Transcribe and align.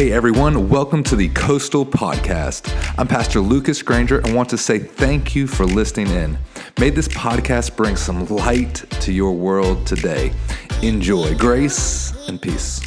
Hey 0.00 0.12
everyone, 0.12 0.70
welcome 0.70 1.02
to 1.02 1.14
the 1.14 1.28
Coastal 1.28 1.84
Podcast. 1.84 2.72
I'm 2.96 3.06
Pastor 3.06 3.38
Lucas 3.40 3.82
Grainger 3.82 4.20
and 4.20 4.34
want 4.34 4.48
to 4.48 4.56
say 4.56 4.78
thank 4.78 5.36
you 5.36 5.46
for 5.46 5.66
listening 5.66 6.06
in. 6.06 6.38
May 6.78 6.88
this 6.88 7.06
podcast 7.08 7.76
bring 7.76 7.96
some 7.96 8.24
light 8.28 8.76
to 9.02 9.12
your 9.12 9.32
world 9.32 9.86
today. 9.86 10.32
Enjoy 10.80 11.34
grace 11.34 12.14
and 12.28 12.40
peace. 12.40 12.80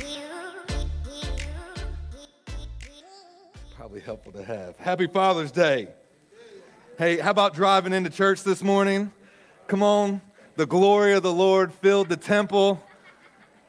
Probably 3.75 3.99
helpful 3.99 4.31
to 4.31 4.43
have. 4.43 4.75
Happy 4.77 5.05
Father's 5.05 5.51
Day. 5.51 5.89
Hey, 6.97 7.19
how 7.19 7.29
about 7.29 7.53
driving 7.53 7.93
into 7.93 8.09
church 8.09 8.41
this 8.41 8.63
morning? 8.63 9.11
Come 9.67 9.83
on. 9.83 10.19
The 10.55 10.65
glory 10.65 11.13
of 11.13 11.21
the 11.21 11.31
Lord 11.31 11.75
filled 11.75 12.09
the 12.09 12.17
temple. 12.17 12.83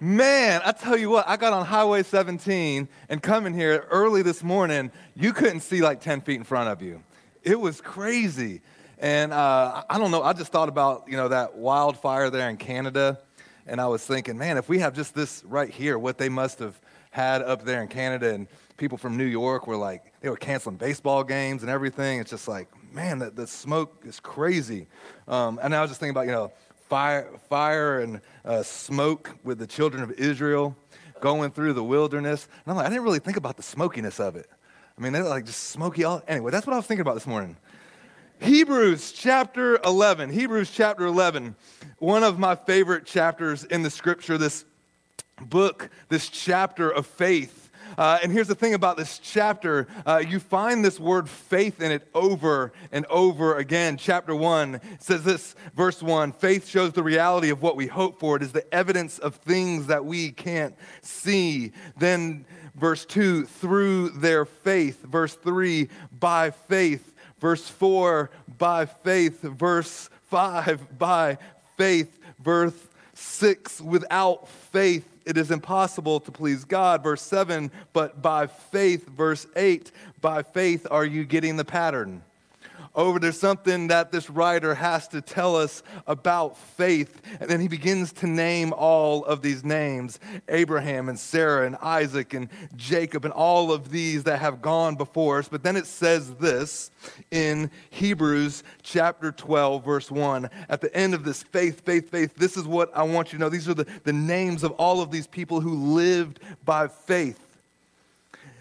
Man, 0.00 0.60
I 0.64 0.72
tell 0.72 0.96
you 0.96 1.08
what, 1.08 1.28
I 1.28 1.36
got 1.36 1.52
on 1.52 1.64
Highway 1.64 2.02
17 2.02 2.88
and 3.08 3.22
coming 3.22 3.54
here 3.54 3.86
early 3.90 4.22
this 4.22 4.42
morning, 4.42 4.90
you 5.14 5.32
couldn't 5.32 5.60
see 5.60 5.82
like 5.82 6.00
10 6.00 6.22
feet 6.22 6.34
in 6.34 6.42
front 6.42 6.68
of 6.68 6.82
you. 6.82 7.00
It 7.44 7.60
was 7.60 7.80
crazy. 7.80 8.60
And 8.98 9.32
uh, 9.32 9.84
I 9.88 9.98
don't 9.98 10.10
know, 10.10 10.22
I 10.22 10.32
just 10.32 10.50
thought 10.50 10.68
about, 10.68 11.04
you 11.08 11.16
know, 11.16 11.28
that 11.28 11.54
wildfire 11.54 12.28
there 12.28 12.50
in 12.50 12.56
Canada. 12.56 13.20
And 13.68 13.80
I 13.80 13.86
was 13.86 14.04
thinking, 14.04 14.36
man, 14.36 14.58
if 14.58 14.68
we 14.68 14.80
have 14.80 14.94
just 14.94 15.14
this 15.14 15.44
right 15.44 15.70
here, 15.70 15.96
what 15.96 16.18
they 16.18 16.28
must 16.28 16.58
have 16.58 16.78
had 17.12 17.42
up 17.42 17.64
there 17.64 17.80
in 17.80 17.86
Canada, 17.86 18.34
and 18.34 18.48
people 18.76 18.98
from 18.98 19.16
New 19.16 19.24
York 19.24 19.68
were 19.68 19.76
like, 19.76 20.12
they 20.20 20.28
were 20.28 20.36
canceling 20.36 20.76
baseball 20.76 21.22
games 21.22 21.62
and 21.62 21.70
everything. 21.70 22.18
It's 22.18 22.30
just 22.30 22.48
like, 22.48 22.66
man, 22.92 23.20
the, 23.20 23.30
the 23.30 23.46
smoke 23.46 24.02
is 24.04 24.18
crazy. 24.18 24.88
Um, 25.28 25.60
and 25.62 25.72
I 25.72 25.80
was 25.82 25.90
just 25.90 26.00
thinking 26.00 26.10
about, 26.10 26.26
you 26.26 26.32
know, 26.32 26.52
fire, 26.94 27.28
fire 27.48 27.98
and 27.98 28.20
uh, 28.44 28.62
smoke 28.62 29.36
with 29.42 29.58
the 29.58 29.66
children 29.66 30.00
of 30.00 30.12
Israel 30.12 30.76
going 31.20 31.50
through 31.50 31.72
the 31.72 31.82
wilderness. 31.82 32.46
And 32.64 32.70
I'm 32.70 32.76
like, 32.76 32.86
I 32.86 32.88
didn't 32.88 33.02
really 33.02 33.18
think 33.18 33.36
about 33.36 33.56
the 33.56 33.64
smokiness 33.64 34.20
of 34.20 34.36
it. 34.36 34.48
I 34.96 35.02
mean, 35.02 35.12
they're 35.12 35.24
like 35.24 35.44
just 35.44 35.70
smoky 35.70 36.04
all. 36.04 36.22
Anyway, 36.28 36.52
that's 36.52 36.68
what 36.68 36.72
I 36.72 36.76
was 36.76 36.86
thinking 36.86 37.00
about 37.00 37.14
this 37.14 37.26
morning. 37.26 37.56
Hebrews 38.40 39.10
chapter 39.10 39.80
11. 39.84 40.30
Hebrews 40.30 40.70
chapter 40.70 41.06
11. 41.06 41.56
One 41.98 42.22
of 42.22 42.38
my 42.38 42.54
favorite 42.54 43.06
chapters 43.06 43.64
in 43.64 43.82
the 43.82 43.90
scripture, 43.90 44.38
this 44.38 44.64
book, 45.40 45.90
this 46.10 46.28
chapter 46.28 46.90
of 46.90 47.08
faith. 47.08 47.63
Uh, 47.96 48.18
and 48.22 48.32
here's 48.32 48.48
the 48.48 48.54
thing 48.54 48.74
about 48.74 48.96
this 48.96 49.18
chapter 49.18 49.86
uh, 50.06 50.22
you 50.26 50.40
find 50.40 50.84
this 50.84 50.98
word 50.98 51.28
faith 51.28 51.80
in 51.80 51.92
it 51.92 52.08
over 52.14 52.72
and 52.92 53.06
over 53.06 53.56
again. 53.56 53.96
Chapter 53.96 54.34
1 54.34 54.80
says 54.98 55.22
this, 55.22 55.54
verse 55.74 56.02
1 56.02 56.32
faith 56.32 56.66
shows 56.66 56.92
the 56.92 57.02
reality 57.02 57.50
of 57.50 57.62
what 57.62 57.76
we 57.76 57.86
hope 57.86 58.18
for, 58.18 58.36
it 58.36 58.42
is 58.42 58.52
the 58.52 58.72
evidence 58.74 59.18
of 59.18 59.36
things 59.36 59.86
that 59.86 60.04
we 60.04 60.30
can't 60.30 60.74
see. 61.02 61.72
Then, 61.96 62.44
verse 62.74 63.04
2, 63.04 63.44
through 63.44 64.10
their 64.10 64.44
faith. 64.44 65.02
Verse 65.04 65.34
3, 65.34 65.88
by 66.18 66.50
faith. 66.50 67.14
Verse 67.40 67.68
4, 67.68 68.30
by 68.58 68.86
faith. 68.86 69.42
Verse 69.42 70.08
5, 70.30 70.98
by 70.98 71.38
faith. 71.76 72.18
Verse 72.40 72.74
6, 73.14 73.80
without 73.80 74.48
faith 74.48 75.06
it 75.24 75.36
is 75.38 75.50
impossible 75.50 76.20
to 76.20 76.30
please 76.32 76.64
God. 76.64 77.02
Verse 77.02 77.22
7, 77.22 77.70
but 77.92 78.22
by 78.22 78.46
faith. 78.46 79.08
Verse 79.08 79.46
8, 79.56 79.90
by 80.20 80.42
faith 80.42 80.86
are 80.90 81.04
you 81.04 81.24
getting 81.24 81.56
the 81.56 81.64
pattern? 81.64 82.22
Over. 82.94 83.18
There's 83.18 83.38
something 83.38 83.88
that 83.88 84.12
this 84.12 84.30
writer 84.30 84.74
has 84.74 85.08
to 85.08 85.20
tell 85.20 85.56
us 85.56 85.82
about 86.06 86.56
faith. 86.56 87.20
And 87.40 87.50
then 87.50 87.60
he 87.60 87.68
begins 87.68 88.12
to 88.14 88.26
name 88.26 88.72
all 88.72 89.24
of 89.24 89.42
these 89.42 89.64
names 89.64 90.18
Abraham 90.48 91.08
and 91.08 91.18
Sarah 91.18 91.66
and 91.66 91.76
Isaac 91.76 92.34
and 92.34 92.48
Jacob 92.76 93.24
and 93.24 93.32
all 93.32 93.72
of 93.72 93.90
these 93.90 94.24
that 94.24 94.38
have 94.38 94.62
gone 94.62 94.96
before 94.96 95.38
us. 95.38 95.48
But 95.48 95.62
then 95.62 95.76
it 95.76 95.86
says 95.86 96.34
this 96.34 96.90
in 97.30 97.70
Hebrews 97.90 98.62
chapter 98.82 99.32
12, 99.32 99.84
verse 99.84 100.10
1. 100.10 100.48
At 100.68 100.80
the 100.80 100.94
end 100.96 101.14
of 101.14 101.24
this 101.24 101.42
faith, 101.42 101.84
faith, 101.84 102.10
faith, 102.10 102.34
this 102.36 102.56
is 102.56 102.64
what 102.64 102.90
I 102.96 103.02
want 103.02 103.32
you 103.32 103.38
to 103.38 103.44
know. 103.44 103.48
These 103.48 103.68
are 103.68 103.74
the, 103.74 103.86
the 104.04 104.12
names 104.12 104.62
of 104.62 104.72
all 104.72 105.00
of 105.00 105.10
these 105.10 105.26
people 105.26 105.60
who 105.60 105.94
lived 105.94 106.40
by 106.64 106.88
faith. 106.88 107.43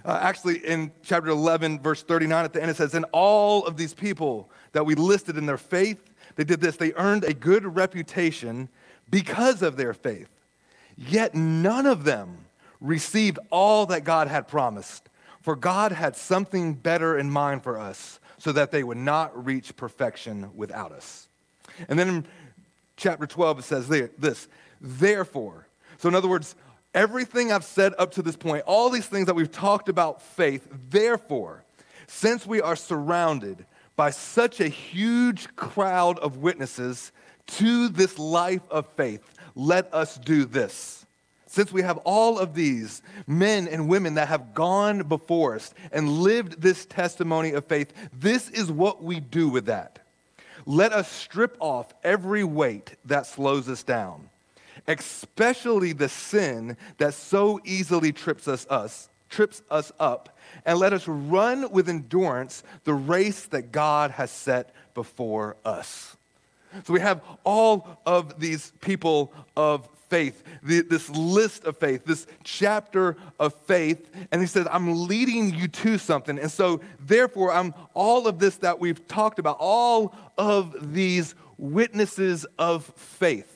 Uh, 0.06 0.19
actually, 0.22 0.58
in 0.58 0.91
chapter 1.03 1.30
11, 1.30 1.80
verse 1.80 2.03
39, 2.03 2.46
at 2.46 2.53
the 2.53 2.62
end, 2.62 2.72
it 2.72 2.78
says, 2.78 2.94
And 2.94 3.06
all 3.12 3.66
of 3.66 3.78
these 3.78 3.94
people 3.94 4.50
that 4.74 4.86
we 4.86 4.96
listed 4.96 5.38
in 5.38 5.46
their 5.46 5.58
faith, 5.58 6.00
they 6.36 6.44
did 6.44 6.59
this. 6.59 6.75
They 6.75 6.94
earned 6.94 7.24
a 7.24 7.34
good 7.34 7.75
reputation 7.75 8.69
because 9.09 9.62
of 9.62 9.78
their 9.78 9.94
faith. 9.94 10.30
Yet 10.97 11.36
none 11.36 11.86
of 11.86 12.03
them 12.03 12.46
received 12.81 13.40
all 13.50 13.86
that 13.88 14.03
God 14.03 14.28
had 14.28 14.47
promised. 14.47 15.09
For 15.42 15.56
God 15.56 15.92
had 15.92 16.16
something 16.16 16.74
better 16.74 17.18
in 17.18 17.30
mind 17.30 17.63
for 17.63 17.78
us 17.78 18.19
so 18.38 18.52
that 18.52 18.72
they 18.72 18.84
would 18.84 18.97
not 18.97 19.46
reach 19.46 19.75
perfection 19.75 20.50
without 20.56 20.92
us. 20.92 21.28
And 21.88 21.97
then 21.97 22.09
in 22.09 22.25
chapter 22.97 23.25
12, 23.25 23.59
it 23.59 23.63
says 23.63 23.88
this 23.88 24.47
Therefore, 24.81 25.68
so 25.97 26.09
in 26.09 26.16
other 26.16 26.28
words, 26.28 26.56
everything 26.94 27.52
I've 27.52 27.64
said 27.64 27.94
up 27.98 28.12
to 28.14 28.22
this 28.22 28.36
point, 28.36 28.64
all 28.66 28.90
these 28.90 29.08
things 29.08 29.28
that 29.28 29.36
we've 29.36 29.52
talked 29.52 29.90
about 29.90 30.22
faith, 30.22 30.68
therefore, 30.90 31.64
since 32.08 32.46
we 32.46 32.62
are 32.62 32.76
surrounded 32.76 33.66
by 33.96 34.09
such 34.09 34.59
a 34.59 34.68
huge 34.68 35.56
crowd 35.56 36.20
of 36.20 36.38
witnesses 36.38 37.12
to 37.46 37.90
this 37.90 38.18
life 38.18 38.62
of 38.70 38.88
faith, 38.96 39.34
let 39.56 39.94
us 39.94 40.18
do 40.18 40.46
this. 40.46 41.06
Since 41.48 41.72
we 41.72 41.84
have 41.84 41.98
all 41.98 42.40
of 42.40 42.56
these 42.56 43.04
men 43.28 43.68
and 43.68 43.88
women 43.88 44.16
that 44.16 44.28
have 44.28 44.56
gone 44.56 45.04
before 45.04 45.56
us 45.56 45.72
and 45.92 46.10
lived 46.10 46.62
this 46.62 46.86
testimony 46.88 47.52
of 47.52 47.66
faith, 47.66 47.94
this 48.12 48.50
is 48.50 48.72
what 48.72 49.04
we 49.04 49.20
do 49.20 49.50
with 49.50 49.68
that. 49.68 50.00
Let 50.66 50.94
us 50.94 51.12
strip 51.12 51.56
off 51.60 51.94
every 52.04 52.44
weight 52.44 52.96
that 53.06 53.28
slows 53.28 53.70
us 53.70 53.84
down 53.84 54.30
especially 54.88 55.94
the 55.94 56.09
sin 56.09 56.77
that 56.97 57.13
so 57.13 57.59
easily 57.63 58.11
trips 58.11 58.47
us, 58.47 58.67
us 58.69 59.09
trips 59.33 59.63
us 59.71 59.91
up, 59.99 60.38
and 60.66 60.77
let 60.77 60.94
us 60.94 61.07
run 61.07 61.71
with 61.71 61.89
endurance 61.89 62.63
the 62.83 62.94
race 62.94 63.47
that 63.47 63.71
God 63.71 64.11
has 64.11 64.29
set 64.29 64.73
before 64.94 65.55
us. 65.66 66.16
So 66.83 66.94
we 66.94 66.99
have 66.99 67.21
all 67.44 67.99
of 68.05 68.39
these 68.39 68.71
people 68.81 69.33
of 69.57 69.88
faith, 70.09 70.44
the, 70.61 70.81
this 70.81 71.09
list 71.09 71.65
of 71.65 71.77
faith, 71.77 72.05
this 72.05 72.27
chapter 72.44 73.17
of 73.39 73.53
faith, 73.65 74.07
and 74.31 74.41
he 74.41 74.47
says, 74.47 74.67
I'm 74.69 75.07
leading 75.07 75.55
you 75.55 75.67
to 75.67 75.97
something. 75.97 76.38
And 76.38 76.51
so, 76.51 76.81
therefore, 77.00 77.51
I'm 77.51 77.73
all 77.95 78.27
of 78.27 78.38
this 78.38 78.57
that 78.57 78.79
we've 78.79 79.07
talked 79.07 79.39
about, 79.39 79.57
all 79.59 80.13
of 80.38 80.94
these 80.94 81.33
witnesses 81.57 82.45
of 82.59 82.85
faith 82.85 83.53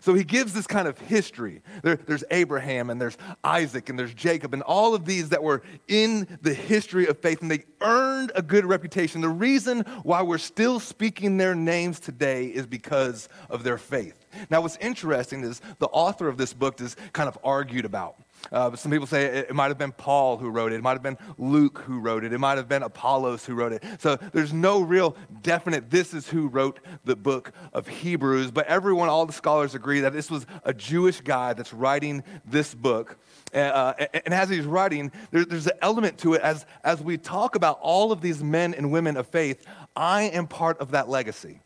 so 0.00 0.14
he 0.14 0.24
gives 0.24 0.52
this 0.52 0.66
kind 0.66 0.88
of 0.88 0.98
history. 0.98 1.62
There, 1.82 1.96
there's 1.96 2.24
Abraham 2.30 2.90
and 2.90 3.00
there's 3.00 3.16
Isaac 3.42 3.88
and 3.88 3.98
there's 3.98 4.14
Jacob 4.14 4.54
and 4.54 4.62
all 4.62 4.94
of 4.94 5.04
these 5.04 5.30
that 5.30 5.42
were 5.42 5.62
in 5.88 6.38
the 6.42 6.54
history 6.54 7.06
of 7.06 7.18
faith 7.18 7.42
and 7.42 7.50
they 7.50 7.64
earned 7.80 8.32
a 8.34 8.42
good 8.42 8.64
reputation. 8.64 9.20
The 9.20 9.28
reason 9.28 9.80
why 10.02 10.22
we're 10.22 10.38
still 10.38 10.80
speaking 10.80 11.36
their 11.36 11.54
names 11.54 12.00
today 12.00 12.46
is 12.46 12.66
because 12.66 13.28
of 13.50 13.64
their 13.64 13.78
faith. 13.78 14.26
Now, 14.50 14.60
what's 14.62 14.76
interesting 14.78 15.42
is 15.44 15.60
the 15.78 15.86
author 15.88 16.28
of 16.28 16.36
this 16.36 16.52
book 16.52 16.80
is 16.80 16.96
kind 17.12 17.28
of 17.28 17.38
argued 17.44 17.84
about. 17.84 18.16
Uh, 18.52 18.74
some 18.76 18.92
people 18.92 19.06
say 19.06 19.24
it, 19.24 19.50
it 19.50 19.54
might 19.54 19.68
have 19.68 19.78
been 19.78 19.92
Paul 19.92 20.36
who 20.36 20.50
wrote 20.50 20.72
it. 20.72 20.76
It 20.76 20.82
might 20.82 20.92
have 20.92 21.02
been 21.02 21.18
Luke 21.38 21.82
who 21.86 21.98
wrote 21.98 22.24
it. 22.24 22.32
It 22.32 22.38
might 22.38 22.58
have 22.58 22.68
been 22.68 22.82
Apollos 22.82 23.44
who 23.44 23.54
wrote 23.54 23.72
it. 23.72 23.82
So 23.98 24.16
there's 24.32 24.52
no 24.52 24.80
real 24.80 25.16
definite, 25.42 25.90
this 25.90 26.14
is 26.14 26.28
who 26.28 26.48
wrote 26.48 26.80
the 27.04 27.16
book 27.16 27.52
of 27.72 27.88
Hebrews. 27.88 28.50
But 28.50 28.66
everyone, 28.66 29.08
all 29.08 29.26
the 29.26 29.32
scholars 29.32 29.74
agree 29.74 30.00
that 30.00 30.12
this 30.12 30.30
was 30.30 30.46
a 30.64 30.74
Jewish 30.74 31.20
guy 31.20 31.52
that's 31.52 31.72
writing 31.72 32.22
this 32.44 32.74
book. 32.74 33.18
Uh, 33.54 33.94
and 34.24 34.34
as 34.34 34.48
he's 34.48 34.64
writing, 34.64 35.12
there, 35.30 35.44
there's 35.44 35.66
an 35.66 35.78
element 35.80 36.18
to 36.18 36.34
it 36.34 36.42
as, 36.42 36.66
as 36.82 37.00
we 37.00 37.16
talk 37.16 37.54
about 37.54 37.78
all 37.80 38.12
of 38.12 38.20
these 38.20 38.42
men 38.42 38.74
and 38.74 38.90
women 38.90 39.16
of 39.16 39.26
faith. 39.28 39.64
I 39.94 40.24
am 40.24 40.46
part 40.48 40.78
of 40.80 40.90
that 40.90 41.08
legacy. 41.08 41.60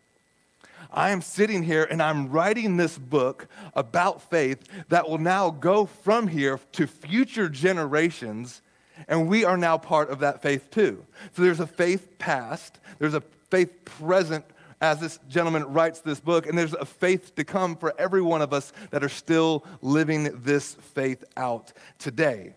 I 0.91 1.11
am 1.11 1.21
sitting 1.21 1.63
here 1.63 1.87
and 1.91 2.03
I'm 2.03 2.31
writing 2.31 2.77
this 2.77 2.97
book 2.97 3.47
about 3.75 4.31
faith 4.31 4.67
that 4.89 5.09
will 5.09 5.19
now 5.19 5.51
go 5.51 5.87
from 5.87 6.29
here 6.29 6.59
to 6.73 6.87
future 6.87 7.49
generations, 7.49 8.63
and 9.07 9.29
we 9.29 9.45
are 9.45 9.57
now 9.57 9.77
part 9.77 10.11
of 10.11 10.21
that 10.21 10.43
faith 10.43 10.71
too. 10.71 11.05
So 11.35 11.43
there's 11.43 11.61
a 11.61 11.67
faith 11.67 12.19
past, 12.19 12.79
there's 12.99 13.15
a 13.15 13.23
faith 13.51 13.85
present 13.85 14.45
as 14.81 15.01
this 15.01 15.19
gentleman 15.29 15.65
writes 15.65 16.01
this 16.01 16.21
book, 16.21 16.47
and 16.47 16.57
there's 16.57 16.75
a 16.75 16.85
faith 16.85 17.35
to 17.35 17.45
come 17.45 17.77
for 17.77 17.93
every 17.99 18.23
one 18.23 18.41
of 18.41 18.53
us 18.53 18.73
that 18.91 19.03
are 19.03 19.09
still 19.09 19.65
living 19.83 20.43
this 20.43 20.75
faith 20.75 21.25
out 21.37 21.73
today. 21.99 22.55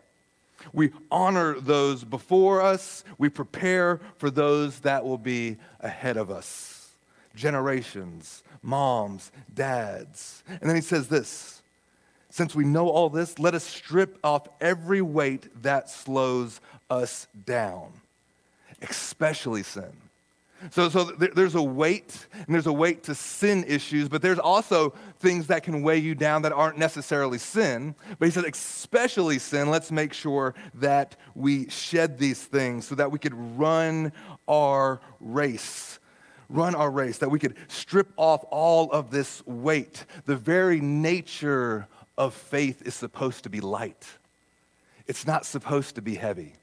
We 0.71 0.91
honor 1.09 1.59
those 1.59 2.03
before 2.03 2.61
us, 2.61 3.03
we 3.17 3.29
prepare 3.29 3.99
for 4.17 4.29
those 4.29 4.81
that 4.81 5.03
will 5.03 5.17
be 5.17 5.57
ahead 5.79 6.17
of 6.17 6.29
us 6.29 6.80
generations, 7.35 8.43
moms, 8.61 9.31
dads. 9.53 10.43
And 10.47 10.69
then 10.69 10.75
he 10.75 10.81
says 10.81 11.07
this 11.07 11.61
since 12.31 12.55
we 12.55 12.63
know 12.63 12.87
all 12.87 13.09
this, 13.09 13.39
let 13.39 13.53
us 13.53 13.63
strip 13.63 14.17
off 14.23 14.47
every 14.61 15.01
weight 15.01 15.63
that 15.63 15.89
slows 15.89 16.61
us 16.89 17.27
down, 17.45 17.91
especially 18.81 19.63
sin. 19.63 19.91
So, 20.69 20.89
so 20.89 21.03
there's 21.03 21.55
a 21.55 21.61
weight, 21.61 22.27
and 22.33 22.53
there's 22.53 22.67
a 22.67 22.73
weight 22.73 23.03
to 23.03 23.15
sin 23.15 23.65
issues, 23.67 24.07
but 24.07 24.21
there's 24.21 24.39
also 24.39 24.93
things 25.19 25.47
that 25.47 25.63
can 25.63 25.81
weigh 25.81 25.97
you 25.97 26.13
down 26.13 26.43
that 26.43 26.53
aren't 26.53 26.77
necessarily 26.77 27.39
sin. 27.39 27.95
But 28.19 28.27
he 28.27 28.31
said, 28.31 28.45
especially 28.45 29.39
sin, 29.39 29.69
let's 29.69 29.91
make 29.91 30.13
sure 30.13 30.53
that 30.75 31.15
we 31.33 31.67
shed 31.69 32.19
these 32.19 32.43
things 32.43 32.87
so 32.87 32.95
that 32.95 33.11
we 33.11 33.17
could 33.17 33.33
run 33.57 34.13
our 34.47 35.01
race. 35.19 35.99
Run 36.51 36.75
our 36.75 36.91
race, 36.91 37.19
that 37.19 37.31
we 37.31 37.39
could 37.39 37.55
strip 37.69 38.11
off 38.17 38.43
all 38.51 38.91
of 38.91 39.09
this 39.09 39.41
weight. 39.45 40.05
The 40.25 40.35
very 40.35 40.81
nature 40.81 41.87
of 42.17 42.33
faith 42.33 42.81
is 42.85 42.93
supposed 42.93 43.43
to 43.43 43.49
be 43.49 43.61
light, 43.61 44.05
it's 45.07 45.25
not 45.25 45.45
supposed 45.45 45.95
to 45.95 46.01
be 46.01 46.15
heavy. 46.15 46.53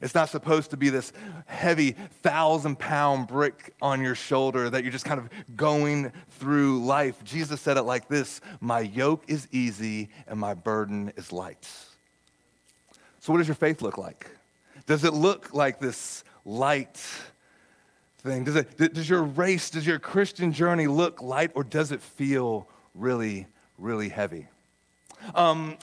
It's 0.00 0.14
not 0.14 0.28
supposed 0.28 0.70
to 0.72 0.76
be 0.76 0.90
this 0.90 1.10
heavy 1.46 1.92
thousand 2.22 2.78
pound 2.78 3.28
brick 3.28 3.72
on 3.80 4.02
your 4.02 4.14
shoulder 4.14 4.68
that 4.68 4.82
you're 4.82 4.92
just 4.92 5.06
kind 5.06 5.18
of 5.18 5.30
going 5.56 6.12
through 6.38 6.84
life. 6.84 7.24
Jesus 7.24 7.62
said 7.62 7.78
it 7.78 7.82
like 7.82 8.06
this 8.08 8.42
My 8.60 8.80
yoke 8.80 9.24
is 9.26 9.48
easy 9.52 10.10
and 10.26 10.38
my 10.38 10.52
burden 10.52 11.14
is 11.16 11.32
light. 11.32 11.66
So, 13.20 13.32
what 13.32 13.38
does 13.38 13.48
your 13.48 13.54
faith 13.54 13.80
look 13.80 13.96
like? 13.96 14.30
Does 14.86 15.04
it 15.04 15.14
look 15.14 15.54
like 15.54 15.80
this 15.80 16.24
light 16.44 17.02
thing? 18.26 18.44
Does, 18.44 18.56
it, 18.56 18.94
does 18.94 19.08
your 19.08 19.22
race, 19.22 19.70
does 19.70 19.86
your 19.86 19.98
Christian 19.98 20.52
journey 20.52 20.86
look 20.86 21.22
light 21.22 21.52
or 21.54 21.64
does 21.64 21.92
it 21.92 22.02
feel 22.02 22.68
really, 22.94 23.46
really 23.78 24.08
heavy? 24.08 24.48
Um, 25.34 25.78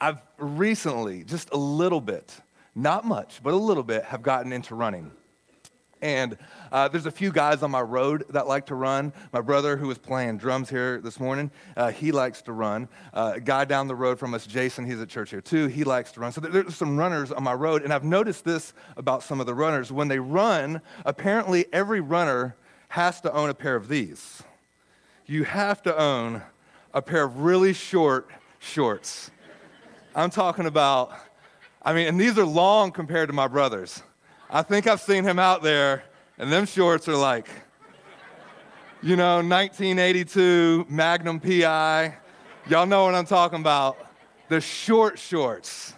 I've 0.00 0.22
recently, 0.38 1.24
just 1.24 1.50
a 1.52 1.56
little 1.56 2.00
bit, 2.00 2.34
not 2.74 3.04
much, 3.04 3.40
but 3.42 3.52
a 3.52 3.56
little 3.56 3.82
bit, 3.82 4.04
have 4.04 4.22
gotten 4.22 4.52
into 4.52 4.74
running. 4.74 5.10
And 6.02 6.38
uh, 6.72 6.88
there's 6.88 7.06
a 7.06 7.10
few 7.10 7.30
guys 7.30 7.62
on 7.62 7.70
my 7.70 7.82
road 7.82 8.24
that 8.30 8.46
like 8.46 8.66
to 8.66 8.74
run. 8.74 9.12
My 9.32 9.40
brother, 9.40 9.76
who 9.76 9.88
was 9.88 9.98
playing 9.98 10.38
drums 10.38 10.70
here 10.70 11.00
this 11.00 11.20
morning, 11.20 11.50
uh, 11.76 11.90
he 11.90 12.10
likes 12.12 12.42
to 12.42 12.52
run. 12.52 12.88
Uh, 13.12 13.32
a 13.36 13.40
guy 13.40 13.64
down 13.64 13.86
the 13.86 13.94
road 13.94 14.18
from 14.18 14.32
us, 14.32 14.46
Jason, 14.46 14.86
he's 14.86 15.00
at 15.00 15.08
church 15.08 15.30
here 15.30 15.40
too, 15.40 15.66
he 15.66 15.84
likes 15.84 16.12
to 16.12 16.20
run. 16.20 16.32
So 16.32 16.40
there's 16.40 16.74
some 16.74 16.96
runners 16.96 17.32
on 17.32 17.42
my 17.42 17.54
road. 17.54 17.82
And 17.82 17.92
I've 17.92 18.04
noticed 18.04 18.44
this 18.44 18.72
about 18.96 19.22
some 19.22 19.40
of 19.40 19.46
the 19.46 19.54
runners. 19.54 19.92
When 19.92 20.08
they 20.08 20.18
run, 20.18 20.80
apparently 21.04 21.66
every 21.72 22.00
runner 22.00 22.56
has 22.88 23.20
to 23.20 23.32
own 23.32 23.50
a 23.50 23.54
pair 23.54 23.76
of 23.76 23.88
these. 23.88 24.42
You 25.26 25.44
have 25.44 25.82
to 25.82 25.96
own 25.96 26.42
a 26.92 27.00
pair 27.02 27.22
of 27.24 27.40
really 27.40 27.72
short 27.72 28.28
shorts. 28.58 29.30
I'm 30.14 30.30
talking 30.30 30.66
about, 30.66 31.12
I 31.82 31.92
mean, 31.92 32.08
and 32.08 32.20
these 32.20 32.36
are 32.36 32.44
long 32.44 32.90
compared 32.90 33.28
to 33.28 33.32
my 33.32 33.46
brother's. 33.46 34.02
I 34.52 34.62
think 34.62 34.88
I've 34.88 35.00
seen 35.00 35.22
him 35.22 35.38
out 35.38 35.62
there, 35.62 36.02
and 36.36 36.52
them 36.52 36.66
shorts 36.66 37.06
are 37.06 37.14
like, 37.16 37.46
you 39.00 39.14
know, 39.14 39.36
1982 39.36 40.86
Magnum 40.88 41.38
PI. 41.38 42.16
Y'all 42.68 42.84
know 42.84 43.04
what 43.04 43.14
I'm 43.14 43.26
talking 43.26 43.60
about. 43.60 43.96
The 44.48 44.60
short 44.60 45.20
shorts. 45.20 45.94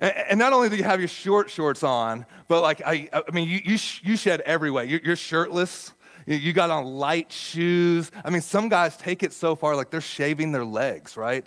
And, 0.00 0.38
not 0.38 0.52
only 0.52 0.68
do 0.68 0.76
you 0.76 0.84
have 0.84 1.00
your 1.00 1.08
short 1.08 1.48
shorts 1.48 1.82
on, 1.82 2.26
but 2.46 2.60
like, 2.60 2.82
I, 2.84 3.08
I 3.10 3.30
mean, 3.32 3.48
you, 3.48 3.60
you, 3.64 3.78
you 4.02 4.16
shed 4.18 4.42
every 4.42 4.70
way. 4.70 4.84
You're, 4.84 5.00
you're 5.02 5.16
shirtless. 5.16 5.94
You 6.26 6.52
got 6.52 6.68
on 6.68 6.84
light 6.84 7.32
shoes. 7.32 8.10
I 8.22 8.28
mean, 8.28 8.42
some 8.42 8.68
guys 8.68 8.98
take 8.98 9.22
it 9.22 9.32
so 9.32 9.56
far, 9.56 9.76
like 9.76 9.88
they're 9.88 10.02
shaving 10.02 10.52
their 10.52 10.64
legs, 10.64 11.16
right? 11.16 11.46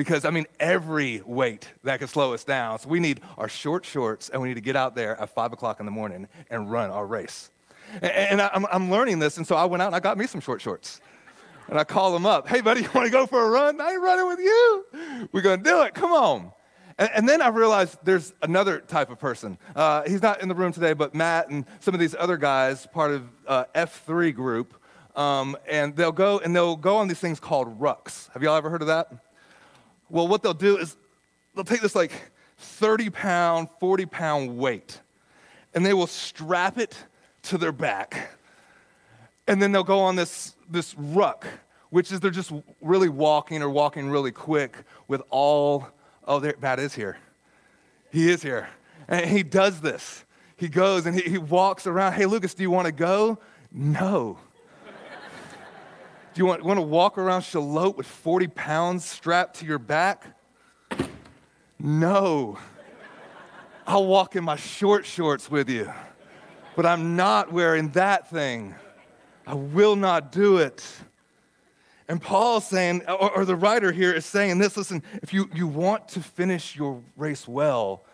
Because, 0.00 0.24
I 0.24 0.30
mean, 0.30 0.46
every 0.58 1.20
weight 1.26 1.68
that 1.84 1.98
can 1.98 2.08
slow 2.08 2.32
us 2.32 2.42
down. 2.42 2.78
So 2.78 2.88
we 2.88 3.00
need 3.00 3.20
our 3.36 3.50
short 3.50 3.84
shorts 3.84 4.30
and 4.30 4.40
we 4.40 4.48
need 4.48 4.54
to 4.54 4.62
get 4.62 4.74
out 4.74 4.94
there 4.94 5.20
at 5.20 5.28
five 5.34 5.52
o'clock 5.52 5.78
in 5.78 5.84
the 5.84 5.92
morning 5.92 6.26
and 6.48 6.72
run 6.72 6.88
our 6.88 7.06
race. 7.06 7.50
And, 8.00 8.40
I'm, 8.40 8.64
I'm 8.72 8.90
learning 8.90 9.18
this, 9.18 9.36
and 9.36 9.46
so 9.46 9.56
I 9.56 9.66
went 9.66 9.82
out 9.82 9.88
and 9.88 9.94
I 9.94 10.00
got 10.00 10.16
me 10.16 10.26
some 10.26 10.40
short 10.40 10.62
shorts. 10.62 11.02
And 11.68 11.78
I 11.78 11.84
call 11.84 12.14
them 12.14 12.24
up. 12.24 12.48
Hey, 12.48 12.62
buddy, 12.62 12.80
you 12.80 12.88
want 12.94 13.08
to 13.08 13.12
go 13.12 13.26
for 13.26 13.44
a 13.44 13.50
run? 13.50 13.78
I 13.78 13.90
ain't 13.90 14.00
running 14.00 14.26
with 14.26 14.38
you. 14.38 14.86
We're 15.32 15.42
to 15.42 15.58
do 15.58 15.82
it. 15.82 15.92
Come 15.92 16.12
on. 16.12 16.52
And, 16.96 17.10
and 17.16 17.28
then 17.28 17.42
I 17.42 17.48
realized 17.48 17.98
there's 18.02 18.32
another 18.40 18.80
type 18.80 19.10
of 19.10 19.18
person. 19.18 19.58
Uh, 19.76 20.04
he's 20.06 20.22
not 20.22 20.40
in 20.40 20.48
the 20.48 20.54
room 20.54 20.72
today, 20.72 20.94
but 20.94 21.14
Matt 21.14 21.50
and 21.50 21.66
some 21.80 21.92
of 21.92 22.00
these 22.00 22.14
other 22.18 22.38
guys, 22.38 22.86
part 22.86 23.10
of 23.10 23.24
uh, 23.46 23.64
F3 23.74 24.34
group, 24.34 24.72
um, 25.14 25.58
and 25.68 25.94
they'll 25.94 26.10
go 26.10 26.38
and 26.38 26.56
they'll 26.56 26.76
go 26.76 26.96
on 26.96 27.06
these 27.06 27.18
things 27.18 27.38
called 27.38 27.78
rucks. 27.78 28.32
Have 28.32 28.42
y'all 28.42 28.56
ever 28.56 28.70
heard 28.70 28.80
of 28.80 28.88
that? 28.88 29.12
Well, 30.10 30.28
what 30.28 30.42
they'll 30.42 30.54
do 30.54 30.76
is 30.76 30.96
they'll 31.54 31.64
take 31.64 31.80
this 31.80 31.94
like 31.94 32.12
30 32.58 33.10
pound, 33.10 33.68
40 33.78 34.06
pound 34.06 34.58
weight, 34.58 35.00
and 35.74 35.86
they 35.86 35.94
will 35.94 36.06
strap 36.06 36.78
it 36.78 36.96
to 37.44 37.58
their 37.58 37.72
back. 37.72 38.36
And 39.46 39.60
then 39.60 39.72
they'll 39.72 39.82
go 39.82 40.00
on 40.00 40.16
this, 40.16 40.54
this 40.68 40.94
ruck, 40.96 41.46
which 41.90 42.12
is 42.12 42.20
they're 42.20 42.30
just 42.30 42.52
really 42.80 43.08
walking 43.08 43.62
or 43.62 43.70
walking 43.70 44.10
really 44.10 44.32
quick 44.32 44.76
with 45.08 45.22
all 45.30 45.88
oh, 46.30 46.38
there, 46.38 46.54
Matt 46.60 46.78
is 46.78 46.94
here. 46.94 47.18
He 48.12 48.30
is 48.30 48.42
here. 48.42 48.68
And 49.08 49.28
he 49.28 49.42
does 49.42 49.80
this. 49.80 50.24
He 50.56 50.68
goes 50.68 51.06
and 51.06 51.14
he, 51.18 51.22
he 51.22 51.38
walks 51.38 51.86
around. 51.86 52.12
Hey, 52.12 52.26
Lucas, 52.26 52.54
do 52.54 52.62
you 52.62 52.70
want 52.70 52.86
to 52.86 52.92
go? 52.92 53.38
No. 53.72 54.38
Do 56.32 56.38
you 56.40 56.46
want, 56.46 56.62
want 56.62 56.78
to 56.78 56.82
walk 56.82 57.18
around 57.18 57.42
Shallotte 57.42 57.96
with 57.96 58.06
40 58.06 58.46
pounds 58.48 59.04
strapped 59.04 59.58
to 59.60 59.66
your 59.66 59.78
back? 59.78 60.24
No. 61.78 62.58
I'll 63.86 64.06
walk 64.06 64.36
in 64.36 64.44
my 64.44 64.56
short 64.56 65.04
shorts 65.04 65.50
with 65.50 65.68
you, 65.68 65.92
but 66.76 66.86
I'm 66.86 67.16
not 67.16 67.52
wearing 67.52 67.88
that 67.90 68.30
thing. 68.30 68.76
I 69.46 69.54
will 69.54 69.96
not 69.96 70.30
do 70.30 70.58
it. 70.58 70.86
And 72.06 72.22
Paul's 72.22 72.66
saying, 72.66 73.02
or, 73.08 73.38
or, 73.38 73.44
the 73.44 73.56
writer 73.56 73.90
here 73.90 74.12
is 74.12 74.26
saying 74.26 74.58
this 74.58 74.76
listen, 74.76 75.02
if 75.22 75.32
you, 75.32 75.48
you 75.54 75.66
want 75.66 76.08
to 76.08 76.20
finish 76.20 76.76
your 76.76 77.02
race 77.16 77.48
well, 77.48 78.04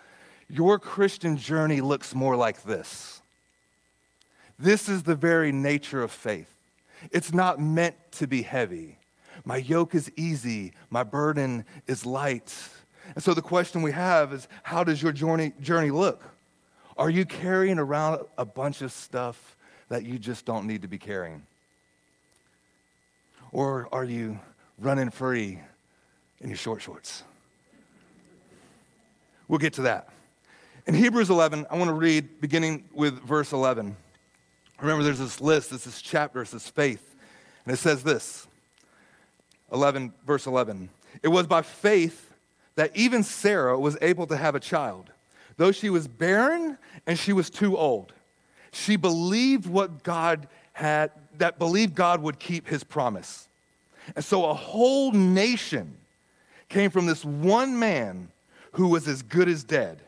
your 0.49 0.79
Christian 0.79 1.37
journey 1.37 1.81
looks 1.81 2.15
more 2.15 2.37
like 2.37 2.63
this. 2.63 3.21
This 4.59 4.89
is 4.89 5.03
the 5.03 5.15
very 5.15 5.53
nature 5.53 6.03
of 6.03 6.11
faith. 6.11 6.56
It's 7.11 7.33
not 7.33 7.61
meant 7.61 7.95
to 8.13 8.27
be 8.27 8.43
heavy. 8.43 8.99
My 9.45 9.59
yoke 9.59 9.95
is 9.95 10.11
easy, 10.17 10.73
my 10.91 11.03
burden 11.03 11.65
is 11.87 12.07
light. 12.07 12.55
And 13.15 13.23
so 13.23 13.35
the 13.35 13.43
question 13.43 13.83
we 13.83 13.93
have 13.93 14.33
is 14.33 14.49
how 14.63 14.83
does 14.83 15.03
your 15.03 15.13
journey, 15.13 15.53
journey 15.61 15.91
look? 15.91 16.25
Are 16.99 17.11
you 17.11 17.25
carrying 17.25 17.79
around 17.79 18.23
a 18.39 18.45
bunch 18.45 18.83
of 18.83 18.91
stuff 18.91 19.57
that 19.89 20.05
you 20.05 20.19
just 20.19 20.45
don't 20.45 20.67
need 20.67 20.83
to 20.83 20.89
be 20.89 20.99
carrying? 20.99 21.43
Or 23.53 23.89
are 23.93 24.05
you 24.05 24.39
running 24.79 25.11
free 25.11 25.61
in 26.41 26.49
your 26.49 26.57
short 26.57 26.83
shorts? 26.83 27.23
We'll 29.49 29.59
get 29.59 29.75
to 29.75 29.83
that. 29.83 30.09
In 30.87 30.95
Hebrews 30.95 31.31
11, 31.31 31.67
I 31.71 31.77
want 31.77 31.89
to 31.89 31.95
read 31.95 32.41
beginning 32.41 32.89
with 32.93 33.23
verse 33.23 33.53
11. 33.53 33.97
Remember, 34.81 35.03
there's 35.03 35.19
this 35.19 35.41
list, 35.41 35.71
there's 35.71 35.85
this 35.85 35.97
is 35.97 36.03
chapter, 36.03 36.41
this 36.41 36.55
is 36.55 36.69
faith. 36.69 37.15
And 37.65 37.75
it 37.75 37.79
says 37.79 38.03
this 38.03 38.47
11, 39.73 40.13
verse 40.27 40.47
11. 40.47 40.89
It 41.23 41.29
was 41.29 41.47
by 41.47 41.63
faith 41.63 42.31
that 42.77 42.95
even 42.95 43.23
Sarah 43.23 43.79
was 43.79 43.97
able 44.03 44.27
to 44.27 44.37
have 44.37 44.55
a 44.55 44.61
child, 44.61 45.11
though 45.57 45.73
she 45.73 45.91
was 45.91 46.07
barren 46.07 46.79
and 47.07 47.19
she 47.19 47.33
was 47.33 47.51
too 47.51 47.77
old. 47.77 48.13
She 48.73 48.97
believed 48.97 49.67
what 49.67 50.03
God 50.03 50.49
had, 50.75 51.11
that 51.39 51.59
believed 51.59 51.95
God 51.95 52.23
would 52.23 52.39
keep 52.39 52.69
his 52.69 52.85
promise. 52.85 53.49
And 54.15 54.25
so 54.25 54.45
a 54.45 54.55
whole 54.55 55.11
nation 55.13 55.97
came 56.69 56.91
from 56.91 57.07
this 57.07 57.25
one 57.25 57.79
man 57.79 58.29
who 58.73 58.89
was 58.89 59.09
as 59.09 59.23
good 59.23 59.49
as 59.49 59.65
dead. 59.65 59.99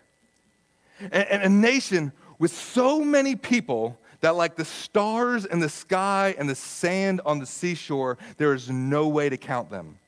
And, 1.00 1.42
a 1.42 1.48
nation 1.48 2.12
with 2.38 2.52
so 2.52 3.00
many 3.00 3.34
people 3.34 3.98
that, 4.20 4.36
like 4.36 4.56
the 4.56 4.64
stars 4.64 5.44
in 5.44 5.60
the 5.60 5.68
sky 5.68 6.34
and 6.38 6.48
the 6.48 6.54
sand 6.54 7.20
on 7.24 7.38
the 7.38 7.46
seashore, 7.46 8.18
there 8.36 8.52
is 8.52 8.68
no 8.68 9.08
way 9.08 9.28
to 9.28 9.36
count 9.36 9.70
them. 9.70 9.98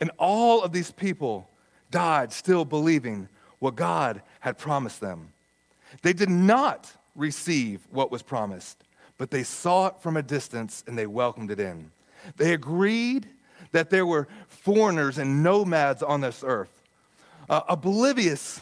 And 0.00 0.10
all 0.18 0.62
of 0.62 0.72
these 0.72 0.90
people 0.90 1.48
died 1.90 2.32
still 2.32 2.64
believing 2.64 3.28
what 3.60 3.76
God 3.76 4.22
had 4.40 4.58
promised 4.58 5.00
them. 5.00 5.32
They 6.02 6.12
did 6.12 6.30
not 6.30 6.90
receive 7.14 7.80
what 7.90 8.10
was 8.10 8.22
promised, 8.22 8.78
but 9.18 9.30
they 9.30 9.42
saw 9.44 9.88
it 9.88 9.94
from 10.00 10.16
a 10.16 10.22
distance 10.22 10.82
and 10.86 10.98
they 10.98 11.06
welcomed 11.06 11.50
it 11.50 11.60
in. 11.60 11.90
They 12.36 12.54
agreed 12.54 13.28
that 13.72 13.90
there 13.90 14.06
were 14.06 14.26
foreigners 14.48 15.18
and 15.18 15.42
nomads 15.42 16.02
on 16.02 16.20
this 16.20 16.42
earth. 16.44 16.82
Uh, 17.48 17.60
oblivious 17.68 18.60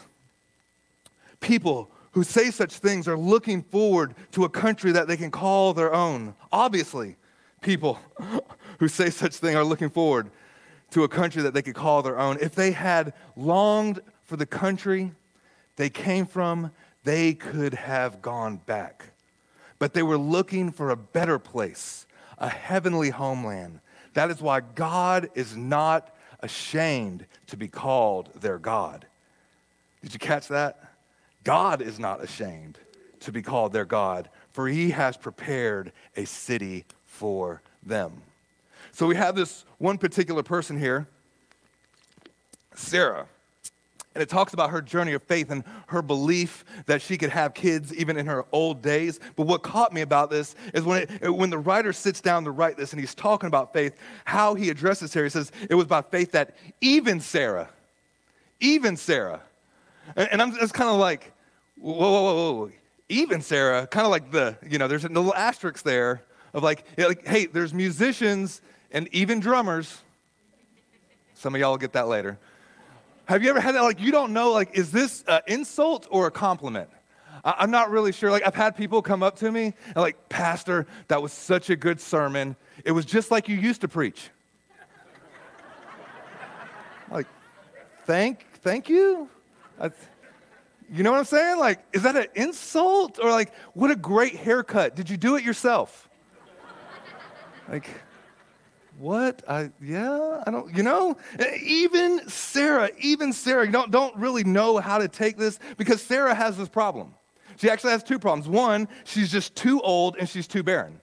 people 1.39 1.89
who 2.11 2.23
say 2.23 2.51
such 2.51 2.73
things 2.73 3.07
are 3.07 3.17
looking 3.17 3.61
forward 3.61 4.13
to 4.31 4.43
a 4.43 4.49
country 4.49 4.91
that 4.91 5.07
they 5.07 5.17
can 5.17 5.31
call 5.31 5.73
their 5.73 5.93
own. 5.93 6.35
Obviously, 6.51 7.15
people 7.61 7.99
who 8.79 8.87
say 8.87 9.09
such 9.09 9.35
things 9.35 9.55
are 9.55 9.63
looking 9.63 9.89
forward 9.89 10.29
to 10.91 11.03
a 11.03 11.07
country 11.07 11.41
that 11.41 11.53
they 11.53 11.61
could 11.61 11.75
call 11.75 12.01
their 12.01 12.19
own, 12.19 12.37
if 12.41 12.53
they 12.53 12.71
had 12.71 13.13
longed 13.35 14.01
for 14.23 14.35
the 14.35 14.45
country 14.45 15.11
they 15.77 15.89
came 15.89 16.25
from, 16.25 16.71
they 17.03 17.33
could 17.33 17.73
have 17.73 18.21
gone 18.21 18.57
back. 18.57 19.05
But 19.79 19.93
they 19.93 20.03
were 20.03 20.17
looking 20.17 20.71
for 20.71 20.91
a 20.91 20.95
better 20.95 21.39
place, 21.39 22.05
a 22.37 22.49
heavenly 22.49 23.09
homeland. 23.09 23.79
That 24.13 24.29
is 24.29 24.41
why 24.41 24.59
God 24.59 25.29
is 25.33 25.55
not 25.55 26.13
ashamed 26.41 27.25
to 27.47 27.57
be 27.57 27.67
called 27.67 28.29
their 28.41 28.57
God. 28.57 29.05
Did 30.03 30.13
you 30.13 30.19
catch 30.19 30.49
that? 30.49 30.90
God 31.43 31.81
is 31.81 31.99
not 31.99 32.23
ashamed 32.23 32.77
to 33.21 33.31
be 33.31 33.41
called 33.41 33.73
their 33.73 33.85
God, 33.85 34.29
for 34.51 34.67
he 34.67 34.91
has 34.91 35.17
prepared 35.17 35.91
a 36.15 36.25
city 36.25 36.85
for 37.05 37.61
them. 37.83 38.21
So 38.91 39.07
we 39.07 39.15
have 39.15 39.35
this 39.35 39.65
one 39.77 39.97
particular 39.97 40.43
person 40.43 40.77
here, 40.77 41.07
Sarah. 42.75 43.27
And 44.13 44.21
it 44.21 44.27
talks 44.27 44.53
about 44.53 44.71
her 44.71 44.81
journey 44.81 45.13
of 45.13 45.23
faith 45.23 45.51
and 45.51 45.63
her 45.87 46.01
belief 46.01 46.65
that 46.85 47.01
she 47.01 47.17
could 47.17 47.29
have 47.29 47.53
kids 47.53 47.93
even 47.93 48.17
in 48.17 48.25
her 48.25 48.45
old 48.51 48.81
days. 48.81 49.21
But 49.37 49.47
what 49.47 49.63
caught 49.63 49.93
me 49.93 50.01
about 50.01 50.29
this 50.29 50.53
is 50.73 50.83
when, 50.83 51.03
it, 51.21 51.29
when 51.29 51.49
the 51.49 51.57
writer 51.57 51.93
sits 51.93 52.19
down 52.19 52.43
to 52.43 52.51
write 52.51 52.75
this 52.75 52.91
and 52.91 52.99
he's 52.99 53.15
talking 53.15 53.47
about 53.47 53.71
faith, 53.71 53.95
how 54.25 54.53
he 54.53 54.69
addresses 54.69 55.11
Sarah. 55.11 55.27
He 55.27 55.29
says, 55.29 55.53
It 55.69 55.75
was 55.75 55.85
by 55.85 56.01
faith 56.01 56.33
that 56.33 56.57
even 56.81 57.21
Sarah, 57.21 57.69
even 58.59 58.97
Sarah, 58.97 59.41
and, 60.15 60.41
I'm 60.41 60.53
just 60.53 60.73
kind 60.73 60.89
of 60.89 60.97
like, 60.97 61.33
whoa, 61.79 61.93
whoa, 61.93 62.21
whoa, 62.23 62.53
whoa, 62.53 62.71
even 63.09 63.41
Sarah, 63.41 63.87
kind 63.87 64.05
of 64.05 64.11
like 64.11 64.31
the, 64.31 64.57
you 64.67 64.77
know, 64.77 64.87
there's 64.87 65.05
a 65.05 65.09
little 65.09 65.33
asterisk 65.35 65.83
there 65.83 66.23
of 66.53 66.63
like, 66.63 66.85
like, 66.97 67.27
hey, 67.27 67.45
there's 67.45 67.73
musicians 67.73 68.61
and 68.91 69.07
even 69.11 69.39
drummers. 69.39 69.99
Some 71.33 71.55
of 71.55 71.61
y'all 71.61 71.71
will 71.71 71.77
get 71.77 71.93
that 71.93 72.07
later. 72.07 72.37
Have 73.25 73.43
you 73.43 73.49
ever 73.49 73.59
had 73.59 73.75
that? 73.75 73.81
Like, 73.81 73.99
you 73.99 74.11
don't 74.11 74.33
know, 74.33 74.51
like, 74.51 74.77
is 74.77 74.91
this 74.91 75.23
an 75.27 75.41
insult 75.47 76.07
or 76.09 76.27
a 76.27 76.31
compliment? 76.31 76.89
I- 77.43 77.63
am 77.63 77.71
not 77.71 77.89
really 77.89 78.11
sure. 78.11 78.29
Like, 78.29 78.45
I've 78.45 78.55
had 78.55 78.75
people 78.75 79.01
come 79.01 79.23
up 79.23 79.37
to 79.37 79.51
me 79.51 79.73
and, 79.87 79.97
like, 79.97 80.29
Pastor, 80.29 80.85
that 81.07 81.21
was 81.21 81.33
such 81.33 81.69
a 81.69 81.75
good 81.75 81.99
sermon. 81.99 82.55
It 82.85 82.91
was 82.91 83.05
just 83.05 83.31
like 83.31 83.47
you 83.47 83.55
used 83.55 83.81
to 83.81 83.87
preach. 83.87 84.29
like, 87.11 87.27
thank, 88.05 88.45
thank 88.61 88.89
you. 88.89 89.29
That's, 89.79 89.97
you 90.91 91.03
know 91.03 91.11
what 91.11 91.19
I'm 91.19 91.25
saying? 91.25 91.57
Like, 91.57 91.79
is 91.93 92.03
that 92.03 92.15
an 92.15 92.27
insult? 92.35 93.19
Or, 93.21 93.31
like, 93.31 93.53
what 93.73 93.91
a 93.91 93.95
great 93.95 94.35
haircut. 94.35 94.95
Did 94.95 95.09
you 95.09 95.17
do 95.17 95.35
it 95.35 95.43
yourself? 95.43 96.09
like, 97.69 97.89
what? 98.97 99.41
I, 99.47 99.71
yeah, 99.81 100.43
I 100.45 100.51
don't, 100.51 100.75
you 100.75 100.83
know, 100.83 101.17
even 101.63 102.27
Sarah, 102.29 102.89
even 102.99 103.33
Sarah, 103.33 103.69
don't, 103.71 103.89
don't 103.89 104.15
really 104.15 104.43
know 104.43 104.77
how 104.77 104.99
to 104.99 105.07
take 105.07 105.37
this 105.37 105.59
because 105.77 106.01
Sarah 106.01 106.35
has 106.35 106.57
this 106.57 106.69
problem. 106.69 107.15
She 107.57 107.69
actually 107.69 107.91
has 107.91 108.03
two 108.03 108.19
problems. 108.19 108.47
One, 108.47 108.87
she's 109.03 109.31
just 109.31 109.55
too 109.55 109.81
old 109.81 110.17
and 110.19 110.27
she's 110.27 110.47
too 110.47 110.63
barren. 110.63 111.01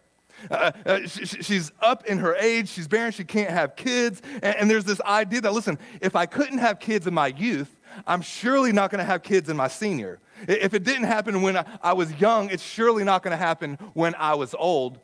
Uh, 0.51 0.71
uh, 0.87 1.01
she, 1.07 1.25
she's 1.25 1.73
up 1.81 2.07
in 2.07 2.19
her 2.19 2.37
age, 2.37 2.69
she's 2.69 2.87
barren, 2.87 3.11
she 3.11 3.25
can't 3.25 3.51
have 3.51 3.75
kids. 3.75 4.23
And, 4.35 4.57
and 4.57 4.71
there's 4.71 4.85
this 4.85 5.01
idea 5.01 5.41
that, 5.41 5.53
listen, 5.53 5.79
if 6.01 6.15
I 6.15 6.27
couldn't 6.27 6.59
have 6.59 6.79
kids 6.79 7.07
in 7.07 7.15
my 7.15 7.29
youth, 7.29 7.77
I'm 8.07 8.23
surely 8.23 8.73
not 8.73 8.91
going 8.91 8.99
to 8.99 9.05
have 9.05 9.23
kids 9.23 9.49
in 9.49 9.57
my 9.57 9.69
senior. 9.69 10.19
If 10.47 10.75
it 10.75 10.85
didn't 10.85 11.05
happen 11.05 11.43
when 11.43 11.65
I, 11.83 11.93
was 11.93 12.13
young, 12.21 12.51
it's 12.51 12.63
surely 12.63 13.05
not 13.05 13.23
going 13.23 13.33
to 13.33 13.37
happen 13.37 13.75
when 13.95 14.15
I 14.17 14.35
was 14.35 14.55
old. 14.57 14.99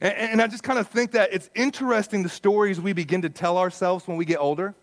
And, 0.00 0.14
and 0.14 0.42
I 0.42 0.46
just 0.46 0.62
kind 0.62 0.78
of 0.78 0.88
think 0.88 1.12
that 1.12 1.32
it's 1.32 1.48
interesting 1.54 2.22
the 2.22 2.28
stories 2.28 2.80
we 2.80 2.92
begin 2.92 3.22
to 3.22 3.30
tell 3.30 3.58
ourselves 3.58 4.06
when 4.06 4.16
we 4.16 4.24
get 4.24 4.38
older. 4.38 4.74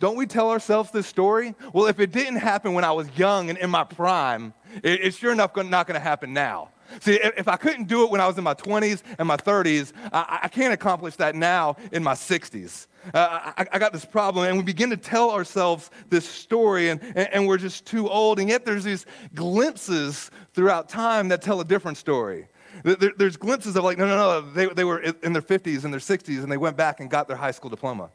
Don't 0.00 0.16
we 0.16 0.26
tell 0.26 0.50
ourselves 0.50 0.90
this 0.90 1.06
story? 1.06 1.54
Well, 1.72 1.86
if 1.86 2.00
it 2.00 2.12
didn't 2.12 2.36
happen 2.36 2.74
when 2.74 2.84
I 2.84 2.92
was 2.92 3.08
young 3.16 3.48
and 3.48 3.58
in 3.58 3.70
my 3.70 3.84
prime, 3.84 4.52
it, 4.82 5.00
it's 5.02 5.16
sure 5.16 5.32
enough 5.32 5.56
not 5.56 5.86
going 5.86 5.94
to 5.94 6.00
happen 6.00 6.32
now. 6.32 6.70
See, 7.00 7.14
if 7.14 7.48
I 7.48 7.56
couldn't 7.56 7.84
do 7.88 8.04
it 8.04 8.10
when 8.10 8.20
I 8.20 8.26
was 8.26 8.38
in 8.38 8.44
my 8.44 8.54
20s 8.54 9.02
and 9.18 9.26
my 9.26 9.36
30s, 9.36 9.92
I, 10.12 10.40
I 10.42 10.48
can't 10.48 10.72
accomplish 10.72 11.16
that 11.16 11.34
now 11.34 11.76
in 11.92 12.02
my 12.02 12.14
60s. 12.14 12.86
Uh, 13.12 13.52
I, 13.56 13.66
I, 13.72 13.78
got 13.78 13.92
this 13.92 14.04
problem, 14.04 14.46
and 14.46 14.56
we 14.56 14.62
begin 14.62 14.90
to 14.90 14.96
tell 14.96 15.30
ourselves 15.30 15.90
this 16.08 16.26
story, 16.26 16.88
and, 16.88 17.02
and, 17.02 17.28
and 17.32 17.46
we're 17.46 17.58
just 17.58 17.84
too 17.84 18.08
old, 18.08 18.38
and 18.38 18.48
yet 18.48 18.64
there's 18.64 18.84
these 18.84 19.04
glimpses 19.34 20.30
throughout 20.54 20.88
time 20.88 21.28
that 21.28 21.42
tell 21.42 21.60
a 21.60 21.64
different 21.64 21.98
story. 21.98 22.48
There, 22.82 23.12
there's 23.16 23.36
glimpses 23.36 23.76
of 23.76 23.84
like, 23.84 23.98
no, 23.98 24.06
no, 24.06 24.16
no, 24.16 24.40
they, 24.40 24.66
they 24.66 24.84
were 24.84 25.00
in 25.00 25.32
their 25.32 25.42
50s 25.42 25.84
and 25.84 25.92
their 25.92 26.00
60s 26.00 26.42
and 26.42 26.50
they 26.50 26.56
went 26.56 26.76
back 26.76 27.00
and 27.00 27.08
got 27.08 27.28
their 27.28 27.36
high 27.36 27.52
school 27.52 27.70
diploma. 27.70 28.10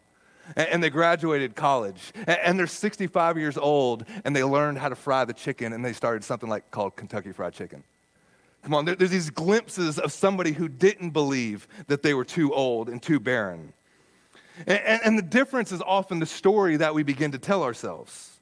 And, 0.55 0.67
and 0.67 0.84
they 0.84 0.89
graduated 0.89 1.55
college. 1.55 2.12
And, 2.15 2.39
and, 2.43 2.60
they're 2.60 2.67
65 2.67 3.38
years 3.38 3.58
old 3.58 4.05
and 4.25 4.36
they 4.36 4.43
learned 4.43 4.77
how 4.77 4.89
to 4.89 4.96
fry 4.96 5.24
the 5.25 5.34
chicken 5.34 5.74
and 5.74 5.86
they 5.86 5.93
started 5.93 6.24
something 6.24 6.50
like 6.50 6.72
called 6.72 6.96
Kentucky 6.96 7.31
Fried 7.31 7.53
Chicken. 7.53 7.84
Come 8.63 8.74
on, 8.74 8.86
there, 8.86 8.96
there's 8.96 9.12
these 9.12 9.29
glimpses 9.29 9.98
of 9.98 10.12
somebody 10.12 10.51
who 10.51 10.67
didn't 10.67 11.12
believe 11.12 11.67
that 11.88 12.03
they 12.03 12.13
were 12.13 12.25
too 12.25 12.53
old 12.53 12.89
and 12.89 13.01
too 13.01 13.19
barren. 13.19 13.74
And, 14.68 15.01
and 15.04 15.18
the 15.18 15.24
difference 15.24 15.72
is 15.72 15.82
often 15.82 16.20
the 16.20 16.25
story 16.25 16.78
that 16.78 16.94
we 16.94 17.04
begin 17.04 17.32
to 17.32 17.38
tell 17.38 17.63
ourselves. 17.63 18.39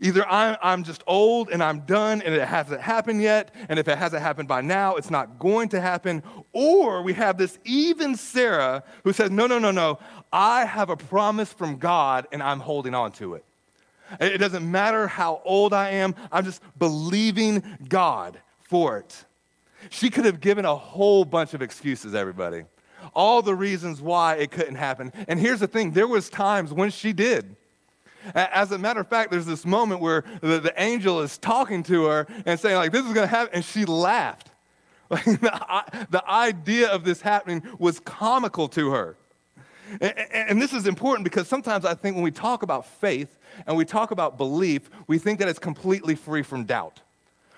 Either 0.00 0.26
I'm, 0.28 0.56
I'm 0.62 0.84
just 0.84 1.02
old 1.06 1.48
and 1.50 1.62
I'm 1.62 1.80
done 1.80 2.20
and 2.22 2.34
it 2.34 2.46
hasn't 2.46 2.80
happened 2.80 3.22
yet, 3.22 3.54
and 3.68 3.78
if 3.78 3.88
it 3.88 3.96
hasn't 3.96 4.22
happened 4.22 4.48
by 4.48 4.60
now, 4.60 4.96
it's 4.96 5.10
not 5.10 5.38
going 5.38 5.68
to 5.70 5.80
happen. 5.80 6.22
Or 6.52 7.02
we 7.02 7.12
have 7.14 7.38
this 7.38 7.58
even 7.64 8.16
Sarah 8.16 8.82
who 9.04 9.12
says, 9.12 9.30
No, 9.30 9.46
no, 9.46 9.58
no, 9.58 9.70
no, 9.70 9.98
I 10.32 10.64
have 10.64 10.90
a 10.90 10.96
promise 10.96 11.52
from 11.52 11.78
God 11.78 12.26
and 12.32 12.42
I'm 12.42 12.60
holding 12.60 12.94
on 12.94 13.12
to 13.12 13.34
it. 13.34 13.44
It 14.20 14.38
doesn't 14.38 14.68
matter 14.68 15.06
how 15.06 15.40
old 15.44 15.72
I 15.72 15.90
am, 15.90 16.14
I'm 16.30 16.44
just 16.44 16.62
believing 16.78 17.62
God 17.88 18.38
for 18.60 18.98
it. 18.98 19.24
She 19.90 20.10
could 20.10 20.24
have 20.24 20.40
given 20.40 20.64
a 20.64 20.74
whole 20.74 21.24
bunch 21.24 21.54
of 21.54 21.62
excuses, 21.62 22.14
everybody. 22.14 22.64
All 23.14 23.42
the 23.42 23.54
reasons 23.54 24.00
why 24.00 24.36
it 24.36 24.50
couldn't 24.50 24.76
happen. 24.76 25.12
And 25.28 25.38
here's 25.38 25.60
the 25.60 25.66
thing 25.66 25.92
there 25.92 26.08
was 26.08 26.28
times 26.28 26.72
when 26.72 26.90
she 26.90 27.12
did. 27.12 27.56
As 28.34 28.72
a 28.72 28.78
matter 28.78 29.00
of 29.00 29.08
fact, 29.08 29.30
there's 29.30 29.46
this 29.46 29.64
moment 29.64 30.00
where 30.00 30.24
the, 30.40 30.58
the 30.58 30.74
angel 30.76 31.20
is 31.20 31.38
talking 31.38 31.82
to 31.84 32.06
her 32.06 32.26
and 32.44 32.58
saying, 32.58 32.76
like, 32.76 32.92
this 32.92 33.04
is 33.04 33.12
going 33.12 33.28
to 33.28 33.34
happen. 33.34 33.54
And 33.54 33.64
she 33.64 33.84
laughed. 33.84 34.50
Like, 35.08 35.24
the, 35.24 36.06
the 36.10 36.28
idea 36.28 36.88
of 36.88 37.04
this 37.04 37.20
happening 37.20 37.62
was 37.78 38.00
comical 38.00 38.66
to 38.70 38.90
her. 38.90 39.16
And, 40.00 40.18
and, 40.32 40.60
this 40.60 40.72
is 40.72 40.88
important 40.88 41.22
because 41.22 41.46
sometimes 41.46 41.84
I 41.84 41.94
think 41.94 42.16
when 42.16 42.24
we 42.24 42.32
talk 42.32 42.64
about 42.64 42.86
faith 42.86 43.38
and 43.68 43.76
we 43.76 43.84
talk 43.84 44.10
about 44.10 44.36
belief, 44.36 44.90
we 45.06 45.18
think 45.18 45.38
that 45.38 45.48
it's 45.48 45.60
completely 45.60 46.16
free 46.16 46.42
from 46.42 46.64
doubt. 46.64 47.02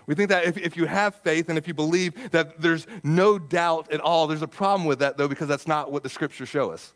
We 0.09 0.15
think 0.15 0.31
that 0.31 0.47
if, 0.47 0.57
if 0.57 0.75
you 0.75 0.87
have 0.87 1.15
faith 1.17 1.51
and 1.51 1.59
if 1.59 1.69
you 1.69 1.75
believe 1.75 2.31
that 2.31 2.61
there's 2.61 2.87
no 3.05 3.39
doubt 3.39 3.93
at 3.93 4.01
all, 4.01 4.27
there's 4.27 4.43
a 4.43 4.49
problem 4.49 4.89
with 4.89 4.99
that 5.01 5.19
though, 5.19 5.29
because 5.29 5.49
that's 5.49 5.69
not 5.69 5.93
what 5.93 6.03
the 6.03 6.09
scriptures 6.09 6.49
show 6.49 6.73
us 6.73 6.95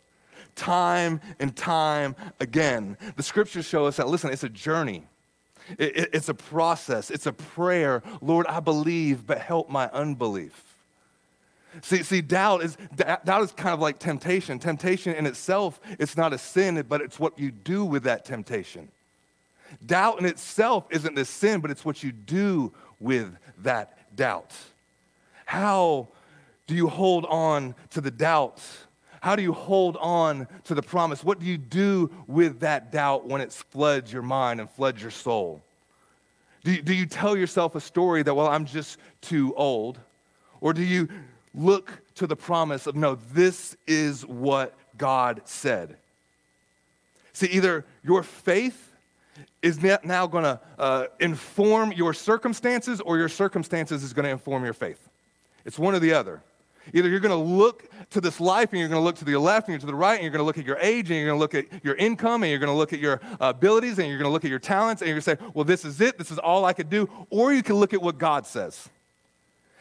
time 0.55 1.21
and 1.39 1.55
time 1.57 2.15
again. 2.41 2.97
The 3.17 3.23
scriptures 3.23 3.65
show 3.65 3.87
us 3.87 3.97
that, 3.97 4.09
listen, 4.09 4.31
it's 4.31 4.45
a 4.45 4.49
journey. 4.49 5.05
It, 5.79 5.97
it, 5.97 6.11
it's 6.13 6.29
a 6.29 6.35
process. 6.35 7.11
It's 7.11 7.27
a 7.27 7.33
prayer. 7.33 8.03
Lord, 8.21 8.47
I 8.47 8.61
believe, 8.61 9.27
but 9.27 9.39
help 9.39 9.71
my 9.71 9.89
unbelief. 9.93 10.65
See, 11.81 12.03
see, 12.03 12.21
doubt 12.21 12.63
is 12.63 12.77
doubt 12.97 13.43
is 13.43 13.53
kind 13.53 13.73
of 13.73 13.81
like 13.81 13.99
temptation. 13.99 14.59
Temptation 14.59 15.15
in 15.15 15.25
itself, 15.25 15.81
it's 15.99 16.19
not 16.19 16.35
a 16.35 16.39
sin, 16.39 16.85
but 16.87 17.01
it's 17.01 17.19
what 17.19 17.39
you 17.39 17.51
do 17.51 17.87
with 17.87 18.03
that 18.03 18.27
temptation. 18.27 18.91
Doubt 19.87 20.21
in 20.21 20.27
itself 20.27 20.87
isn't 20.91 21.19
a 21.19 21.25
sin, 21.25 21.61
but 21.61 21.71
it's 21.71 21.83
what 21.83 22.03
you 22.03 22.13
do 22.13 22.75
with 23.03 23.37
that 23.59 24.17
doubt. 24.17 24.55
How 25.45 26.09
do 26.67 26.75
you 26.75 26.89
hold 26.89 27.27
on 27.27 27.75
to 27.91 28.01
the 28.01 28.11
doubt? 28.11 28.61
how 29.23 29.37
do 29.37 29.43
you 29.43 29.53
hold 29.53 29.97
on 29.99 30.49
to 30.65 30.75
the 30.75 30.83
promise? 30.83 31.23
What 31.23 31.39
do 31.39 31.47
you 31.47 31.57
do 31.57 32.11
with 32.27 32.59
that 32.61 32.91
doubt 32.91 33.25
when 33.25 33.41
it 33.41 33.53
floods 33.53 34.13
your 34.13 34.23
mind 34.23 34.59
and 34.59 34.69
floods 34.69 35.01
your 35.01 35.13
soul? 35.13 35.63
Do 36.65 36.73
you, 36.73 36.83
do 36.83 36.93
you 36.93 37.07
tell 37.07 37.37
yourself 37.37 37.77
a 37.77 37.81
story 37.81 38.25
that, 38.25 38.35
well, 38.35 38.49
I'm 38.49 38.67
just 38.67 38.99
too 39.21 39.55
old? 39.55 40.01
Or 40.61 40.73
do 40.73 40.83
you 40.83 41.09
look 41.55 42.01
to 42.17 42.27
the 42.27 42.35
promise 42.35 42.89
of, 42.89 42.97
no, 42.97 43.15
this 43.33 43.77
is 43.87 44.27
what 44.27 44.75
God 44.99 45.43
said? 45.45 45.99
See, 47.33 47.47
either 47.47 47.85
your 48.03 48.25
faith 48.25 48.92
is 49.63 49.81
now 49.83 50.27
going 50.27 50.45
to 50.45 50.61
uh, 50.79 51.07
inform 51.21 51.93
your 51.93 52.13
circumstances 52.13 53.01
or 53.01 53.17
your 53.19 53.29
circumstances 53.29 54.03
is 54.03 54.13
going 54.13 54.25
to 54.25 54.31
inform 54.31 54.65
your 54.65 54.75
faith. 54.75 55.09
It's 55.65 55.79
one 55.79 55.95
or 55.95 55.99
the 55.99 56.13
other. 56.13 56.43
Either 56.93 57.09
you're 57.09 57.21
going 57.21 57.31
to 57.31 57.37
look 57.37 57.89
to 58.11 58.21
this 58.21 58.41
life 58.41 58.71
and 58.73 58.81
you're 58.81 58.89
going 58.89 59.01
to 59.01 59.05
look 59.05 59.17
to 59.17 59.25
the 59.25 59.37
left 59.39 59.69
and 59.69 59.73
you're 59.73 59.81
to 59.81 59.87
the 59.87 59.95
right 59.95 60.15
and 60.15 60.23
you're 60.23 60.33
going 60.33 60.41
to 60.41 60.45
look 60.45 60.59
at 60.59 60.67
your 60.67 60.79
age 60.79 61.11
and 61.11 61.19
you're 61.19 61.29
going 61.29 61.39
to 61.39 61.41
look 61.41 61.55
at 61.55 61.85
your 61.85 61.95
income 61.95 62.43
and 62.43 62.51
you're 62.51 62.59
going 62.59 62.73
to 62.73 62.77
look 62.77 62.93
at 62.93 62.99
your 62.99 63.21
abilities 63.41 63.99
and 63.99 64.09
you're 64.09 64.19
going 64.19 64.29
to 64.29 64.33
look 64.33 64.45
at 64.45 64.51
your 64.51 64.59
talents 64.59 65.01
and 65.01 65.09
you're 65.09 65.21
going 65.21 65.37
to 65.37 65.43
say, 65.43 65.51
well, 65.55 65.65
this 65.65 65.85
is 65.85 66.01
it. 66.01 66.19
This 66.19 66.31
is 66.31 66.39
all 66.39 66.65
I 66.65 66.73
could 66.73 66.91
do. 66.91 67.09
Or 67.31 67.53
you 67.53 67.63
can 67.63 67.77
look 67.77 67.95
at 67.95 68.03
what 68.03 68.19
God 68.19 68.47
says. 68.47 68.89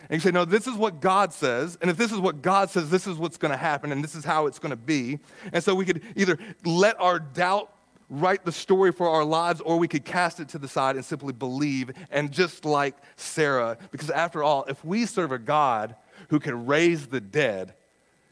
And 0.09 0.11
you 0.11 0.19
say, 0.19 0.31
no, 0.31 0.45
this 0.45 0.67
is 0.67 0.75
what 0.75 0.99
God 0.99 1.33
says. 1.33 1.77
And 1.81 1.89
if 1.89 1.97
this 1.97 2.11
is 2.11 2.19
what 2.19 2.41
God 2.41 2.69
says, 2.69 2.89
this 2.89 3.07
is 3.07 3.17
what's 3.17 3.37
going 3.37 3.51
to 3.51 3.57
happen 3.57 3.91
and 3.91 4.03
this 4.03 4.13
is 4.13 4.23
how 4.23 4.45
it's 4.45 4.59
going 4.59 4.71
to 4.71 4.75
be. 4.75 5.19
And 5.53 5.63
so 5.63 5.73
we 5.73 5.85
could 5.85 6.01
either 6.15 6.37
let 6.63 6.99
our 6.99 7.19
doubt 7.19 7.71
write 8.11 8.45
the 8.45 8.51
story 8.51 8.91
for 8.91 9.09
our 9.09 9.23
lives 9.23 9.61
or 9.61 9.77
we 9.79 9.87
could 9.87 10.05
cast 10.05 10.39
it 10.39 10.49
to 10.49 10.59
the 10.59 10.67
side 10.67 10.95
and 10.95 11.03
simply 11.03 11.33
believe. 11.33 11.91
And 12.11 12.31
just 12.31 12.65
like 12.65 12.95
Sarah, 13.15 13.77
because 13.89 14.11
after 14.11 14.43
all, 14.43 14.65
if 14.65 14.83
we 14.85 15.05
serve 15.05 15.31
a 15.31 15.39
God 15.39 15.95
who 16.29 16.39
can 16.39 16.67
raise 16.67 17.07
the 17.07 17.21
dead, 17.21 17.73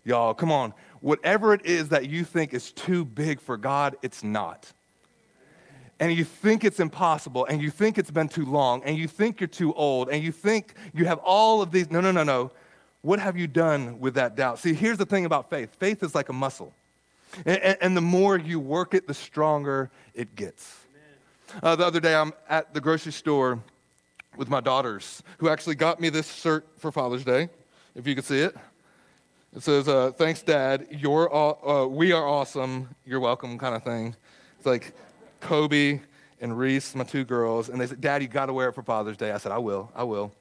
y'all, 0.04 0.34
come 0.34 0.52
on, 0.52 0.74
whatever 1.00 1.54
it 1.54 1.66
is 1.66 1.90
that 1.90 2.10
you 2.10 2.26
think 2.26 2.54
is 2.54 2.72
too 2.72 3.06
big 3.06 3.40
for 3.40 3.58
God, 3.58 3.96
it's 4.04 4.24
not 4.24 4.72
and 6.00 6.14
you 6.14 6.24
think 6.24 6.64
it's 6.64 6.80
impossible, 6.80 7.46
and 7.46 7.62
you 7.62 7.70
think 7.70 7.98
it's 7.98 8.12
been 8.12 8.30
too 8.30 8.46
long, 8.46 8.82
and 8.84 8.98
you 8.98 9.08
think 9.08 9.42
you're 9.42 9.48
too 9.48 9.74
old, 9.74 10.10
and 10.10 10.24
you 10.24 10.32
think 10.32 10.74
you 10.94 11.06
have 11.06 11.20
all 11.20 11.62
of 11.62 11.72
these. 11.72 11.92
No, 11.92 12.00
no, 12.00 12.12
no, 12.12 12.24
no. 12.24 12.52
What 13.02 13.20
have 13.20 13.38
you 13.38 13.48
done 13.48 14.00
with 14.00 14.14
that 14.16 14.36
doubt? 14.36 14.60
See, 14.60 14.74
here's 14.74 14.98
the 14.98 15.06
thing 15.06 15.26
about 15.26 15.50
faith 15.50 15.76
faith 15.76 16.02
is 16.04 16.16
like 16.16 16.30
a 16.30 16.34
muscle. 16.34 16.74
And, 17.46 17.78
and 17.82 17.98
the 17.98 18.02
more 18.02 18.38
you 18.38 18.60
work 18.60 18.94
it, 18.94 19.08
the 19.08 19.14
stronger 19.14 19.92
it 20.14 20.36
gets. 20.36 20.78
Uh, 21.64 21.76
the 21.76 21.86
other 21.86 22.00
day, 22.00 22.16
I'm 22.16 22.34
at 22.48 22.74
the 22.74 22.82
grocery 22.82 23.12
store 23.12 23.60
with 24.38 24.50
my 24.50 24.62
daughters, 24.62 25.24
who 25.40 25.50
actually 25.50 25.76
got 25.76 26.00
me 26.00 26.10
this 26.10 26.32
shirt 26.34 26.68
for 26.78 26.92
Father's 26.92 27.26
Day, 27.26 27.50
if 27.96 28.06
you 28.06 28.16
can 28.16 28.24
see 28.24 28.40
it. 28.40 28.56
It 29.56 29.64
says, 29.64 29.88
uh, 29.88 30.12
Thanks, 30.12 30.44
Dad. 30.44 30.88
You're 30.92 31.34
uh, 31.34 31.86
we 31.86 32.12
are 32.12 32.28
awesome. 32.28 32.96
You're 33.06 33.20
welcome, 33.20 33.58
kind 33.58 33.76
of 33.76 33.84
thing. 33.84 34.16
It's 34.58 34.66
like, 34.66 34.94
Kobe 35.40 36.02
and 36.42 36.58
Reese, 36.58 36.96
my 36.96 37.04
two 37.04 37.24
girls, 37.24 37.70
and 37.70 37.80
they 37.80 37.88
said, 37.88 38.02
Dad, 38.02 38.22
you 38.22 38.28
got 38.28 38.48
to 38.48 38.54
wear 38.54 38.70
it 38.70 38.76
for 38.76 38.84
Father's 38.84 39.18
Day. 39.18 39.32
I 39.32 39.38
said, 39.38 39.52
I 39.52 39.58
will, 39.58 39.92
I 39.96 40.04
will. 40.04 40.32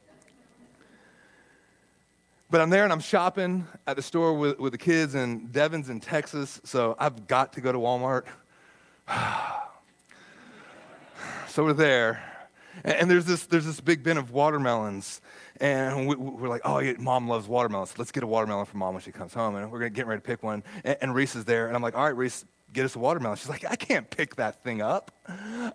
But 2.50 2.62
I'm 2.62 2.70
there 2.70 2.84
and 2.84 2.92
I'm 2.92 3.00
shopping 3.00 3.66
at 3.86 3.96
the 3.96 4.02
store 4.02 4.32
with, 4.32 4.58
with 4.58 4.72
the 4.72 4.78
kids, 4.78 5.14
and 5.14 5.52
Devon's 5.52 5.90
in 5.90 6.00
Texas, 6.00 6.62
so 6.64 6.96
I've 6.98 7.26
got 7.26 7.52
to 7.54 7.60
go 7.60 7.72
to 7.72 7.78
Walmart. 7.78 8.24
so 11.48 11.62
we're 11.62 11.74
there, 11.74 12.22
and, 12.84 12.94
and, 12.94 13.10
there's, 13.10 13.26
this, 13.26 13.44
there's 13.44 13.66
this 13.66 13.80
big 13.80 14.02
bin 14.02 14.16
of 14.16 14.30
watermelons, 14.30 15.20
and 15.60 16.08
we, 16.08 16.14
are 16.14 16.48
like, 16.48 16.62
oh, 16.64 16.78
yeah, 16.78 16.94
mom 16.98 17.28
loves 17.28 17.46
watermelons. 17.46 17.98
Let's 17.98 18.12
get 18.12 18.22
a 18.22 18.26
watermelon 18.26 18.64
for 18.64 18.78
mom 18.78 18.94
when 18.94 19.02
she 19.02 19.12
comes 19.12 19.34
home, 19.34 19.56
and 19.56 19.70
we're 19.70 19.80
gonna 19.80 19.90
get 19.90 20.06
ready 20.06 20.22
to 20.22 20.26
pick 20.26 20.42
one. 20.42 20.64
And, 20.84 20.96
and 21.02 21.14
Reese 21.14 21.36
is 21.36 21.44
there, 21.44 21.66
and 21.66 21.76
I'm 21.76 21.82
like, 21.82 21.96
all 21.96 22.04
right, 22.04 22.16
Reese, 22.16 22.46
get 22.72 22.86
us 22.86 22.96
a 22.96 22.98
watermelon. 22.98 23.36
She's 23.36 23.50
like, 23.50 23.70
I 23.70 23.76
can't 23.76 24.08
pick 24.08 24.36
that 24.36 24.62
thing 24.64 24.80
up. 24.80 25.10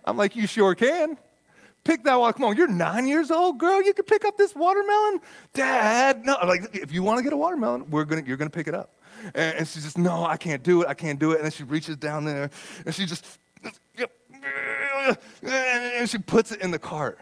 I'm 0.04 0.16
like, 0.16 0.34
you 0.34 0.48
sure 0.48 0.74
can. 0.74 1.18
Pick 1.84 2.04
that 2.04 2.18
one. 2.18 2.32
Come 2.32 2.44
on, 2.44 2.56
you're 2.56 2.66
nine 2.66 3.06
years 3.06 3.30
old, 3.30 3.58
girl. 3.58 3.82
You 3.82 3.92
can 3.92 4.06
pick 4.06 4.24
up 4.24 4.38
this 4.38 4.54
watermelon, 4.54 5.20
Dad. 5.52 6.24
No, 6.24 6.36
like 6.46 6.74
if 6.74 6.92
you 6.92 7.02
want 7.02 7.18
to 7.18 7.22
get 7.22 7.32
a 7.32 7.36
watermelon, 7.36 7.90
we're 7.90 8.04
gonna, 8.04 8.22
you're 8.26 8.38
gonna 8.38 8.50
pick 8.50 8.68
it 8.68 8.74
up. 8.74 8.94
And, 9.34 9.58
and 9.58 9.68
she 9.68 9.80
just, 9.80 9.98
no, 9.98 10.24
I 10.24 10.36
can't 10.36 10.62
do 10.62 10.82
it. 10.82 10.88
I 10.88 10.94
can't 10.94 11.18
do 11.18 11.32
it. 11.32 11.36
And 11.36 11.44
then 11.44 11.52
she 11.52 11.62
reaches 11.62 11.96
down 11.96 12.24
there, 12.24 12.50
and 12.86 12.94
she 12.94 13.04
just, 13.06 13.26
and 15.42 16.08
she 16.08 16.18
puts 16.18 16.52
it 16.52 16.62
in 16.62 16.70
the 16.70 16.78
cart. 16.78 17.18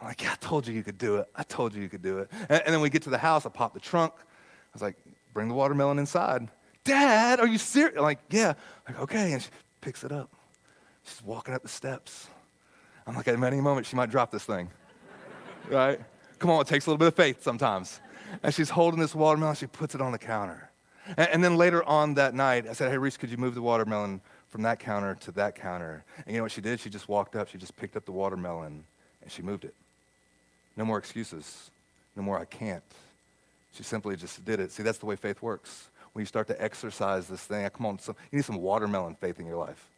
I'm 0.00 0.08
like, 0.08 0.22
yeah, 0.22 0.32
I 0.32 0.36
told 0.40 0.66
you 0.66 0.74
you 0.74 0.82
could 0.82 0.98
do 0.98 1.16
it. 1.16 1.28
I 1.36 1.44
told 1.44 1.72
you 1.74 1.80
you 1.80 1.88
could 1.88 2.02
do 2.02 2.18
it. 2.18 2.30
And, 2.48 2.62
and 2.64 2.74
then 2.74 2.80
we 2.80 2.90
get 2.90 3.02
to 3.02 3.10
the 3.10 3.18
house. 3.18 3.46
I 3.46 3.50
pop 3.50 3.72
the 3.72 3.80
trunk. 3.80 4.12
I 4.16 4.22
was 4.72 4.82
like, 4.82 4.96
bring 5.32 5.46
the 5.46 5.54
watermelon 5.54 6.00
inside. 6.00 6.48
Dad, 6.82 7.38
are 7.38 7.46
you 7.46 7.58
serious? 7.58 7.96
I'm 7.96 8.02
like, 8.02 8.18
yeah. 8.30 8.54
I'm 8.88 8.94
like, 8.94 9.02
okay. 9.04 9.32
And 9.32 9.40
she 9.40 9.48
picks 9.80 10.02
it 10.02 10.10
up. 10.10 10.28
She's 11.04 11.22
walking 11.22 11.54
up 11.54 11.62
the 11.62 11.68
steps. 11.68 12.26
I'm 13.06 13.14
like, 13.14 13.28
at 13.28 13.42
any 13.42 13.60
moment, 13.60 13.86
she 13.86 13.96
might 13.96 14.10
drop 14.10 14.30
this 14.30 14.44
thing. 14.44 14.70
right? 15.68 16.00
Come 16.38 16.50
on, 16.50 16.60
it 16.60 16.66
takes 16.66 16.86
a 16.86 16.90
little 16.90 16.98
bit 16.98 17.08
of 17.08 17.14
faith 17.14 17.42
sometimes. 17.42 18.00
And 18.42 18.54
she's 18.54 18.70
holding 18.70 19.00
this 19.00 19.14
watermelon. 19.14 19.56
She 19.56 19.66
puts 19.66 19.94
it 19.94 20.00
on 20.00 20.12
the 20.12 20.18
counter. 20.18 20.70
And, 21.06 21.28
and 21.28 21.44
then 21.44 21.56
later 21.56 21.84
on 21.84 22.14
that 22.14 22.34
night, 22.34 22.66
I 22.68 22.72
said, 22.72 22.90
hey, 22.90 22.98
Reese, 22.98 23.16
could 23.16 23.30
you 23.30 23.36
move 23.36 23.54
the 23.54 23.62
watermelon 23.62 24.20
from 24.48 24.62
that 24.62 24.78
counter 24.78 25.14
to 25.20 25.32
that 25.32 25.54
counter? 25.54 26.04
And 26.18 26.28
you 26.28 26.36
know 26.38 26.44
what 26.44 26.52
she 26.52 26.60
did? 26.60 26.80
She 26.80 26.90
just 26.90 27.08
walked 27.08 27.36
up. 27.36 27.48
She 27.48 27.58
just 27.58 27.76
picked 27.76 27.96
up 27.96 28.04
the 28.04 28.12
watermelon 28.12 28.84
and 29.22 29.30
she 29.30 29.42
moved 29.42 29.64
it. 29.64 29.74
No 30.76 30.84
more 30.84 30.98
excuses. 30.98 31.70
No 32.16 32.22
more 32.22 32.38
I 32.38 32.44
can't. 32.44 32.82
She 33.74 33.82
simply 33.82 34.16
just 34.16 34.44
did 34.44 34.60
it. 34.60 34.70
See, 34.72 34.82
that's 34.82 34.98
the 34.98 35.06
way 35.06 35.16
faith 35.16 35.42
works 35.42 35.88
when 36.12 36.22
you 36.22 36.26
start 36.26 36.46
to 36.48 36.62
exercise 36.62 37.26
this 37.26 37.42
thing. 37.42 37.68
Come 37.70 37.86
on, 37.86 37.98
some, 37.98 38.16
you 38.30 38.38
need 38.38 38.44
some 38.44 38.58
watermelon 38.58 39.14
faith 39.14 39.40
in 39.40 39.46
your 39.46 39.56
life. 39.56 39.88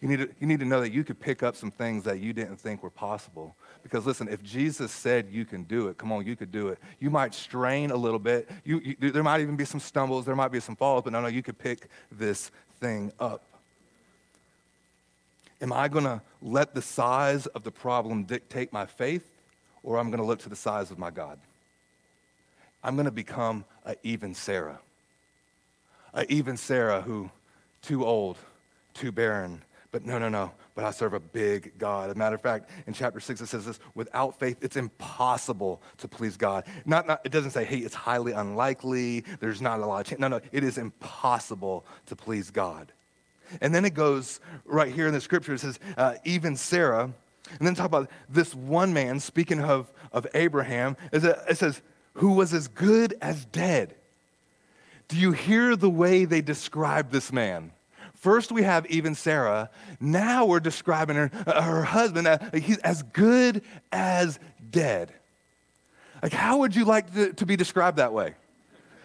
You 0.00 0.08
need, 0.08 0.16
to, 0.18 0.30
you 0.40 0.46
need 0.46 0.60
to 0.60 0.66
know 0.66 0.80
that 0.80 0.92
you 0.92 1.04
could 1.04 1.20
pick 1.20 1.42
up 1.42 1.54
some 1.54 1.70
things 1.70 2.04
that 2.04 2.20
you 2.20 2.32
didn't 2.32 2.56
think 2.56 2.82
were 2.82 2.90
possible. 2.90 3.54
Because 3.82 4.06
listen, 4.06 4.28
if 4.28 4.42
Jesus 4.42 4.90
said 4.90 5.28
you 5.30 5.44
can 5.44 5.64
do 5.64 5.88
it, 5.88 5.98
come 5.98 6.10
on, 6.10 6.26
you 6.26 6.36
could 6.36 6.50
do 6.50 6.68
it. 6.68 6.78
You 7.00 7.10
might 7.10 7.34
strain 7.34 7.90
a 7.90 7.96
little 7.96 8.18
bit. 8.18 8.48
You, 8.64 8.80
you, 8.80 9.10
there 9.10 9.22
might 9.22 9.40
even 9.40 9.56
be 9.56 9.66
some 9.66 9.80
stumbles. 9.80 10.24
There 10.24 10.34
might 10.34 10.52
be 10.52 10.60
some 10.60 10.74
falls, 10.74 11.04
but 11.04 11.12
no, 11.12 11.20
no, 11.20 11.28
you 11.28 11.42
could 11.42 11.58
pick 11.58 11.88
this 12.10 12.50
thing 12.80 13.12
up. 13.20 13.44
Am 15.60 15.72
I 15.72 15.88
going 15.88 16.04
to 16.04 16.22
let 16.40 16.74
the 16.74 16.80
size 16.80 17.46
of 17.48 17.62
the 17.62 17.70
problem 17.70 18.24
dictate 18.24 18.72
my 18.72 18.86
faith, 18.86 19.30
or 19.82 19.98
I'm 19.98 20.08
going 20.08 20.20
to 20.20 20.26
look 20.26 20.38
to 20.40 20.48
the 20.48 20.56
size 20.56 20.90
of 20.90 20.98
my 20.98 21.10
God? 21.10 21.38
I'm 22.82 22.94
going 22.94 23.04
to 23.04 23.10
become 23.10 23.66
an 23.84 23.96
even 24.02 24.34
Sarah 24.34 24.80
uh, 26.14 26.24
even 26.28 26.56
Sarah, 26.56 27.02
who 27.02 27.30
too 27.82 28.04
old, 28.04 28.38
too 28.94 29.12
barren. 29.12 29.62
But 29.92 30.04
no, 30.04 30.18
no, 30.18 30.28
no. 30.28 30.52
But 30.74 30.84
I 30.84 30.92
serve 30.92 31.14
a 31.14 31.20
big 31.20 31.76
God. 31.78 32.10
As 32.10 32.16
a 32.16 32.18
matter 32.18 32.36
of 32.36 32.42
fact, 32.42 32.70
in 32.86 32.92
chapter 32.92 33.18
six, 33.18 33.40
it 33.40 33.46
says 33.46 33.66
this 33.66 33.80
without 33.94 34.38
faith, 34.38 34.58
it's 34.62 34.76
impossible 34.76 35.82
to 35.98 36.08
please 36.08 36.36
God. 36.36 36.64
Not, 36.84 37.06
not, 37.06 37.20
it 37.24 37.32
doesn't 37.32 37.50
say, 37.50 37.64
hey, 37.64 37.78
it's 37.78 37.94
highly 37.94 38.32
unlikely. 38.32 39.24
There's 39.40 39.60
not 39.60 39.80
a 39.80 39.86
lot 39.86 40.00
of 40.00 40.06
chance. 40.06 40.20
No, 40.20 40.28
no. 40.28 40.40
It 40.52 40.62
is 40.62 40.78
impossible 40.78 41.84
to 42.06 42.16
please 42.16 42.50
God. 42.50 42.92
And 43.60 43.74
then 43.74 43.84
it 43.84 43.94
goes 43.94 44.40
right 44.64 44.92
here 44.92 45.08
in 45.08 45.12
the 45.12 45.20
scripture, 45.20 45.54
it 45.54 45.60
says, 45.60 45.80
uh, 45.96 46.14
even 46.24 46.56
Sarah. 46.56 47.12
And 47.58 47.66
then 47.66 47.74
talk 47.74 47.86
about 47.86 48.08
this 48.28 48.54
one 48.54 48.92
man, 48.92 49.18
speaking 49.18 49.60
of, 49.60 49.90
of 50.12 50.24
Abraham, 50.34 50.96
it 51.12 51.56
says, 51.56 51.82
who 52.14 52.32
was 52.32 52.54
as 52.54 52.68
good 52.68 53.16
as 53.20 53.44
dead 53.46 53.96
do 55.10 55.16
you 55.16 55.32
hear 55.32 55.74
the 55.74 55.90
way 55.90 56.24
they 56.24 56.40
describe 56.40 57.10
this 57.10 57.32
man? 57.32 57.72
First, 58.20 58.52
we 58.52 58.64
have 58.64 58.84
even 58.86 59.14
Sarah. 59.14 59.70
Now 59.98 60.44
we're 60.44 60.60
describing 60.60 61.16
her, 61.16 61.30
uh, 61.46 61.62
her 61.62 61.82
husband. 61.82 62.28
Uh, 62.28 62.38
he's 62.52 62.76
as 62.78 63.02
good 63.02 63.62
as 63.90 64.38
dead. 64.70 65.14
Like, 66.22 66.34
how 66.34 66.58
would 66.58 66.76
you 66.76 66.84
like 66.84 67.14
to, 67.14 67.32
to 67.32 67.46
be 67.46 67.56
described 67.56 67.96
that 67.96 68.12
way? 68.12 68.34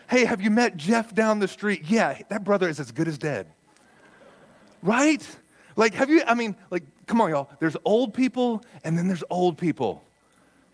Hey, 0.10 0.26
have 0.26 0.42
you 0.42 0.52
met 0.52 0.76
Jeff 0.76 1.16
down 1.16 1.40
the 1.40 1.48
street? 1.48 1.84
Yeah, 1.88 2.20
that 2.28 2.44
brother 2.44 2.68
is 2.68 2.78
as 2.78 2.92
good 2.92 3.08
as 3.08 3.18
dead. 3.18 3.48
Right? 4.84 5.26
Like, 5.78 5.94
have 5.94 6.10
you, 6.10 6.22
I 6.28 6.34
mean, 6.34 6.54
like, 6.70 6.84
come 7.08 7.22
on, 7.22 7.30
y'all. 7.30 7.50
There's 7.62 7.78
old 7.86 8.14
people 8.14 8.66
and 8.84 8.98
then 8.98 9.08
there's 9.08 9.24
old 9.30 9.58
people. 9.58 10.04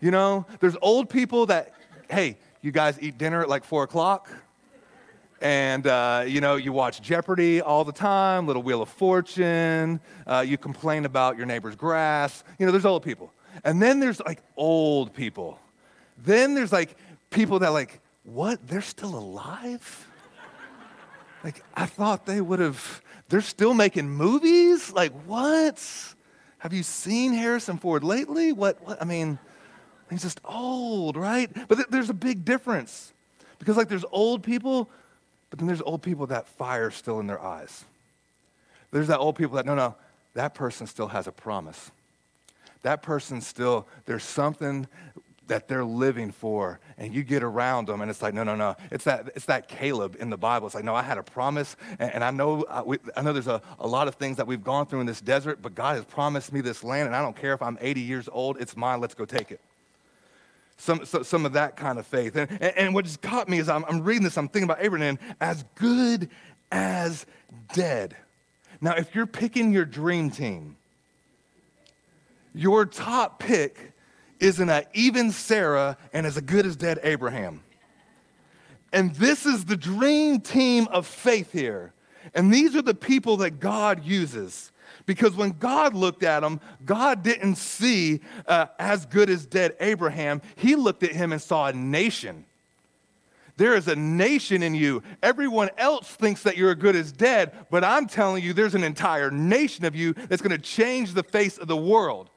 You 0.00 0.10
know, 0.10 0.46
there's 0.58 0.76
old 0.82 1.08
people 1.08 1.46
that, 1.46 1.74
hey, 2.10 2.38
you 2.60 2.72
guys 2.72 2.98
eat 3.00 3.18
dinner 3.18 3.40
at 3.40 3.48
like 3.48 3.62
four 3.62 3.84
o'clock 3.84 4.28
and 5.42 5.86
uh, 5.86 6.24
you 6.26 6.40
know 6.40 6.56
you 6.56 6.72
watch 6.72 7.02
jeopardy 7.02 7.60
all 7.60 7.84
the 7.84 7.92
time 7.92 8.46
little 8.46 8.62
wheel 8.62 8.80
of 8.80 8.88
fortune 8.88 10.00
uh, 10.26 10.44
you 10.46 10.56
complain 10.56 11.04
about 11.04 11.36
your 11.36 11.46
neighbor's 11.46 11.74
grass. 11.74 12.44
You 12.58 12.66
know 12.66 12.72
there's 12.72 12.86
old 12.86 13.02
people. 13.02 13.32
And 13.64 13.82
then 13.82 14.00
there's 14.00 14.20
like 14.20 14.42
old 14.56 15.12
people. 15.12 15.58
Then 16.16 16.54
there's 16.54 16.72
like 16.72 16.96
people 17.30 17.58
that 17.58 17.70
like 17.70 18.00
what? 18.24 18.66
They're 18.66 18.80
still 18.80 19.16
alive? 19.16 20.08
Like 21.44 21.64
i 21.74 21.86
thought 21.86 22.24
they 22.24 22.40
would 22.40 22.60
have 22.60 23.02
they're 23.28 23.40
still 23.40 23.74
making 23.74 24.08
movies? 24.08 24.92
Like 24.92 25.12
what? 25.26 25.84
Have 26.58 26.72
you 26.72 26.84
seen 26.84 27.32
harrison 27.32 27.78
ford 27.78 28.04
lately? 28.04 28.52
What, 28.52 28.80
what? 28.86 29.02
I 29.02 29.04
mean 29.04 29.38
he's 30.08 30.22
just 30.22 30.40
old 30.44 31.16
right? 31.16 31.50
But 31.66 31.74
th- 31.74 31.88
there's 31.90 32.10
a 32.10 32.14
big 32.14 32.44
difference. 32.44 33.12
Because 33.58 33.76
like 33.76 33.88
there's 33.88 34.04
old 34.12 34.42
people 34.44 34.88
but 35.52 35.58
then 35.58 35.66
there's 35.66 35.82
old 35.82 36.00
people 36.00 36.28
that 36.28 36.48
fire 36.48 36.90
still 36.90 37.20
in 37.20 37.26
their 37.26 37.38
eyes. 37.38 37.84
There's 38.90 39.08
that 39.08 39.18
old 39.18 39.36
people 39.36 39.56
that, 39.56 39.66
no, 39.66 39.74
no, 39.74 39.96
that 40.32 40.54
person 40.54 40.86
still 40.86 41.08
has 41.08 41.26
a 41.26 41.30
promise. 41.30 41.90
That 42.80 43.02
person 43.02 43.42
still, 43.42 43.86
there's 44.06 44.24
something 44.24 44.88
that 45.48 45.68
they're 45.68 45.84
living 45.84 46.32
for 46.32 46.80
and 46.96 47.12
you 47.12 47.22
get 47.22 47.42
around 47.42 47.86
them 47.86 48.00
and 48.00 48.10
it's 48.10 48.22
like 48.22 48.32
no 48.32 48.44
no 48.44 48.54
no 48.54 48.76
it's 48.92 49.04
that 49.04 49.28
it's 49.34 49.44
that 49.46 49.68
caleb 49.68 50.16
in 50.20 50.30
the 50.30 50.36
bible 50.36 50.66
it's 50.66 50.74
like 50.74 50.84
no 50.84 50.94
i 50.94 51.02
had 51.02 51.18
a 51.18 51.22
promise 51.22 51.76
and, 51.98 52.14
and 52.14 52.24
i 52.24 52.30
know 52.30 52.64
I, 52.70 52.80
we, 52.82 52.98
I 53.16 53.22
know 53.22 53.32
there's 53.32 53.48
a, 53.48 53.60
a 53.80 53.86
lot 53.86 54.06
of 54.06 54.14
things 54.14 54.36
that 54.36 54.46
we've 54.46 54.62
gone 54.62 54.86
through 54.86 55.00
in 55.00 55.06
this 55.06 55.20
desert 55.20 55.58
but 55.60 55.74
god 55.74 55.96
has 55.96 56.04
promised 56.04 56.52
me 56.52 56.60
this 56.60 56.84
land 56.84 57.08
and 57.08 57.16
i 57.16 57.20
don't 57.20 57.36
care 57.36 57.52
if 57.52 57.60
i'm 57.60 57.76
80 57.80 58.00
years 58.00 58.28
old 58.32 58.56
it's 58.60 58.76
mine 58.76 59.00
let's 59.00 59.14
go 59.14 59.24
take 59.24 59.50
it 59.50 59.60
some, 60.76 61.04
some 61.04 61.46
of 61.46 61.52
that 61.52 61.76
kind 61.76 61.98
of 61.98 62.06
faith. 62.06 62.36
And, 62.36 62.50
and, 62.50 62.76
and 62.76 62.94
what 62.94 63.04
just 63.04 63.22
caught 63.22 63.48
me 63.48 63.58
is 63.58 63.68
I'm, 63.68 63.84
I'm 63.84 64.02
reading 64.02 64.24
this, 64.24 64.36
I'm 64.36 64.48
thinking 64.48 64.70
about 64.70 64.82
Abraham 64.82 65.18
as 65.40 65.64
good 65.74 66.30
as 66.70 67.26
dead. 67.74 68.16
Now, 68.80 68.96
if 68.96 69.14
you're 69.14 69.26
picking 69.26 69.72
your 69.72 69.84
dream 69.84 70.30
team, 70.30 70.76
your 72.54 72.84
top 72.84 73.38
pick 73.38 73.92
is 74.40 74.58
an 74.58 74.70
even 74.92 75.30
Sarah 75.30 75.96
and 76.12 76.26
as 76.26 76.36
a 76.36 76.42
good 76.42 76.66
as 76.66 76.74
dead 76.74 76.98
Abraham. 77.04 77.62
And 78.92 79.14
this 79.14 79.46
is 79.46 79.64
the 79.64 79.76
dream 79.76 80.40
team 80.40 80.88
of 80.88 81.06
faith 81.06 81.52
here. 81.52 81.94
And 82.34 82.52
these 82.52 82.74
are 82.74 82.82
the 82.82 82.94
people 82.94 83.38
that 83.38 83.60
God 83.60 84.04
uses. 84.04 84.71
Because 85.06 85.34
when 85.34 85.50
God 85.52 85.94
looked 85.94 86.22
at 86.22 86.42
him, 86.42 86.60
God 86.84 87.22
didn't 87.22 87.56
see 87.56 88.20
uh, 88.46 88.66
as 88.78 89.06
good 89.06 89.30
as 89.30 89.46
dead 89.46 89.76
Abraham. 89.80 90.42
He 90.56 90.76
looked 90.76 91.02
at 91.02 91.12
him 91.12 91.32
and 91.32 91.42
saw 91.42 91.66
a 91.66 91.72
nation. 91.72 92.44
There 93.56 93.74
is 93.74 93.88
a 93.88 93.96
nation 93.96 94.62
in 94.62 94.74
you. 94.74 95.02
Everyone 95.22 95.70
else 95.76 96.08
thinks 96.08 96.42
that 96.44 96.56
you're 96.56 96.70
as 96.70 96.76
good 96.76 96.96
as 96.96 97.12
dead, 97.12 97.52
but 97.70 97.84
I'm 97.84 98.06
telling 98.06 98.42
you, 98.42 98.52
there's 98.52 98.74
an 98.74 98.84
entire 98.84 99.30
nation 99.30 99.84
of 99.84 99.94
you 99.94 100.14
that's 100.14 100.42
going 100.42 100.56
to 100.56 100.58
change 100.58 101.12
the 101.12 101.22
face 101.22 101.58
of 101.58 101.68
the 101.68 101.76
world. 101.76 102.30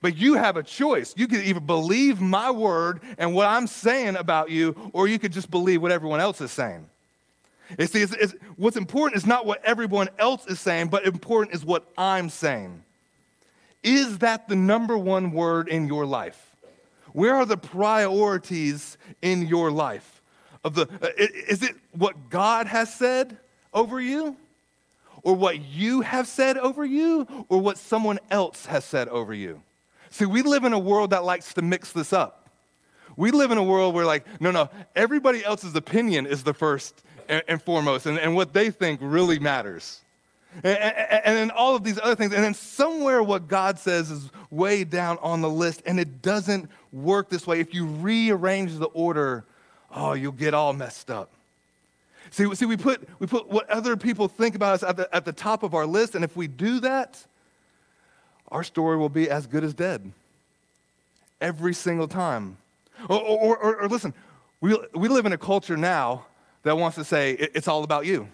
But 0.00 0.16
you 0.16 0.34
have 0.34 0.56
a 0.56 0.62
choice. 0.62 1.14
You 1.16 1.28
can 1.28 1.42
either 1.42 1.60
believe 1.60 2.20
my 2.20 2.50
word 2.50 3.02
and 3.18 3.34
what 3.34 3.46
I'm 3.46 3.68
saying 3.68 4.16
about 4.16 4.50
you, 4.50 4.90
or 4.92 5.06
you 5.06 5.18
could 5.18 5.32
just 5.32 5.50
believe 5.50 5.80
what 5.80 5.92
everyone 5.92 6.20
else 6.20 6.40
is 6.40 6.50
saying. 6.50 6.86
You 7.78 7.86
see, 7.86 8.02
it's, 8.02 8.12
it's, 8.14 8.34
what's 8.56 8.76
important 8.76 9.16
is 9.16 9.26
not 9.26 9.46
what 9.46 9.64
everyone 9.64 10.08
else 10.18 10.46
is 10.46 10.60
saying, 10.60 10.88
but 10.88 11.06
important 11.06 11.54
is 11.54 11.64
what 11.64 11.86
I'm 11.96 12.28
saying. 12.28 12.82
Is 13.82 14.18
that 14.18 14.48
the 14.48 14.56
number 14.56 14.96
one 14.96 15.32
word 15.32 15.68
in 15.68 15.86
your 15.86 16.06
life? 16.06 16.54
Where 17.12 17.34
are 17.34 17.46
the 17.46 17.56
priorities 17.56 18.96
in 19.20 19.46
your 19.46 19.70
life? 19.70 20.22
Of 20.64 20.74
the, 20.74 20.82
uh, 21.02 21.08
is 21.16 21.62
it 21.62 21.74
what 21.92 22.30
God 22.30 22.66
has 22.66 22.94
said 22.94 23.36
over 23.74 24.00
you? 24.00 24.36
Or 25.24 25.34
what 25.34 25.60
you 25.60 26.00
have 26.00 26.26
said 26.26 26.56
over 26.58 26.84
you? 26.84 27.26
Or 27.48 27.60
what 27.60 27.78
someone 27.78 28.18
else 28.30 28.66
has 28.66 28.84
said 28.84 29.08
over 29.08 29.34
you? 29.34 29.62
See, 30.10 30.26
we 30.26 30.42
live 30.42 30.64
in 30.64 30.72
a 30.72 30.78
world 30.78 31.10
that 31.10 31.24
likes 31.24 31.54
to 31.54 31.62
mix 31.62 31.92
this 31.92 32.12
up. 32.12 32.50
We 33.16 33.30
live 33.30 33.50
in 33.50 33.58
a 33.58 33.62
world 33.62 33.94
where, 33.94 34.06
like, 34.06 34.24
no, 34.40 34.50
no, 34.50 34.70
everybody 34.96 35.44
else's 35.44 35.74
opinion 35.74 36.26
is 36.26 36.44
the 36.44 36.54
first 36.54 37.02
and, 37.28 37.42
and 37.48 37.62
foremost, 37.62 38.06
and, 38.06 38.18
and 38.18 38.34
what 38.34 38.52
they 38.52 38.70
think 38.70 39.00
really 39.02 39.38
matters. 39.38 40.00
And, 40.62 40.76
and, 40.76 41.22
and 41.24 41.36
then 41.36 41.50
all 41.50 41.74
of 41.74 41.84
these 41.84 41.98
other 41.98 42.14
things. 42.14 42.32
And 42.32 42.44
then 42.44 42.54
somewhere 42.54 43.22
what 43.22 43.48
God 43.48 43.78
says 43.78 44.10
is 44.10 44.30
way 44.50 44.84
down 44.84 45.18
on 45.22 45.40
the 45.40 45.50
list, 45.50 45.82
and 45.86 45.98
it 45.98 46.22
doesn't 46.22 46.68
work 46.92 47.30
this 47.30 47.46
way. 47.46 47.60
If 47.60 47.72
you 47.74 47.86
rearrange 47.86 48.76
the 48.78 48.86
order, 48.86 49.44
oh, 49.94 50.12
you'll 50.12 50.32
get 50.32 50.54
all 50.54 50.72
messed 50.72 51.10
up. 51.10 51.30
See, 52.30 52.54
see 52.54 52.66
we, 52.66 52.76
put, 52.76 53.06
we 53.18 53.26
put 53.26 53.48
what 53.48 53.68
other 53.68 53.96
people 53.96 54.28
think 54.28 54.54
about 54.54 54.74
us 54.74 54.82
at 54.82 54.96
the, 54.96 55.14
at 55.14 55.24
the 55.24 55.32
top 55.32 55.62
of 55.62 55.74
our 55.74 55.86
list, 55.86 56.14
and 56.14 56.24
if 56.24 56.36
we 56.36 56.46
do 56.46 56.80
that, 56.80 57.24
our 58.48 58.62
story 58.62 58.96
will 58.96 59.08
be 59.08 59.30
as 59.30 59.46
good 59.46 59.64
as 59.64 59.74
dead 59.74 60.12
every 61.40 61.74
single 61.74 62.08
time. 62.08 62.56
Or, 63.08 63.20
or, 63.20 63.56
or, 63.56 63.82
or 63.82 63.88
listen, 63.88 64.14
we, 64.60 64.78
we 64.94 65.08
live 65.08 65.26
in 65.26 65.32
a 65.32 65.38
culture 65.38 65.76
now 65.76 66.26
that 66.62 66.76
wants 66.76 66.96
to 66.96 67.04
say 67.04 67.32
it's 67.32 67.68
all 67.68 67.84
about 67.84 68.06
you. 68.06 68.28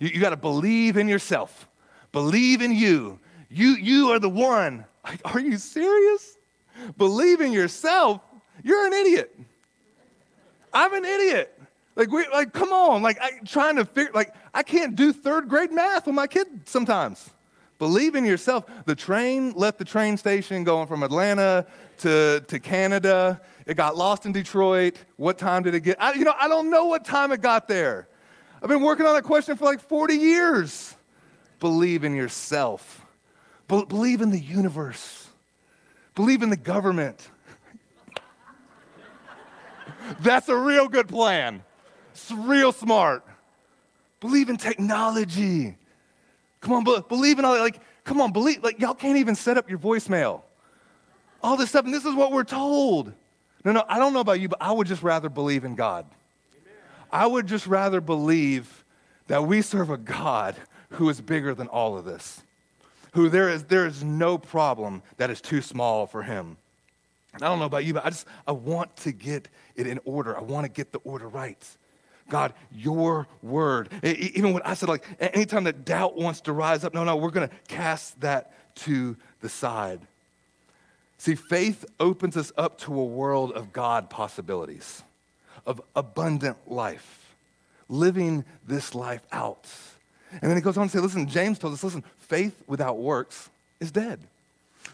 You, 0.00 0.08
you 0.08 0.20
got 0.20 0.30
to 0.30 0.36
believe 0.36 0.96
in 0.96 1.08
yourself, 1.08 1.68
believe 2.12 2.62
in 2.62 2.72
you. 2.72 3.18
You, 3.50 3.76
you 3.76 4.10
are 4.10 4.18
the 4.18 4.28
one. 4.28 4.84
Like, 5.04 5.20
are 5.24 5.38
you 5.38 5.58
serious? 5.58 6.36
Believe 6.96 7.40
in 7.40 7.52
yourself? 7.52 8.20
You're 8.62 8.86
an 8.86 8.92
idiot. 8.92 9.38
I'm 10.72 10.92
an 10.94 11.04
idiot. 11.04 11.60
Like, 11.94 12.10
we, 12.10 12.26
like, 12.32 12.52
come 12.52 12.72
on. 12.72 13.02
Like, 13.02 13.18
I 13.20 13.38
trying 13.46 13.76
to 13.76 13.84
figure. 13.84 14.12
Like, 14.12 14.34
I 14.52 14.62
can't 14.62 14.96
do 14.96 15.12
third 15.12 15.48
grade 15.48 15.70
math 15.70 16.06
with 16.06 16.14
my 16.14 16.26
kid 16.26 16.46
sometimes. 16.64 17.30
Believe 17.78 18.14
in 18.14 18.24
yourself. 18.24 18.64
The 18.86 18.94
train 18.94 19.52
left 19.52 19.78
the 19.78 19.84
train 19.84 20.16
station 20.16 20.64
going 20.64 20.88
from 20.88 21.02
Atlanta 21.02 21.66
to, 21.98 22.44
to 22.48 22.58
Canada. 22.58 23.40
It 23.66 23.76
got 23.76 23.96
lost 23.96 24.26
in 24.26 24.32
Detroit. 24.32 24.96
What 25.16 25.38
time 25.38 25.62
did 25.62 25.74
it 25.74 25.80
get? 25.80 26.00
I, 26.00 26.12
you 26.14 26.24
know, 26.24 26.34
I 26.38 26.48
don't 26.48 26.70
know 26.70 26.86
what 26.86 27.04
time 27.04 27.32
it 27.32 27.40
got 27.40 27.68
there. 27.68 28.08
I've 28.62 28.68
been 28.68 28.82
working 28.82 29.06
on 29.06 29.14
that 29.14 29.24
question 29.24 29.56
for 29.56 29.64
like 29.64 29.80
40 29.80 30.14
years. 30.14 30.94
Believe 31.60 32.04
in 32.04 32.14
yourself. 32.14 33.04
Be- 33.68 33.84
believe 33.84 34.20
in 34.20 34.30
the 34.30 34.38
universe. 34.38 35.28
Believe 36.14 36.42
in 36.42 36.50
the 36.50 36.56
government. 36.56 37.28
That's 40.20 40.48
a 40.48 40.56
real 40.56 40.88
good 40.88 41.08
plan. 41.08 41.62
It's 42.12 42.30
real 42.30 42.72
smart. 42.72 43.24
Believe 44.20 44.48
in 44.48 44.56
technology. 44.56 45.76
Come 46.60 46.72
on, 46.72 46.84
be- 46.84 47.02
believe 47.08 47.38
in 47.38 47.44
all 47.44 47.54
that. 47.54 47.60
Like, 47.60 47.80
come 48.04 48.20
on, 48.20 48.32
believe. 48.32 48.62
Like, 48.62 48.80
y'all 48.80 48.94
can't 48.94 49.18
even 49.18 49.34
set 49.34 49.58
up 49.58 49.68
your 49.68 49.78
voicemail. 49.78 50.42
All 51.44 51.58
this 51.58 51.68
stuff, 51.68 51.84
and 51.84 51.92
this 51.92 52.06
is 52.06 52.14
what 52.14 52.32
we're 52.32 52.42
told. 52.42 53.12
No, 53.66 53.72
no, 53.72 53.84
I 53.86 53.98
don't 53.98 54.14
know 54.14 54.20
about 54.20 54.40
you, 54.40 54.48
but 54.48 54.62
I 54.62 54.72
would 54.72 54.86
just 54.86 55.02
rather 55.02 55.28
believe 55.28 55.66
in 55.66 55.74
God. 55.74 56.06
Amen. 56.06 56.78
I 57.12 57.26
would 57.26 57.46
just 57.46 57.66
rather 57.66 58.00
believe 58.00 58.82
that 59.26 59.44
we 59.44 59.60
serve 59.60 59.90
a 59.90 59.98
God 59.98 60.56
who 60.92 61.06
is 61.10 61.20
bigger 61.20 61.54
than 61.54 61.66
all 61.68 61.98
of 61.98 62.06
this, 62.06 62.42
who 63.12 63.28
there 63.28 63.50
is, 63.50 63.64
there 63.64 63.84
is 63.84 64.02
no 64.02 64.38
problem 64.38 65.02
that 65.18 65.28
is 65.28 65.42
too 65.42 65.60
small 65.60 66.06
for 66.06 66.22
him. 66.22 66.56
I 67.34 67.40
don't 67.40 67.58
know 67.58 67.66
about 67.66 67.84
you, 67.84 67.92
but 67.92 68.06
I 68.06 68.08
just, 68.08 68.26
I 68.46 68.52
want 68.52 68.96
to 68.98 69.12
get 69.12 69.48
it 69.76 69.86
in 69.86 70.00
order. 70.06 70.34
I 70.34 70.40
want 70.40 70.64
to 70.64 70.70
get 70.70 70.92
the 70.92 71.00
order 71.00 71.28
right. 71.28 71.62
God, 72.30 72.54
your 72.72 73.28
word. 73.42 73.90
Even 74.02 74.54
when 74.54 74.62
I 74.62 74.72
said, 74.72 74.88
like, 74.88 75.04
anytime 75.20 75.64
that 75.64 75.84
doubt 75.84 76.16
wants 76.16 76.40
to 76.42 76.54
rise 76.54 76.84
up, 76.84 76.94
no, 76.94 77.04
no, 77.04 77.16
we're 77.16 77.28
going 77.28 77.50
to 77.50 77.54
cast 77.68 78.18
that 78.22 78.54
to 78.76 79.14
the 79.42 79.50
side. 79.50 80.00
See, 81.18 81.34
faith 81.34 81.84
opens 82.00 82.36
us 82.36 82.52
up 82.56 82.78
to 82.80 82.92
a 82.92 83.04
world 83.04 83.52
of 83.52 83.72
God 83.72 84.10
possibilities, 84.10 85.02
of 85.66 85.80
abundant 85.96 86.58
life, 86.66 87.34
living 87.88 88.44
this 88.66 88.94
life 88.94 89.22
out. 89.32 89.66
And 90.32 90.50
then 90.50 90.56
he 90.56 90.60
goes 90.60 90.76
on 90.76 90.88
to 90.88 90.92
say, 90.92 91.00
listen, 91.00 91.28
James 91.28 91.58
told 91.58 91.74
us, 91.74 91.84
listen, 91.84 92.04
faith 92.18 92.62
without 92.66 92.98
works 92.98 93.48
is 93.80 93.90
dead. 93.90 94.20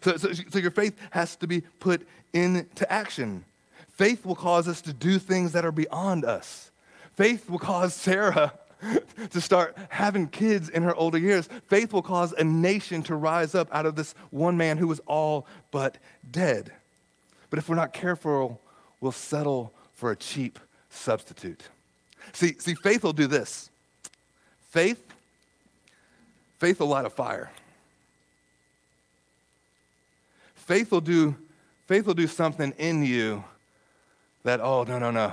So, 0.03 0.17
so, 0.17 0.33
so 0.33 0.59
your 0.59 0.71
faith 0.71 0.97
has 1.11 1.37
to 1.37 1.47
be 1.47 1.63
put 1.81 2.07
into 2.33 2.91
action. 2.93 3.45
Faith 3.93 4.25
will 4.25 4.35
cause 4.35 4.69
us 4.69 4.81
to 4.83 4.93
do 4.93 5.19
things 5.19 5.53
that 5.53 5.65
are 5.65 5.73
beyond 5.73 6.25
us. 6.25 6.71
Faith 7.17 7.51
will 7.51 7.59
cause 7.59 7.95
Sarah 7.95 8.53
to 9.31 9.41
start 9.41 9.77
having 9.89 10.29
kids 10.29 10.69
in 10.69 10.83
her 10.83 10.95
older 10.95 11.19
years. 11.19 11.49
Faith 11.69 11.93
will 11.93 12.03
cause 12.03 12.33
a 12.33 12.45
nation 12.45 13.03
to 13.05 13.15
rise 13.15 13.55
up 13.55 13.69
out 13.73 13.87
of 13.87 13.97
this 13.97 14.15
one 14.31 14.57
man 14.57 14.79
who 14.79 14.87
was 14.87 15.01
all 15.07 15.47
but 15.71 15.99
dead. 16.31 16.73
But 17.51 17.59
if 17.59 17.69
we're 17.69 17.77
not 17.77 17.93
careful, 17.93 18.61
we'll 19.01 19.13
settle 19.13 19.73
for 19.93 20.11
a 20.11 20.17
cheap 20.17 20.59
substitute. 20.89 21.63
See, 22.33 22.55
see, 22.59 22.75
faith 22.75 23.03
will 23.03 23.13
do 23.13 23.27
this. 23.27 23.71
Faith, 24.71 25.03
faith 26.59 26.81
will 26.81 26.89
light 26.89 27.05
a 27.05 27.11
fire. 27.11 27.51
Faith 30.55 30.93
will 30.93 31.01
do, 31.01 31.35
faith 31.87 32.07
will 32.07 32.15
do 32.15 32.29
something 32.29 32.73
in 32.79 33.05
you 33.05 33.43
that, 34.45 34.61
oh, 34.61 34.85
no, 34.85 34.99
no, 34.99 35.11
no. 35.11 35.33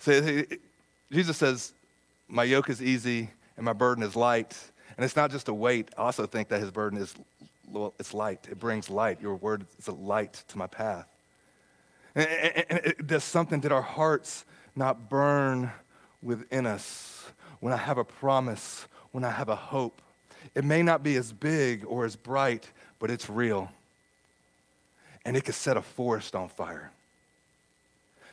See, 0.00 0.44
Jesus 1.10 1.36
says, 1.36 1.72
My 2.28 2.44
yoke 2.44 2.70
is 2.70 2.82
easy 2.82 3.30
and 3.56 3.64
my 3.64 3.72
burden 3.72 4.02
is 4.02 4.16
light. 4.16 4.56
And 4.96 5.04
it's 5.04 5.16
not 5.16 5.30
just 5.30 5.48
a 5.48 5.54
weight. 5.54 5.90
I 5.96 6.02
also 6.02 6.26
think 6.26 6.48
that 6.48 6.60
his 6.60 6.70
burden 6.70 6.98
is 6.98 7.14
it's 7.98 8.14
light. 8.14 8.46
It 8.50 8.58
brings 8.58 8.88
light. 8.88 9.20
Your 9.20 9.36
word 9.36 9.66
is 9.78 9.88
a 9.88 9.92
light 9.92 10.42
to 10.48 10.58
my 10.58 10.66
path. 10.66 11.06
And, 12.14 12.26
and 12.28 12.80
it 12.84 13.06
does 13.06 13.24
something 13.24 13.60
that 13.60 13.72
our 13.72 13.82
hearts 13.82 14.44
not 14.74 15.08
burn 15.08 15.70
within 16.22 16.66
us 16.66 17.26
when 17.60 17.72
I 17.72 17.76
have 17.76 17.98
a 17.98 18.04
promise, 18.04 18.86
when 19.12 19.24
I 19.24 19.30
have 19.30 19.48
a 19.48 19.56
hope. 19.56 20.00
It 20.54 20.64
may 20.64 20.82
not 20.82 21.02
be 21.02 21.16
as 21.16 21.32
big 21.32 21.84
or 21.86 22.04
as 22.04 22.16
bright, 22.16 22.70
but 22.98 23.10
it's 23.10 23.28
real. 23.28 23.70
And 25.24 25.36
it 25.36 25.44
could 25.44 25.54
set 25.54 25.76
a 25.76 25.82
forest 25.82 26.34
on 26.34 26.48
fire. 26.48 26.90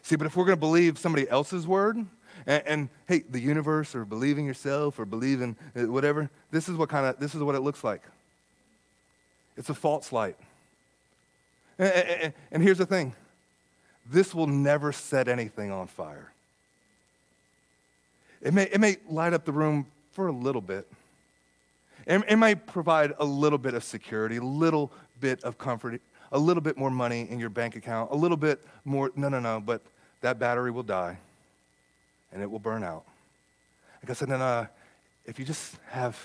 See, 0.02 0.16
but 0.16 0.28
if 0.28 0.36
we're 0.36 0.46
going 0.46 0.58
to 0.58 0.60
believe 0.60 0.98
somebody 0.98 1.28
else's 1.28 1.68
word, 1.68 1.98
and, 2.46 2.64
and, 2.66 2.90
hey, 3.08 3.24
the 3.30 3.40
universe 3.40 3.96
or 3.96 4.06
believing 4.06 4.46
yourself 4.46 5.00
or 5.00 5.06
believing 5.06 5.56
uh, 5.76 5.88
whatever, 5.92 6.30
this 6.52 6.70
is 6.70 6.76
what 6.76 6.90
kind 6.90 7.06
of 7.06 7.20
this 7.20 7.34
is 7.34 7.42
what 7.42 7.56
it 7.56 7.62
looks 7.62 7.84
like. 7.84 8.02
It's 9.58 9.70
a 9.70 9.74
false 9.74 10.12
light. 10.12 10.38
And, 11.80 11.94
and, 11.94 12.34
and 12.52 12.64
here's 12.64 12.78
the 12.78 12.86
thing 12.86 13.14
this 14.10 14.36
will 14.36 14.48
never 14.48 14.92
set 14.92 15.28
anything 15.28 15.72
on 15.72 15.88
fire. 15.88 16.32
It 18.42 18.54
may, 18.54 18.64
it 18.64 18.80
may 18.80 18.98
light 19.10 19.34
up 19.34 19.46
the 19.46 19.52
room 19.52 19.88
for 20.12 20.28
a 20.28 20.32
little 20.32 20.62
bit. 20.62 20.88
It, 22.06 22.24
it 22.28 22.36
may 22.36 22.54
provide 22.54 23.14
a 23.18 23.26
little 23.26 23.58
bit 23.58 23.74
of 23.74 23.84
security, 23.84 24.38
a 24.38 24.44
little 24.44 24.92
bit 25.20 25.44
of 25.44 25.58
comfort, 25.58 26.00
a 26.32 26.38
little 26.38 26.62
bit 26.62 26.78
more 26.78 26.92
money 26.92 27.28
in 27.30 27.40
your 27.40 27.50
bank 27.50 27.76
account, 27.76 28.12
a 28.12 28.16
little 28.16 28.38
bit 28.38 28.64
more. 28.84 29.12
No, 29.16 29.30
no, 29.30 29.40
no, 29.40 29.60
but 29.60 29.82
that 30.22 30.38
battery 30.38 30.70
will 30.70 30.84
die 30.84 31.18
and 32.36 32.44
it 32.44 32.52
will 32.52 32.60
burn 32.60 32.84
out. 32.84 33.06
Like 34.04 34.10
I 34.10 34.14
said, 34.14 34.28
then 34.28 34.42
uh, 34.42 34.68
if 35.26 35.40
you 35.40 35.46
just 35.46 35.78
have 35.90 36.16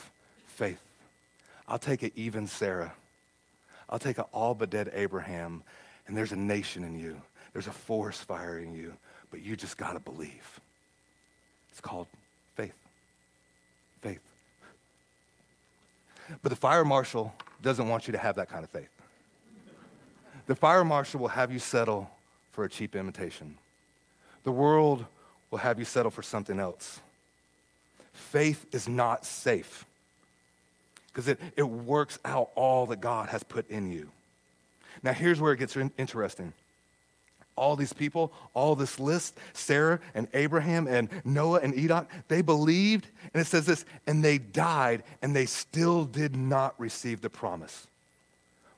faith, 0.48 0.80
I'll 1.68 1.78
take 1.78 2.02
it 2.02 2.12
even 2.16 2.48
Sarah. 2.48 2.92
I'll 3.88 4.00
take 4.00 4.18
an 4.18 4.24
all 4.32 4.54
but 4.54 4.70
dead 4.70 4.90
Abraham, 4.92 5.62
and 6.06 6.16
there's 6.16 6.32
a 6.32 6.36
nation 6.36 6.82
in 6.82 6.98
you. 6.98 7.22
There's 7.52 7.68
a 7.68 7.72
forest 7.72 8.24
fire 8.24 8.58
in 8.58 8.74
you, 8.74 8.92
but 9.30 9.40
you 9.40 9.54
just 9.54 9.78
got 9.78 9.92
to 9.92 10.00
believe. 10.00 10.60
It's 11.70 11.80
called 11.80 12.08
faith. 12.56 12.74
Faith. 14.00 14.20
But 16.42 16.50
the 16.50 16.56
fire 16.56 16.84
marshal 16.84 17.32
doesn't 17.62 17.88
want 17.88 18.08
you 18.08 18.12
to 18.12 18.18
have 18.18 18.34
that 18.34 18.48
kind 18.48 18.64
of 18.64 18.70
faith. 18.70 18.90
The 20.46 20.56
fire 20.56 20.84
marshal 20.84 21.20
will 21.20 21.28
have 21.28 21.52
you 21.52 21.60
settle 21.60 22.10
for 22.50 22.64
a 22.64 22.68
cheap 22.68 22.96
imitation. 22.96 23.56
The 24.42 24.50
world 24.50 25.06
will 25.50 25.58
have 25.58 25.78
you 25.78 25.84
settle 25.84 26.10
for 26.10 26.22
something 26.22 26.58
else. 26.58 27.00
Faith 28.12 28.66
is 28.72 28.88
not 28.88 29.24
safe 29.24 29.84
because 31.08 31.28
it, 31.28 31.40
it 31.56 31.62
works 31.62 32.18
out 32.24 32.50
all 32.54 32.86
that 32.86 33.00
God 33.00 33.28
has 33.30 33.42
put 33.42 33.68
in 33.68 33.90
you. 33.90 34.10
Now, 35.02 35.12
here's 35.12 35.40
where 35.40 35.52
it 35.52 35.58
gets 35.58 35.76
interesting. 35.76 36.52
All 37.56 37.76
these 37.76 37.92
people, 37.92 38.32
all 38.54 38.74
this 38.74 39.00
list, 39.00 39.36
Sarah 39.52 40.00
and 40.14 40.28
Abraham 40.34 40.86
and 40.86 41.08
Noah 41.24 41.60
and 41.60 41.76
Enoch, 41.76 42.08
they 42.28 42.42
believed, 42.42 43.06
and 43.34 43.40
it 43.40 43.46
says 43.46 43.66
this, 43.66 43.84
and 44.06 44.24
they 44.24 44.38
died, 44.38 45.02
and 45.20 45.34
they 45.34 45.46
still 45.46 46.04
did 46.04 46.36
not 46.36 46.74
receive 46.78 47.20
the 47.20 47.30
promise. 47.30 47.86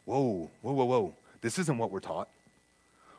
Whoa, 0.04 0.50
whoa, 0.62 0.72
whoa, 0.72 0.84
whoa. 0.84 1.14
This 1.42 1.58
isn't 1.58 1.78
what 1.78 1.90
we're 1.90 2.00
taught. 2.00 2.28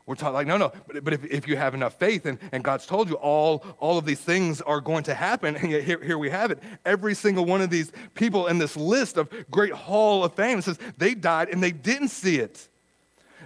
We're 0.05 0.15
taught 0.15 0.33
like, 0.33 0.47
no, 0.47 0.57
no, 0.57 0.71
but, 0.87 1.03
but 1.03 1.13
if, 1.13 1.23
if 1.25 1.47
you 1.47 1.55
have 1.55 1.73
enough 1.73 1.97
faith 1.97 2.25
and, 2.25 2.37
and 2.51 2.61
God's 2.61 2.85
told 2.85 3.09
you 3.09 3.15
all, 3.15 3.65
all 3.79 3.97
of 3.97 4.05
these 4.05 4.19
things 4.19 4.59
are 4.61 4.81
going 4.81 5.03
to 5.03 5.13
happen, 5.13 5.55
and 5.55 5.71
yet 5.71 5.83
here, 5.83 6.03
here 6.03 6.17
we 6.17 6.29
have 6.29 6.51
it. 6.51 6.59
Every 6.85 7.15
single 7.15 7.45
one 7.45 7.61
of 7.61 7.69
these 7.69 7.91
people 8.13 8.47
in 8.47 8.57
this 8.57 8.75
list 8.75 9.17
of 9.17 9.29
great 9.49 9.71
hall 9.71 10.25
of 10.25 10.33
fame 10.33 10.61
says 10.61 10.77
they 10.97 11.15
died 11.15 11.49
and 11.49 11.63
they 11.63 11.71
didn't 11.71 12.09
see 12.09 12.39
it. 12.39 12.67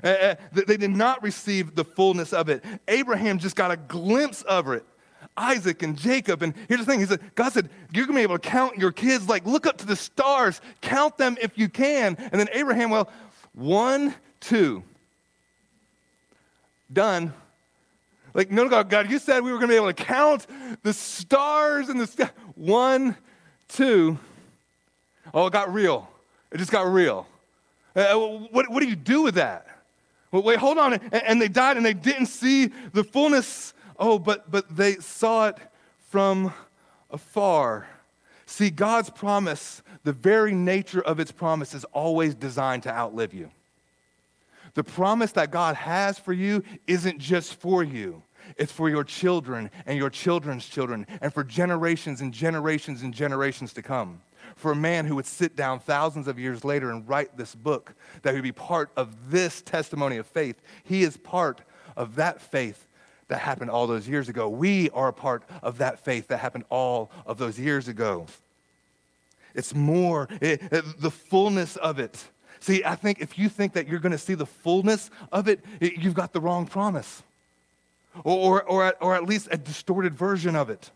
Uh, 0.03 0.07
uh 0.07 0.35
they 0.51 0.77
did 0.77 0.91
not 0.91 1.21
receive 1.21 1.75
the 1.75 1.85
fullness 1.85 2.33
of 2.33 2.49
it. 2.49 2.63
Abraham 2.87 3.37
just 3.37 3.55
got 3.55 3.69
a 3.69 3.77
glimpse 3.77 4.41
of 4.43 4.67
it. 4.69 4.83
Isaac 5.35 5.83
and 5.83 5.95
Jacob. 5.95 6.41
And 6.41 6.55
here's 6.67 6.79
the 6.79 6.85
thing 6.85 6.99
He 6.99 7.05
said, 7.05 7.21
God 7.35 7.53
said, 7.53 7.69
You're 7.93 8.05
going 8.05 8.15
to 8.15 8.19
be 8.19 8.23
able 8.23 8.39
to 8.39 8.49
count 8.49 8.77
your 8.77 8.91
kids. 8.91 9.29
Like, 9.29 9.45
look 9.45 9.67
up 9.67 9.77
to 9.77 9.85
the 9.85 9.95
stars, 9.95 10.61
count 10.81 11.17
them 11.17 11.37
if 11.39 11.57
you 11.57 11.69
can. 11.69 12.15
And 12.17 12.39
then 12.39 12.49
Abraham, 12.51 12.89
well, 12.89 13.11
one, 13.53 14.15
two 14.39 14.83
done. 16.91 17.33
Like, 18.33 18.51
no, 18.51 18.69
God, 18.69 18.89
God, 18.89 19.09
you 19.09 19.19
said 19.19 19.43
we 19.43 19.51
were 19.51 19.57
going 19.57 19.69
to 19.69 19.73
be 19.73 19.77
able 19.77 19.93
to 19.93 20.03
count 20.03 20.45
the 20.83 20.93
stars 20.93 21.89
in 21.89 21.97
the 21.97 22.07
sky. 22.07 22.29
One, 22.55 23.17
two. 23.67 24.17
Oh, 25.33 25.47
it 25.47 25.53
got 25.53 25.73
real. 25.73 26.09
It 26.51 26.57
just 26.57 26.71
got 26.71 26.91
real. 26.91 27.27
Uh, 27.95 28.13
what, 28.15 28.69
what 28.69 28.81
do 28.81 28.87
you 28.87 28.95
do 28.95 29.23
with 29.23 29.35
that? 29.35 29.67
Well, 30.31 30.43
wait, 30.43 30.59
hold 30.59 30.77
on. 30.77 30.93
And, 30.93 31.13
and 31.13 31.41
they 31.41 31.47
died 31.47 31.77
and 31.77 31.85
they 31.85 31.93
didn't 31.93 32.27
see 32.27 32.67
the 32.93 33.03
fullness. 33.03 33.73
Oh, 33.97 34.19
but, 34.19 34.49
but 34.51 34.75
they 34.75 34.95
saw 34.95 35.47
it 35.47 35.57
from 36.09 36.53
afar. 37.09 37.87
See, 38.45 38.69
God's 38.69 39.09
promise, 39.09 39.81
the 40.03 40.13
very 40.13 40.53
nature 40.53 41.01
of 41.01 41.19
its 41.19 41.31
promise, 41.31 41.73
is 41.73 41.85
always 41.85 42.35
designed 42.35 42.83
to 42.83 42.93
outlive 42.93 43.33
you. 43.33 43.49
The 44.77 44.83
promise 44.83 45.31
that 45.31 45.49
God 45.49 45.75
has 45.75 46.19
for 46.19 46.33
you 46.33 46.63
isn't 46.85 47.17
just 47.17 47.55
for 47.55 47.83
you. 47.83 48.21
It's 48.57 48.71
for 48.71 48.91
your 48.91 49.03
children 49.03 49.71
and 49.87 49.97
your 49.97 50.11
children's 50.11 50.67
children 50.67 51.07
and 51.19 51.33
for 51.33 51.43
generations 51.43 52.21
and 52.21 52.31
generations 52.31 53.01
and 53.01 53.11
generations 53.11 53.73
to 53.73 53.81
come. 53.81 54.21
For 54.55 54.73
a 54.73 54.75
man 54.75 55.07
who 55.07 55.15
would 55.15 55.25
sit 55.25 55.55
down 55.55 55.79
thousands 55.79 56.27
of 56.27 56.37
years 56.37 56.63
later 56.63 56.91
and 56.91 57.09
write 57.09 57.35
this 57.35 57.55
book, 57.55 57.95
that 58.21 58.35
would 58.35 58.43
be 58.43 58.51
part 58.51 58.91
of 58.95 59.31
this 59.31 59.63
testimony 59.63 60.17
of 60.17 60.27
faith. 60.27 60.61
He 60.83 61.01
is 61.01 61.17
part 61.17 61.61
of 61.95 62.15
that 62.17 62.39
faith 62.39 62.85
that 63.29 63.39
happened 63.39 63.71
all 63.71 63.87
those 63.87 64.07
years 64.07 64.29
ago. 64.29 64.47
We 64.47 64.91
are 64.91 65.07
a 65.07 65.13
part 65.13 65.41
of 65.63 65.79
that 65.79 66.05
faith 66.05 66.27
that 66.27 66.37
happened 66.37 66.65
all 66.69 67.09
of 67.25 67.39
those 67.39 67.59
years 67.59 67.87
ago. 67.87 68.27
It's 69.55 69.73
more, 69.73 70.27
it, 70.39 70.61
it, 70.71 71.01
the 71.01 71.09
fullness 71.09 71.77
of 71.77 71.97
it 71.97 72.27
See, 72.59 72.83
I 72.83 72.95
think 72.95 73.19
if 73.19 73.37
you 73.37 73.49
think 73.49 73.73
that 73.73 73.87
you're 73.87 73.99
going 73.99 74.11
to 74.11 74.17
see 74.17 74.33
the 74.33 74.45
fullness 74.45 75.09
of 75.31 75.47
it, 75.47 75.63
you've 75.79 76.13
got 76.13 76.33
the 76.33 76.39
wrong 76.39 76.65
promise, 76.65 77.23
or, 78.23 78.63
or, 78.63 78.63
or, 78.63 78.85
at, 78.85 78.97
or 79.01 79.15
at 79.15 79.25
least 79.25 79.47
a 79.51 79.57
distorted 79.57 80.15
version 80.15 80.55
of 80.55 80.69
it. 80.69 80.91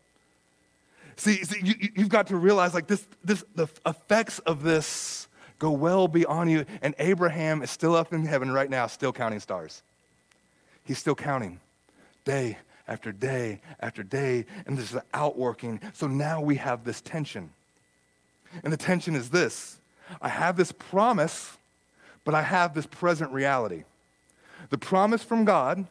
See, 1.17 1.43
see 1.43 1.60
you, 1.63 1.89
you've 1.95 2.10
got 2.10 2.28
to 2.28 2.36
realize 2.36 2.74
like 2.74 2.88
this, 2.88 3.06
this, 3.24 3.43
the 3.56 3.67
effects 3.86 4.39
of 4.39 4.63
this 4.63 5.28
go 5.60 5.71
well 5.71 6.08
beyond 6.08 6.50
you. 6.50 6.65
And 6.82 6.95
Abraham 6.97 7.62
is 7.62 7.69
still 7.69 7.95
up 7.95 8.12
in 8.13 8.26
heaven 8.26 8.52
right 8.52 8.69
now, 8.69 8.88
still 8.88 9.13
counting 9.13 9.39
stars. 9.39 9.84
He's 10.84 10.97
still 10.97 11.15
counting 11.15 11.60
day 12.26 12.58
after 12.88 13.12
day 13.12 13.62
after 13.80 14.04
day, 14.04 14.45
and 14.65 14.78
this 14.78 14.93
is 14.93 15.00
outworking. 15.13 15.80
So 15.93 16.08
now 16.08 16.41
we 16.41 16.56
have 16.56 16.84
this 16.84 17.02
tension. 17.02 17.52
And 18.63 18.74
the 18.74 18.78
tension 18.78 19.15
is 19.15 19.30
this 19.30 19.78
I 20.21 20.30
have 20.30 20.58
this 20.58 20.71
promise, 20.71 21.58
but 22.26 22.36
I 22.36 22.41
have 22.41 22.74
this 22.74 22.86
present 22.86 23.32
reality. 23.32 23.84
The 24.69 24.78
promise 24.78 25.24
from 25.24 25.45
God, 25.45 25.86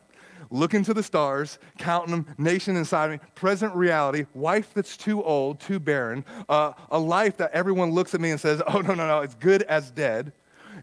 looking 0.51 0.83
to 0.85 0.95
the 0.95 1.03
stars, 1.03 1.59
counting 1.79 2.13
them, 2.13 2.27
nation 2.39 2.77
inside 2.77 3.11
me, 3.11 3.19
present 3.35 3.75
reality, 3.75 4.27
wife 4.35 4.73
that's 4.75 4.97
too 4.97 5.23
old, 5.23 5.61
too 5.61 5.79
barren, 5.79 6.25
uh, 6.49 6.73
a 6.91 6.99
life 6.99 7.37
that 7.37 7.53
everyone 7.53 7.93
looks 7.93 8.15
at 8.15 8.21
me 8.21 8.31
and 8.31 8.41
says, 8.41 8.63
oh, 8.67 8.81
no, 8.81 8.95
no, 8.95 9.07
no, 9.07 9.21
it's 9.21 9.35
good 9.35 9.63
as 9.63 9.91
dead. 9.91 10.33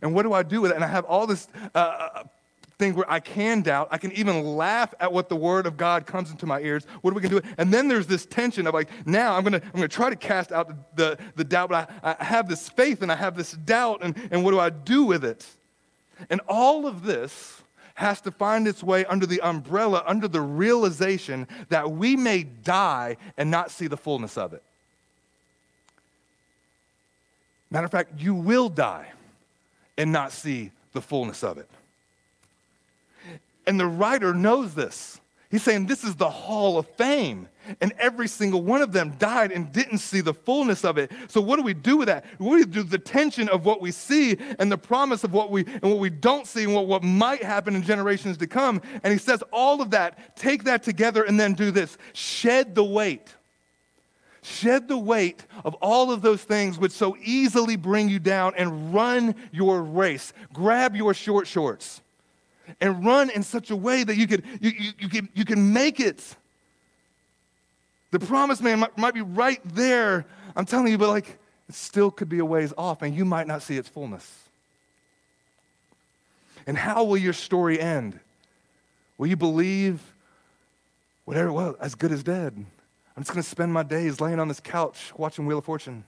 And 0.02 0.14
what 0.14 0.24
do 0.24 0.34
I 0.34 0.44
do 0.44 0.62
with 0.62 0.72
it? 0.72 0.76
And 0.76 0.84
I 0.84 0.88
have 0.88 1.06
all 1.06 1.26
this 1.26 1.48
uh, 1.74 1.78
uh 1.78 2.24
thing 2.78 2.96
where 2.96 3.10
I 3.10 3.20
can 3.20 3.62
doubt. 3.62 3.88
I 3.92 3.98
can 3.98 4.12
even 4.12 4.44
laugh 4.44 4.94
at 5.00 5.12
what 5.12 5.30
the 5.30 5.36
word 5.36 5.66
of 5.66 5.78
God 5.78 6.06
comes 6.06 6.30
into 6.30 6.46
my 6.46 6.60
ears. 6.60 6.86
What 7.02 7.12
are 7.12 7.16
we 7.16 7.22
to 7.24 7.30
do? 7.30 7.42
And 7.58 7.74
then 7.74 7.88
there's 7.88 8.08
this 8.08 8.26
tension 8.26 8.68
of 8.68 8.74
like, 8.74 8.90
now 9.08 9.36
I'm 9.36 9.44
to 9.46 9.56
I'm 9.56 9.72
gonna 9.72 9.88
try 9.88 10.10
to 10.10 10.16
cast 10.16 10.52
out 10.52 10.68
the, 10.68 10.78
the, 10.96 11.20
the 11.36 11.44
doubt, 11.44 11.70
but 11.70 11.90
I, 12.04 12.16
I 12.20 12.24
have 12.24 12.48
this 12.48 12.70
faith 12.70 13.02
and 13.02 13.12
I 13.12 13.16
have 13.16 13.36
this 13.36 13.54
doubt, 13.54 14.00
and, 14.04 14.16
and 14.32 14.44
what 14.44 14.52
do 14.52 14.60
I 14.60 14.70
do 14.70 15.04
with 15.04 15.26
it? 15.26 15.46
And 16.30 16.42
all 16.48 16.86
of 16.86 17.04
this 17.04 17.62
has 17.96 18.22
to 18.22 18.32
find 18.32 18.68
its 18.68 18.84
way 18.84 19.06
under 19.06 19.26
the 19.26 19.42
umbrella, 19.42 20.04
under 20.06 20.28
the 20.28 20.42
realization 20.42 21.48
that 21.70 21.92
we 21.92 22.16
may 22.16 22.44
die 22.44 23.18
and 23.38 23.50
not 23.50 23.72
see 23.72 23.88
the 23.88 23.98
fullness 23.98 24.38
of 24.38 24.54
it. 24.54 24.62
Matter 27.72 27.86
of 27.86 27.92
fact, 27.92 28.20
you 28.20 28.36
will 28.36 28.70
die 28.70 29.12
and 29.98 30.12
not 30.12 30.32
see 30.32 30.72
the 30.94 31.02
fullness 31.02 31.44
of 31.44 31.58
it. 31.58 31.68
And 33.68 33.80
the 33.80 33.86
writer 33.86 34.34
knows 34.34 34.74
this. 34.74 35.20
He's 35.50 35.64
saying 35.64 35.86
this 35.86 36.04
is 36.04 36.16
the 36.16 36.30
hall 36.30 36.78
of 36.78 36.88
fame. 36.88 37.48
And 37.82 37.94
every 38.00 38.28
single 38.28 38.62
one 38.62 38.82
of 38.82 38.94
them 38.94 39.12
died 39.18 39.52
and 39.52 39.72
didn't 39.72 39.98
see 40.00 40.22
the 40.22 40.34
fullness 40.34 40.86
of 40.86 40.98
it. 40.98 41.12
So 41.28 41.42
what 41.42 41.58
do 41.58 41.64
we 41.64 41.74
do 41.74 41.98
with 41.98 42.08
that? 42.08 42.26
What 42.38 42.52
do 42.52 42.56
we 42.56 42.66
do 42.66 42.84
the 42.84 42.98
tension 42.98 43.50
of 43.50 43.66
what 43.66 43.82
we 43.82 43.92
see 43.92 44.38
and 44.58 44.72
the 44.72 44.78
promise 44.78 45.26
of 45.26 45.34
what 45.34 45.52
we 45.52 45.66
and 45.66 45.84
what 45.84 46.00
we 46.00 46.10
don't 46.10 46.48
see 46.48 46.64
and 46.64 46.74
what, 46.74 46.88
what 46.88 47.04
might 47.04 47.44
happen 47.44 47.76
in 47.76 47.82
generations 47.82 48.38
to 48.38 48.48
come? 48.48 48.82
And 49.04 49.12
he 49.12 49.20
says 49.20 49.44
all 49.52 49.82
of 49.82 49.92
that, 49.92 50.38
take 50.38 50.64
that 50.64 50.84
together 50.84 51.24
and 51.24 51.38
then 51.38 51.54
do 51.54 51.72
this. 51.72 51.98
Shed 52.14 52.74
the 52.74 52.86
weight. 52.86 53.36
Shed 54.44 54.88
the 54.88 54.98
weight 54.98 55.46
of 55.66 55.74
all 55.76 56.12
of 56.12 56.22
those 56.22 56.44
things 56.44 56.78
which 56.78 56.94
so 56.94 57.18
easily 57.22 57.76
bring 57.76 58.08
you 58.08 58.20
down 58.20 58.54
and 58.58 58.94
run 58.94 59.36
your 59.52 59.82
race. 59.82 60.32
Grab 60.54 60.96
your 60.96 61.14
short 61.14 61.48
shorts 61.48 62.02
and 62.82 63.06
run 63.06 63.30
in 63.30 63.44
such 63.44 63.72
a 63.72 63.76
way 63.76 64.04
that 64.04 64.16
you, 64.16 64.28
could, 64.28 64.44
you, 64.60 64.72
you, 64.72 64.92
you, 65.00 65.10
can, 65.10 65.30
you 65.34 65.46
can 65.46 65.74
make 65.74 66.00
it. 66.00 66.36
The 68.12 68.20
promised 68.20 68.62
man 68.62 68.80
might, 68.80 68.98
might 68.98 69.14
be 69.14 69.22
right 69.22 69.62
there. 69.66 70.26
I'm 70.56 70.66
telling 70.66 70.88
you, 70.88 70.98
but 70.98 71.10
like, 71.10 71.38
it 71.70 71.76
still 71.76 72.12
could 72.12 72.30
be 72.30 72.40
a 72.40 72.46
ways 72.46 72.74
off, 72.78 73.02
and 73.02 73.14
you 73.16 73.26
might 73.26 73.48
not 73.48 73.62
see 73.62 73.78
its 73.78 73.90
fullness. 73.90 74.32
And 76.66 76.78
how 76.78 77.04
will 77.04 77.18
your 77.18 77.34
story 77.34 77.80
end? 77.80 78.20
Will 79.18 79.28
you 79.28 79.36
believe 79.36 80.02
whatever, 81.26 81.52
well, 81.52 81.76
as 81.80 81.96
good 81.96 82.12
as 82.12 82.24
dead? 82.24 82.54
I'm 82.56 83.24
just 83.24 83.32
going 83.32 83.44
to 83.44 83.50
spend 83.50 83.74
my 83.74 83.84
days 83.84 84.22
laying 84.22 84.40
on 84.40 84.48
this 84.48 84.60
couch 84.60 85.12
watching 85.18 85.46
Wheel 85.46 85.58
of 85.58 85.66
Fortune. 85.66 86.04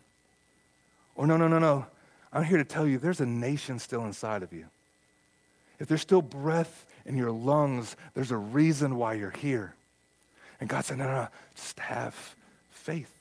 Or 1.16 1.26
no, 1.26 1.38
no, 1.38 1.48
no, 1.48 1.60
no. 1.60 1.86
I'm 2.32 2.44
here 2.44 2.58
to 2.58 2.64
tell 2.64 2.88
you 2.88 3.00
there's 3.00 3.20
a 3.20 3.26
nation 3.26 3.80
still 3.80 4.06
inside 4.06 4.44
of 4.44 4.54
you. 4.54 4.68
If 5.80 5.88
there's 5.88 6.02
still 6.02 6.22
breath 6.22 6.86
in 7.06 7.18
your 7.18 7.32
lungs, 7.32 7.96
there's 8.14 8.32
a 8.32 8.38
reason 8.38 8.98
why 8.98 9.14
you're 9.14 9.32
here. 9.32 9.74
And 10.60 10.70
God 10.70 10.84
said, 10.84 10.98
no, 10.98 11.06
no, 11.06 11.12
no, 11.12 11.28
just 11.56 11.80
have 11.80 12.36
faith. 12.70 13.18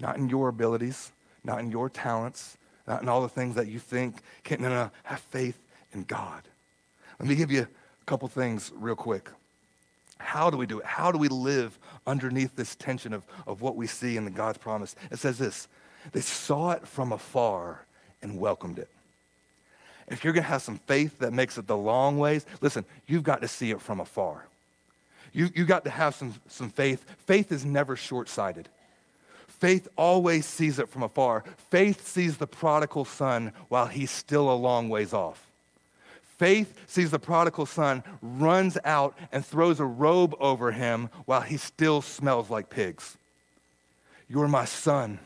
Not 0.00 0.16
in 0.16 0.28
your 0.28 0.48
abilities, 0.48 1.12
not 1.44 1.60
in 1.60 1.70
your 1.70 1.88
talents, 1.88 2.56
not 2.86 3.02
in 3.02 3.08
all 3.08 3.22
the 3.22 3.28
things 3.28 3.54
that 3.54 3.68
you 3.68 3.78
think 3.78 4.16
can, 4.42 4.60
no, 4.62 4.68
no, 4.68 4.74
no, 4.74 4.90
have 5.04 5.20
faith 5.20 5.58
in 5.92 6.04
God. 6.04 6.42
Let 7.18 7.28
me 7.28 7.36
give 7.36 7.50
you 7.50 7.62
a 7.62 8.04
couple 8.06 8.26
things 8.28 8.72
real 8.74 8.96
quick. 8.96 9.30
How 10.18 10.50
do 10.50 10.56
we 10.56 10.66
do 10.66 10.80
it? 10.80 10.86
How 10.86 11.12
do 11.12 11.18
we 11.18 11.28
live 11.28 11.78
underneath 12.06 12.56
this 12.56 12.74
tension 12.74 13.12
of, 13.12 13.26
of 13.46 13.62
what 13.62 13.76
we 13.76 13.86
see 13.86 14.16
in 14.16 14.24
the 14.24 14.30
God's 14.30 14.58
promise? 14.58 14.96
It 15.10 15.18
says 15.18 15.38
this 15.38 15.68
they 16.12 16.20
saw 16.20 16.72
it 16.72 16.86
from 16.86 17.12
afar 17.12 17.84
and 18.22 18.38
welcomed 18.38 18.78
it. 18.78 18.88
If 20.10 20.24
you're 20.24 20.32
going 20.32 20.44
to 20.44 20.50
have 20.50 20.62
some 20.62 20.78
faith 20.78 21.20
that 21.20 21.32
makes 21.32 21.56
it 21.56 21.66
the 21.66 21.76
long 21.76 22.18
ways, 22.18 22.44
listen, 22.60 22.84
you've 23.06 23.22
got 23.22 23.40
to 23.42 23.48
see 23.48 23.70
it 23.70 23.80
from 23.80 24.00
afar. 24.00 24.44
You, 25.32 25.48
you 25.54 25.64
got 25.64 25.84
to 25.84 25.90
have 25.90 26.14
some, 26.14 26.34
some 26.48 26.70
faith. 26.70 27.04
Faith 27.26 27.52
is 27.52 27.64
never 27.64 27.94
short 27.96 28.28
sighted. 28.28 28.68
Faith 29.46 29.88
always 29.96 30.46
sees 30.46 30.78
it 30.78 30.88
from 30.88 31.02
afar. 31.02 31.44
Faith 31.70 32.06
sees 32.06 32.38
the 32.38 32.46
prodigal 32.46 33.04
son 33.04 33.52
while 33.68 33.86
he's 33.86 34.10
still 34.10 34.50
a 34.50 34.54
long 34.54 34.88
ways 34.88 35.12
off. 35.12 35.46
Faith 36.38 36.74
sees 36.86 37.10
the 37.10 37.18
prodigal 37.18 37.66
son, 37.66 38.02
runs 38.22 38.78
out 38.84 39.14
and 39.30 39.44
throws 39.44 39.78
a 39.78 39.84
robe 39.84 40.34
over 40.40 40.72
him 40.72 41.10
while 41.26 41.42
he 41.42 41.58
still 41.58 42.00
smells 42.00 42.48
like 42.48 42.70
pigs. 42.70 43.18
You're 44.26 44.48
my 44.48 44.64
son. 44.64 45.18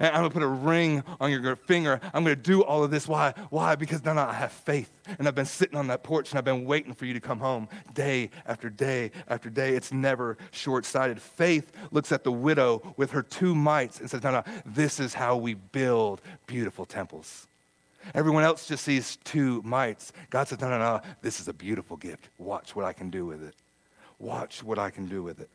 And 0.00 0.14
I'm 0.14 0.24
to 0.24 0.30
put 0.30 0.42
a 0.42 0.46
ring 0.46 1.02
on 1.20 1.30
your 1.30 1.56
finger. 1.56 2.00
I'm 2.12 2.24
to 2.24 2.36
do 2.36 2.62
all 2.62 2.84
of 2.84 2.90
this. 2.90 3.08
Why? 3.08 3.34
Why? 3.50 3.74
Because 3.74 4.04
now 4.04 4.28
I 4.28 4.32
have 4.32 4.52
faith. 4.52 4.92
And 5.18 5.26
I've 5.26 5.34
been 5.34 5.46
sitting 5.46 5.76
on 5.76 5.86
that 5.88 6.02
porch 6.02 6.30
and 6.30 6.38
I've 6.38 6.44
been 6.44 6.64
waiting 6.64 6.94
for 6.94 7.06
you 7.06 7.14
to 7.14 7.20
come 7.20 7.38
home 7.38 7.68
day 7.94 8.30
after 8.46 8.68
day 8.70 9.10
after 9.28 9.50
day. 9.50 9.74
It's 9.74 9.92
never 9.92 10.36
short 10.50 10.84
sighted. 10.84 11.20
Faith 11.20 11.72
looks 11.90 12.12
at 12.12 12.24
the 12.24 12.32
widow 12.32 12.94
with 12.96 13.10
her 13.12 13.22
two 13.22 13.54
mites 13.54 14.00
and 14.00 14.10
says, 14.10 14.22
No, 14.22 14.30
no, 14.30 14.44
this 14.66 15.00
is 15.00 15.14
how 15.14 15.36
we 15.36 15.54
build 15.54 16.20
beautiful 16.46 16.84
temples. 16.84 17.46
Everyone 18.14 18.44
else 18.44 18.66
just 18.66 18.84
sees 18.84 19.18
two 19.24 19.60
mites. 19.62 20.12
God 20.30 20.48
says, 20.48 20.60
No, 20.60 20.68
no, 20.70 20.78
no, 20.78 21.00
this 21.22 21.40
is 21.40 21.48
a 21.48 21.52
beautiful 21.52 21.96
gift. 21.96 22.28
Watch 22.38 22.76
what 22.76 22.84
I 22.84 22.92
can 22.92 23.10
do 23.10 23.26
with 23.26 23.42
it. 23.42 23.54
Watch 24.18 24.62
what 24.62 24.78
I 24.78 24.90
can 24.90 25.06
do 25.06 25.22
with 25.22 25.40
it. 25.40 25.50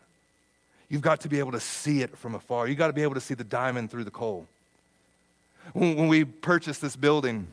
You've 0.94 1.02
got 1.02 1.22
to 1.22 1.28
be 1.28 1.40
able 1.40 1.54
to 1.54 1.60
see 1.60 2.04
it 2.04 2.16
from 2.16 2.36
afar. 2.36 2.68
You've 2.68 2.78
got 2.78 2.86
to 2.86 2.94
be 2.94 3.02
able 3.02 3.16
to 3.16 3.20
see 3.20 3.34
the 3.34 3.44
diamond 3.44 3.90
through 3.90 4.04
the 4.04 4.12
coal. 4.12 4.46
When, 5.74 6.08
we 6.08 6.24
purchased 6.24 6.84
this 6.84 6.96
building 6.96 7.48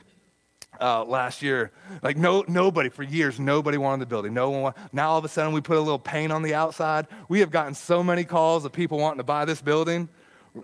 uh, 0.79 1.05
last 1.05 1.41
year, 1.41 1.71
like 2.03 2.19
no, 2.19 2.45
nobody, 2.49 2.91
for 2.91 3.03
years, 3.03 3.41
nobody 3.41 3.79
wanted 3.79 4.03
the 4.03 4.07
building. 4.11 4.35
No 4.35 4.51
one. 4.51 4.75
Now 4.93 5.13
all 5.13 5.17
of 5.17 5.25
a 5.25 5.29
sudden 5.31 5.55
we 5.55 5.63
put 5.63 5.79
a 5.79 5.81
little 5.81 5.99
paint 5.99 6.33
on 6.33 6.43
the 6.43 6.53
outside. 6.53 7.07
We 7.31 7.41
have 7.41 7.51
gotten 7.51 7.75
so 7.75 8.03
many 8.03 8.25
calls 8.25 8.67
of 8.67 8.73
people 8.73 8.99
wanting 8.99 9.21
to 9.21 9.25
buy 9.25 9.47
this 9.47 9.63
building. 9.63 10.11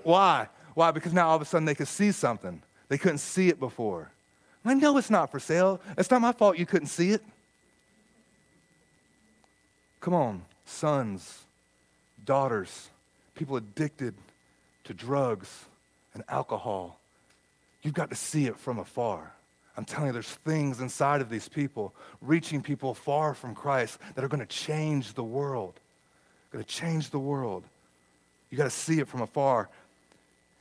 Why? 0.03 0.47
Why? 0.75 0.91
Because 0.91 1.15
now 1.15 1.31
all 1.31 1.37
of 1.37 1.41
a 1.41 1.47
sudden 1.47 1.65
they 1.65 1.75
could 1.75 1.89
see 1.89 2.12
something. 2.12 2.61
They 2.91 2.99
couldn't 2.99 3.21
see 3.21 3.49
it 3.49 3.59
before. 3.59 4.11
I 4.67 4.75
know 4.75 4.99
it's 4.99 5.09
not 5.09 5.31
for 5.31 5.41
sale. 5.41 5.81
It's 5.97 6.11
not 6.11 6.21
my 6.21 6.33
fault 6.33 6.59
you 6.59 6.67
couldn't 6.67 6.89
see 6.89 7.12
it. 7.12 7.25
Come 9.99 10.12
on, 10.12 10.43
sons, 10.67 11.46
daughters, 12.27 12.91
people 13.35 13.57
addicted 13.57 14.15
to 14.85 14.93
drugs 14.95 15.49
and 16.15 16.23
alcohol. 16.29 16.99
You've 17.83 17.95
got 17.95 18.11
to 18.11 18.17
see 18.17 18.47
it 18.47 18.59
from 18.59 18.79
afar. 18.79 19.33
I'm 19.77 19.85
telling 19.85 20.09
you, 20.09 20.12
there's 20.12 20.27
things 20.27 20.81
inside 20.81 21.21
of 21.21 21.29
these 21.29 21.49
people, 21.49 21.95
reaching 22.21 22.62
people 22.62 22.95
far 22.95 23.35
from 23.35 23.55
Christ, 23.55 23.99
that 24.15 24.25
are 24.25 24.29
going 24.29 24.41
to 24.41 24.47
change 24.47 25.15
the 25.15 25.25
world. 25.25 25.75
Going 26.51 26.65
to 26.65 26.71
change 26.71 27.11
the 27.11 27.19
world. 27.19 27.65
You 28.51 28.57
got 28.57 28.65
to 28.65 28.71
see 28.71 29.01
it 29.01 29.09
from 29.09 29.21
afar. 29.21 29.69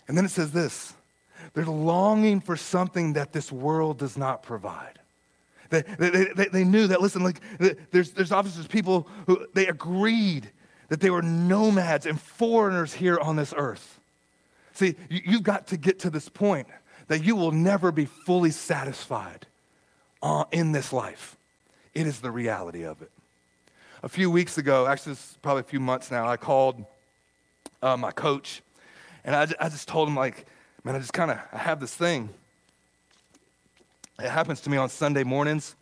And 0.08 0.18
then 0.18 0.26
it 0.26 0.32
says 0.32 0.52
this 0.52 0.94
they're 1.54 1.66
longing 1.66 2.42
for 2.42 2.56
something 2.56 3.14
that 3.14 3.34
this 3.34 3.52
world 3.52 3.98
does 3.98 4.18
not 4.18 4.44
provide. 4.44 5.00
They, 5.70 5.82
they, 5.82 6.10
they, 6.36 6.46
they 6.48 6.64
knew 6.64 6.88
that, 6.88 7.02
listen, 7.02 7.24
like, 7.24 7.42
there's, 7.92 8.12
there's 8.12 8.32
officers, 8.32 8.68
people 8.68 9.08
who 9.26 9.48
they 9.54 9.68
agreed 9.68 10.50
that 10.90 11.00
they 11.00 11.10
were 11.10 11.22
nomads 11.22 12.06
and 12.06 12.20
foreigners 12.20 12.94
here 12.94 13.20
on 13.20 13.36
this 13.36 13.54
earth. 13.56 14.00
See, 14.74 14.96
you've 15.10 15.44
got 15.44 15.68
to 15.68 15.78
get 15.78 16.00
to 16.00 16.10
this 16.10 16.30
point 16.30 16.68
that 17.08 17.24
you 17.24 17.36
will 17.36 17.52
never 17.52 17.92
be 17.92 18.06
fully 18.06 18.52
satisfied 18.52 19.48
uh, 20.22 20.46
in 20.52 20.72
this 20.72 20.92
life. 20.92 21.38
It 21.94 22.08
is 22.08 22.20
the 22.20 22.32
reality 22.32 22.84
of 22.84 23.02
it. 23.02 23.12
A 24.04 24.10
few 24.10 24.30
weeks 24.30 24.58
ago, 24.58 24.86
actually, 24.86 25.14
it's 25.14 25.38
probably 25.42 25.62
a 25.62 25.64
few 25.64 25.80
months 25.80 26.12
now, 26.12 26.28
I 26.28 26.38
called 26.38 26.84
uh, 27.82 27.96
my 27.96 28.12
coach 28.12 28.62
and 29.26 29.36
I, 29.36 29.48
I 29.60 29.70
just 29.70 29.88
told 29.88 30.08
him, 30.08 30.16
like, 30.16 30.46
man, 30.84 30.96
I 30.96 31.00
just 31.00 31.14
kind 31.14 31.32
of 31.32 31.40
I 31.52 31.58
have 31.58 31.80
this 31.80 31.94
thing. 31.94 32.30
It 34.20 34.30
happens 34.30 34.62
to 34.62 34.70
me 34.70 34.78
on 34.78 34.88
Sunday 34.90 35.24
mornings. 35.24 35.76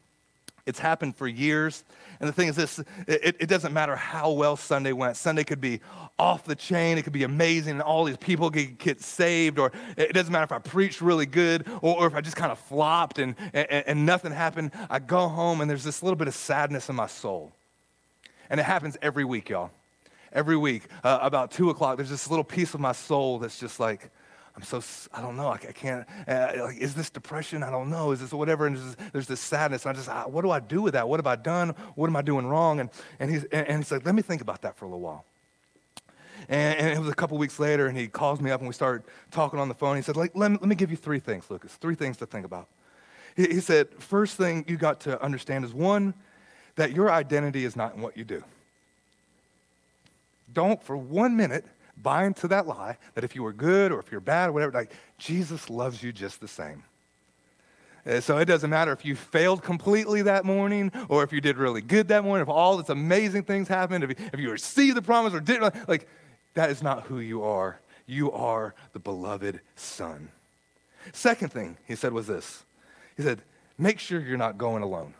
It's 0.66 0.80
happened 0.80 1.16
for 1.18 1.28
years. 1.28 1.84
And 2.20 2.30
the 2.30 2.34
thing 2.34 2.48
is 2.48 2.56
this 2.56 2.80
it, 3.08 3.36
it, 3.40 3.48
doesn't 3.48 3.74
matter 3.74 3.96
how 3.96 4.32
well 4.32 4.56
Sunday 4.56 4.94
went. 4.94 5.18
Sunday 5.18 5.44
could 5.44 5.62
be 5.62 5.82
off 6.18 6.44
the 6.44 6.56
chain, 6.56 6.98
it 6.98 7.04
could 7.04 7.14
be 7.14 7.24
amazing, 7.24 7.74
and 7.74 7.82
all 7.82 8.06
these 8.06 8.18
people 8.18 8.50
get, 8.50 8.78
get 8.78 9.02
saved, 9.02 9.60
or 9.60 9.72
it 9.98 10.14
doesn't 10.14 10.32
matter 10.32 10.44
if 10.44 10.52
I 10.52 10.60
preached 10.60 11.02
really 11.02 11.26
good 11.26 11.68
or, 11.82 12.02
or 12.02 12.08
if 12.08 12.16
I 12.16 12.22
just 12.22 12.36
kind 12.36 12.52
of 12.52 12.60
flopped 12.60 13.20
and, 13.20 13.36
and, 13.54 13.68
and 13.70 14.06
nothing 14.06 14.32
happened. 14.32 14.72
I 14.90 15.00
go 15.00 15.28
home 15.28 15.62
and 15.62 15.70
there's 15.70 15.84
this 15.84 16.04
little 16.04 16.16
bit 16.16 16.28
of 16.28 16.36
sadness 16.36 16.90
in 16.90 16.96
my 16.96 17.08
soul. 17.08 17.52
And 18.50 18.60
it 18.60 18.64
happens 18.64 18.98
every 19.02 19.26
week, 19.26 19.50
y'all. 19.50 19.72
Every 20.32 20.58
week, 20.58 20.88
uh, 21.04 21.20
about 21.22 21.52
two 21.52 21.70
o'clock, 21.70 21.98
there's 21.98 22.10
this 22.10 22.30
little 22.30 22.44
piece 22.44 22.74
of 22.74 22.80
my 22.80 22.92
soul 22.92 23.38
that's 23.40 23.60
just 23.60 23.80
like, 23.80 24.10
I'm 24.56 24.62
so, 24.62 24.82
I 25.12 25.22
don't 25.22 25.36
know, 25.36 25.48
I, 25.48 25.54
I 25.54 25.72
can't, 25.72 26.06
uh, 26.28 26.52
like, 26.60 26.78
is 26.78 26.94
this 26.94 27.10
depression? 27.10 27.64
I 27.64 27.72
don't 27.72 27.90
know. 27.90 28.12
Is 28.12 28.20
this 28.20 28.32
whatever? 28.32 28.68
And 28.68 28.78
there's, 28.78 28.96
there's 29.12 29.28
this 29.28 29.40
sadness. 29.40 29.86
And 29.86 29.92
I 29.92 29.94
just, 29.94 30.10
I, 30.10 30.28
what 30.28 30.44
do 30.44 30.52
I 30.52 30.60
do 30.60 30.82
with 30.82 30.94
that? 30.94 31.10
What 31.10 31.20
have 31.20 31.26
I 31.26 31.36
done? 31.36 31.70
What 31.96 32.08
am 32.08 32.16
I 32.16 32.22
doing 32.22 32.46
wrong? 32.46 32.80
And, 32.80 32.90
and, 33.20 33.32
he's, 33.32 33.46
and, 33.46 33.68
and 33.68 33.78
he's 33.80 33.92
like, 33.92 34.06
let 34.06 34.14
me 34.14 34.22
think 34.22 34.42
about 34.42 34.62
that 34.62 34.78
for 34.78 34.86
a 34.86 34.88
little 34.88 35.02
while. 35.02 35.26
And, 36.50 36.78
and, 36.78 36.90
it 36.90 37.00
was 37.00 37.10
a 37.10 37.16
couple 37.16 37.38
weeks 37.38 37.60
later, 37.60 37.88
and 37.88 37.98
he 37.98 38.08
calls 38.08 38.42
me 38.42 38.52
up, 38.52 38.60
and 38.60 38.68
we 38.68 38.74
started 38.74 39.04
talking 39.32 39.60
on 39.60 39.70
the 39.70 39.74
phone. 39.74 39.96
He 39.96 40.02
said, 40.04 40.18
like, 40.18 40.32
let, 40.36 40.52
me, 40.52 40.58
let 40.62 40.70
me 40.70 40.76
give 40.76 40.92
you 40.92 40.98
three 40.98 41.20
things, 41.20 41.50
Lucas, 41.50 41.74
three 41.76 41.96
things 41.96 42.18
to 42.18 42.26
think 42.26 42.46
about. 42.46 42.68
He, 43.36 43.48
he 43.48 43.60
said, 43.60 43.90
first 43.98 44.38
thing 44.38 44.66
you 44.68 44.78
got 44.78 45.00
to 45.02 45.22
understand 45.24 45.66
is 45.66 45.74
one, 45.74 46.14
that 46.76 46.92
your 46.92 47.12
identity 47.12 47.66
is 47.66 47.76
not 47.76 47.96
in 47.96 48.02
what 48.02 48.18
you 48.18 48.24
do. 48.24 48.44
Don't 50.52 50.84
for 50.84 50.96
one 50.96 51.36
minute 51.36 51.66
buy 52.02 52.26
into 52.26 52.48
that 52.48 52.68
lie 52.68 52.98
that 53.14 53.24
if 53.24 53.36
you 53.36 53.44
were 53.44 53.54
good 53.54 53.92
or 53.92 54.00
if 54.00 54.12
you're 54.12 54.22
bad 54.22 54.50
or 54.50 54.54
whatever, 54.54 54.72
like 54.72 54.94
Jesus 55.18 55.70
loves 55.70 56.02
you 56.02 56.12
just 56.12 56.42
the 56.42 56.48
same. 56.48 56.84
Uh, 58.06 58.20
so 58.20 58.38
it 58.38 58.46
doesn't 58.46 58.70
matter 58.70 58.92
if 58.92 59.06
you 59.06 59.16
failed 59.16 59.64
completely 59.64 60.22
that 60.24 60.44
morning 60.44 60.92
or 61.08 61.24
if 61.24 61.32
you 61.32 61.40
did 61.40 61.58
really 61.58 61.82
good 61.82 62.10
that 62.10 62.24
morning, 62.24 62.42
if 62.42 62.50
all 62.50 62.78
this 62.78 62.90
amazing 62.90 63.44
things 63.44 63.68
happened, 63.68 64.04
if 64.04 64.10
you, 64.10 64.30
if 64.34 64.40
you 64.40 64.52
received 64.52 64.98
the 64.98 65.02
promise 65.02 65.34
or 65.34 65.40
didn't, 65.40 65.74
like 65.88 66.08
that 66.56 66.70
is 66.70 66.84
not 66.84 67.04
who 67.04 67.20
you 67.20 67.44
are. 67.44 67.80
You 68.06 68.32
are 68.34 68.76
the 68.92 69.00
beloved 69.00 69.62
son. 69.76 70.30
Second 71.14 71.54
thing 71.54 71.78
he 71.88 71.96
said 71.96 72.12
was 72.12 72.28
this. 72.28 72.64
He 73.16 73.24
said, 73.24 73.42
make 73.78 74.00
sure 74.00 74.20
you're 74.20 74.38
not 74.38 74.58
going 74.58 74.84
alone. 74.84 75.14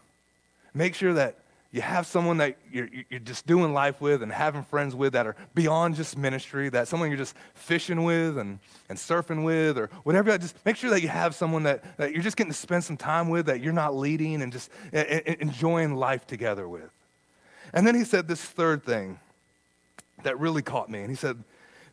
Make 0.74 0.96
sure 0.96 1.14
that 1.14 1.38
you 1.74 1.82
have 1.82 2.06
someone 2.06 2.38
that 2.38 2.56
you're, 2.72 2.88
you're 3.10 3.20
just 3.20 3.48
doing 3.48 3.74
life 3.74 4.00
with 4.00 4.22
and 4.22 4.32
having 4.32 4.64
friends 4.64 4.94
with 4.94 5.14
that 5.14 5.26
are 5.26 5.36
beyond 5.56 5.96
just 5.96 6.16
ministry, 6.16 6.70
that 6.70 6.88
someone 6.88 7.10
you're 7.10 7.18
just 7.18 7.36
fishing 7.56 8.04
with 8.04 8.38
and, 8.38 8.60
and 8.90 8.98
surfing 8.98 9.44
with 9.44 9.80
or 9.80 9.90
whatever. 10.04 10.38
Just 10.38 10.56
make 10.68 10.76
sure 10.76 10.92
that 10.92 11.02
you 11.02 11.08
have 11.08 11.34
someone 11.34 11.64
that, 11.64 11.98
that 11.98 12.14
you're 12.14 12.22
just 12.22 12.38
getting 12.38 12.54
to 12.54 12.58
spend 12.58 12.84
some 12.84 12.96
time 12.96 13.28
with, 13.28 13.48
that 13.48 13.60
you're 13.60 13.74
not 13.74 13.96
leading 13.96 14.44
and 14.44 14.54
just 14.54 14.70
enjoying 14.94 15.96
life 15.96 16.28
together 16.28 16.70
with. 16.70 16.92
And 17.74 17.88
then 17.88 17.96
he 17.96 18.04
said 18.04 18.28
this 18.28 18.44
third 18.44 18.84
thing 18.84 19.20
that 20.22 20.40
really 20.40 20.62
caught 20.62 20.92
me. 20.92 21.00
And 21.00 21.10
he 21.10 21.16
said, 21.16 21.44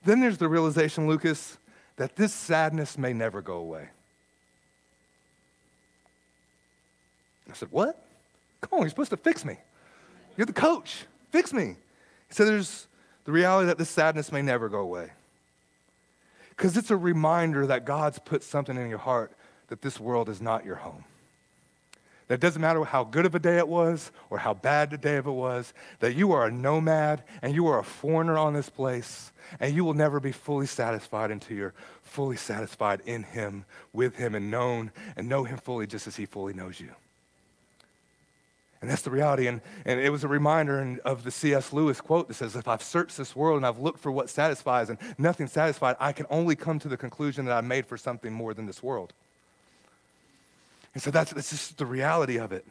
Then 0.04 0.20
there's 0.20 0.36
the 0.36 0.48
realization, 0.48 1.08
Lucas, 1.08 1.56
that 1.96 2.16
this 2.16 2.34
sadness 2.34 2.98
may 2.98 3.14
never 3.14 3.40
go 3.40 3.56
away. 3.56 3.88
I 7.48 7.54
said, 7.54 7.68
What? 7.70 8.04
Come 8.60 8.74
on, 8.74 8.80
you're 8.80 8.90
supposed 8.90 9.10
to 9.10 9.16
fix 9.16 9.42
me. 9.42 9.56
You're 10.40 10.46
the 10.46 10.55
coach. 10.55 11.05
Fix 11.33 11.53
me. 11.53 11.76
Said, 12.31 12.46
There's 12.46 12.87
the 13.26 13.31
reality 13.31 13.66
that 13.66 13.76
this 13.76 13.90
sadness 13.90 14.33
may 14.33 14.40
never 14.40 14.70
go 14.70 14.79
away. 14.79 15.11
Because 16.48 16.79
it's 16.79 16.90
a 16.90 16.96
reminder 16.96 17.66
that 17.66 17.85
God's 17.85 18.18
put 18.18 18.42
something 18.42 18.74
in 18.74 18.88
your 18.88 19.00
heart 19.00 19.33
that 19.68 19.83
this 19.83 20.00
world 20.00 20.31
is 20.31 20.40
not 20.40 20.64
your 20.64 20.76
home. 20.76 21.05
That 22.29 22.37
it 22.37 22.40
doesn't 22.40 22.62
matter 22.62 22.83
how 22.85 23.05
good 23.05 23.26
of 23.26 23.35
a 23.35 23.38
day 23.38 23.59
it 23.59 23.68
was 23.68 24.12
or 24.31 24.38
how 24.38 24.55
bad 24.55 24.88
the 24.88 24.96
day 24.96 25.18
of 25.18 25.26
it 25.26 25.31
was, 25.31 25.74
that 25.98 26.14
you 26.14 26.33
are 26.33 26.46
a 26.46 26.50
nomad 26.50 27.22
and 27.42 27.55
you 27.55 27.66
are 27.66 27.79
a 27.79 27.85
foreigner 27.85 28.38
on 28.38 28.55
this 28.55 28.70
place, 28.70 29.33
and 29.61 29.76
you 29.76 29.85
will 29.85 29.92
never 29.92 30.21
be 30.21 30.33
fully 30.33 30.64
satisfied 30.64 31.31
until 31.31 31.54
you're 31.54 31.75
fully 32.02 32.38
satisfied 32.38 33.02
in 33.04 33.25
Him, 33.25 33.67
with 33.92 34.17
Him, 34.17 34.35
and 34.35 34.50
known 34.50 34.90
and 35.19 35.29
know 35.29 35.44
Him 35.44 35.58
fully 35.58 35.87
just 35.87 36.06
as 36.06 36.17
He 36.17 36.25
fully 36.25 36.54
knows 36.54 36.81
you. 36.81 36.94
And 38.81 38.90
that's 38.90 39.02
the 39.02 39.10
reality. 39.10 39.46
And, 39.46 39.60
and 39.85 40.00
it 40.00 40.10
was 40.10 40.24
a 40.24 40.28
reminder 40.28 40.98
of 41.04 41.24
the 41.24 41.31
C.S. 41.31 41.72
Lewis 41.72 42.00
quote 42.00 42.28
that 42.28 42.35
says, 42.35 42.56
If 42.56 42.66
I've 42.66 42.83
searched 42.83 43.18
this 43.18 43.37
world 43.37 43.58
and 43.58 43.66
I've 43.66 43.78
looked 43.78 44.00
for 44.00 44.10
what 44.10 44.31
satisfies 44.31 44.88
and 44.88 44.98
nothing 45.18 45.48
satisfied, 45.48 45.96
I 46.00 46.12
can 46.12 46.26
only 46.31 46.56
come 46.56 46.78
to 46.78 46.88
the 46.88 46.96
conclusion 46.96 47.44
that 47.44 47.56
I'm 47.56 47.68
made 47.68 47.87
for 47.87 47.98
something 47.98 48.33
more 48.33 48.54
than 48.54 48.66
this 48.66 48.83
world. 48.83 49.12
And 50.94 51.02
so 51.02 51.10
that's, 51.10 51.33
that's 51.33 51.50
just 51.50 51.76
the 51.76 51.87
reality 51.87 52.38
of 52.38 52.52
it. 52.52 52.66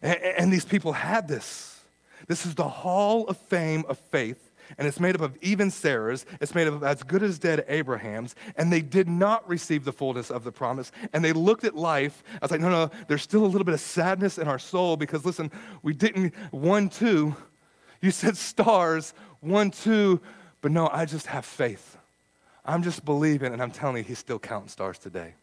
And, 0.00 0.16
and 0.16 0.52
these 0.52 0.64
people 0.64 0.92
had 0.92 1.28
this. 1.28 1.80
This 2.26 2.46
is 2.46 2.54
the 2.54 2.68
hall 2.68 3.26
of 3.26 3.36
fame 3.36 3.84
of 3.88 3.98
faith. 3.98 4.47
And 4.76 4.86
it's 4.86 5.00
made 5.00 5.14
up 5.14 5.20
of 5.20 5.36
even 5.40 5.70
Sarah's, 5.70 6.26
it's 6.40 6.54
made 6.54 6.68
up 6.68 6.74
of 6.74 6.84
as 6.84 7.02
good 7.02 7.22
as 7.22 7.38
dead 7.38 7.64
Abraham's, 7.68 8.34
and 8.56 8.72
they 8.72 8.82
did 8.82 9.08
not 9.08 9.48
receive 9.48 9.84
the 9.84 9.92
fullness 9.92 10.30
of 10.30 10.44
the 10.44 10.52
promise. 10.52 10.92
And 11.12 11.24
they 11.24 11.32
looked 11.32 11.64
at 11.64 11.74
life. 11.74 12.22
I 12.34 12.38
was 12.42 12.50
like, 12.50 12.60
no, 12.60 12.68
no, 12.68 12.90
there's 13.06 13.22
still 13.22 13.44
a 13.44 13.46
little 13.46 13.64
bit 13.64 13.74
of 13.74 13.80
sadness 13.80 14.38
in 14.38 14.48
our 14.48 14.58
soul 14.58 14.96
because 14.96 15.24
listen, 15.24 15.50
we 15.82 15.94
didn't, 15.94 16.34
one, 16.50 16.88
two, 16.88 17.34
you 18.00 18.10
said 18.10 18.36
stars, 18.36 19.14
one, 19.40 19.70
two, 19.70 20.20
but 20.60 20.72
no, 20.72 20.88
I 20.92 21.04
just 21.04 21.26
have 21.26 21.44
faith. 21.44 21.96
I'm 22.64 22.82
just 22.82 23.04
believing, 23.04 23.52
and 23.52 23.62
I'm 23.62 23.70
telling 23.70 23.98
you, 23.98 24.02
he's 24.02 24.18
still 24.18 24.38
counting 24.38 24.68
stars 24.68 24.98
today. 24.98 25.34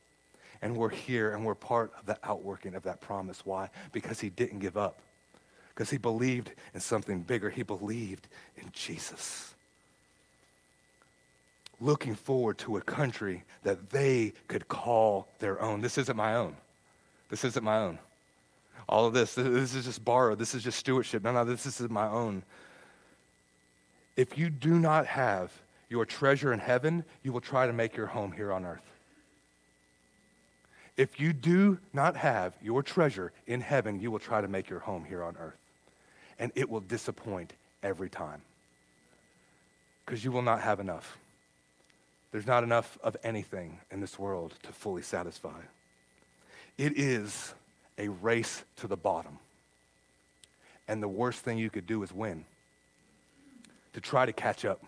And 0.61 0.77
we're 0.77 0.89
here 0.89 1.33
and 1.33 1.45
we're 1.45 1.55
part 1.55 1.91
of 1.99 2.05
the 2.05 2.17
outworking 2.23 2.75
of 2.75 2.83
that 2.83 3.01
promise. 3.01 3.45
Why? 3.45 3.69
Because 3.91 4.19
he 4.19 4.29
didn't 4.29 4.59
give 4.59 4.77
up 4.77 4.99
because 5.75 5.89
he 5.89 5.97
believed 5.97 6.51
in 6.73 6.79
something 6.79 7.21
bigger. 7.21 7.49
He 7.49 7.61
believed 7.61 8.27
in 8.55 8.69
Jesus. 8.71 9.53
Looking 11.81 12.15
forward 12.15 12.57
to 12.59 12.77
a 12.77 12.81
country 12.81 13.43
that 13.63 13.89
they 13.89 14.31
could 14.47 14.69
call 14.69 15.27
their 15.39 15.61
own. 15.61 15.81
This 15.81 15.97
isn't 15.97 16.15
my 16.15 16.35
own. 16.35 16.55
This 17.29 17.43
isn't 17.43 17.63
my 17.63 17.77
own. 17.77 17.99
All 18.87 19.05
of 19.05 19.13
this, 19.13 19.35
this 19.35 19.75
is 19.75 19.83
just 19.83 20.05
borrowed. 20.05 20.39
This 20.39 20.55
is 20.55 20.63
just 20.63 20.79
stewardship. 20.79 21.23
No, 21.23 21.33
no, 21.33 21.43
this 21.43 21.65
is 21.65 21.89
my 21.89 22.07
own. 22.07 22.43
If 24.15 24.37
you 24.37 24.49
do 24.49 24.79
not 24.79 25.05
have 25.07 25.51
your 25.89 26.05
treasure 26.05 26.53
in 26.53 26.59
heaven, 26.59 27.03
you 27.21 27.33
will 27.33 27.41
try 27.41 27.67
to 27.67 27.73
make 27.73 27.97
your 27.97 28.07
home 28.07 28.31
here 28.31 28.53
on 28.53 28.63
earth. 28.63 28.79
If 30.95 31.19
you 31.19 31.33
do 31.33 31.79
not 31.91 32.15
have 32.15 32.55
your 32.61 32.81
treasure 32.81 33.33
in 33.45 33.59
heaven, 33.59 33.99
you 33.99 34.09
will 34.09 34.19
try 34.19 34.39
to 34.39 34.47
make 34.47 34.69
your 34.69 34.79
home 34.79 35.03
here 35.03 35.21
on 35.21 35.35
earth 35.37 35.57
and 36.39 36.51
it 36.55 36.69
will 36.69 36.81
disappoint 36.81 37.53
every 37.83 38.09
time 38.09 38.41
because 40.05 40.23
you 40.23 40.31
will 40.31 40.41
not 40.41 40.61
have 40.61 40.79
enough. 40.79 41.17
There's 42.31 42.45
not 42.45 42.63
enough 42.63 42.97
of 43.03 43.15
anything 43.23 43.79
in 43.91 44.01
this 44.01 44.19
world 44.19 44.53
to 44.63 44.71
fully 44.71 45.01
satisfy. 45.01 45.61
It 46.77 46.97
is 46.97 47.53
a 47.97 48.09
race 48.09 48.63
to 48.77 48.87
the 48.87 48.97
bottom. 48.97 49.39
And 50.87 51.01
the 51.01 51.07
worst 51.07 51.39
thing 51.39 51.57
you 51.57 51.69
could 51.69 51.87
do 51.87 52.03
is 52.03 52.11
win. 52.11 52.45
To 53.93 54.01
try 54.01 54.25
to 54.25 54.33
catch 54.33 54.65
up 54.65 54.83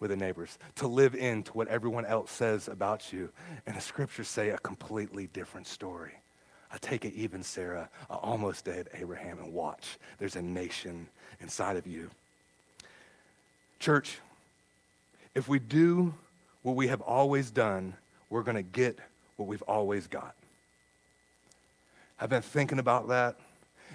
with 0.00 0.10
the 0.10 0.16
neighbors, 0.16 0.58
to 0.76 0.88
live 0.88 1.14
into 1.14 1.52
what 1.52 1.68
everyone 1.68 2.06
else 2.06 2.30
says 2.30 2.68
about 2.68 3.12
you. 3.12 3.30
And 3.66 3.76
the 3.76 3.80
scriptures 3.80 4.28
say 4.28 4.50
a 4.50 4.58
completely 4.58 5.26
different 5.26 5.66
story. 5.66 6.14
I 6.72 6.78
take 6.78 7.04
it 7.04 7.14
even 7.14 7.42
Sarah, 7.42 7.88
I 8.10 8.14
almost 8.14 8.64
dead 8.64 8.88
Abraham, 8.94 9.38
and 9.38 9.52
watch. 9.52 9.98
There's 10.18 10.36
a 10.36 10.42
nation 10.42 11.08
inside 11.40 11.76
of 11.76 11.86
you. 11.86 12.10
Church, 13.78 14.18
if 15.34 15.48
we 15.48 15.58
do 15.58 16.12
what 16.62 16.76
we 16.76 16.88
have 16.88 17.00
always 17.00 17.50
done, 17.50 17.94
we're 18.28 18.42
going 18.42 18.56
to 18.56 18.62
get 18.62 18.98
what 19.36 19.48
we've 19.48 19.62
always 19.62 20.06
got. 20.06 20.34
I've 22.20 22.28
been 22.28 22.42
thinking 22.42 22.78
about 22.78 23.08
that, 23.08 23.36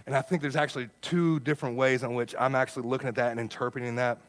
and 0.05 0.15
I 0.15 0.21
think 0.21 0.41
there's 0.41 0.55
actually 0.55 0.89
two 1.01 1.39
different 1.41 1.75
ways 1.75 2.03
in 2.03 2.15
which 2.15 2.33
I'm 2.39 2.55
actually 2.55 2.87
looking 2.87 3.09
at 3.09 3.15
that 3.15 3.31
and 3.31 3.39
interpreting 3.39 3.95
that. 3.97 4.19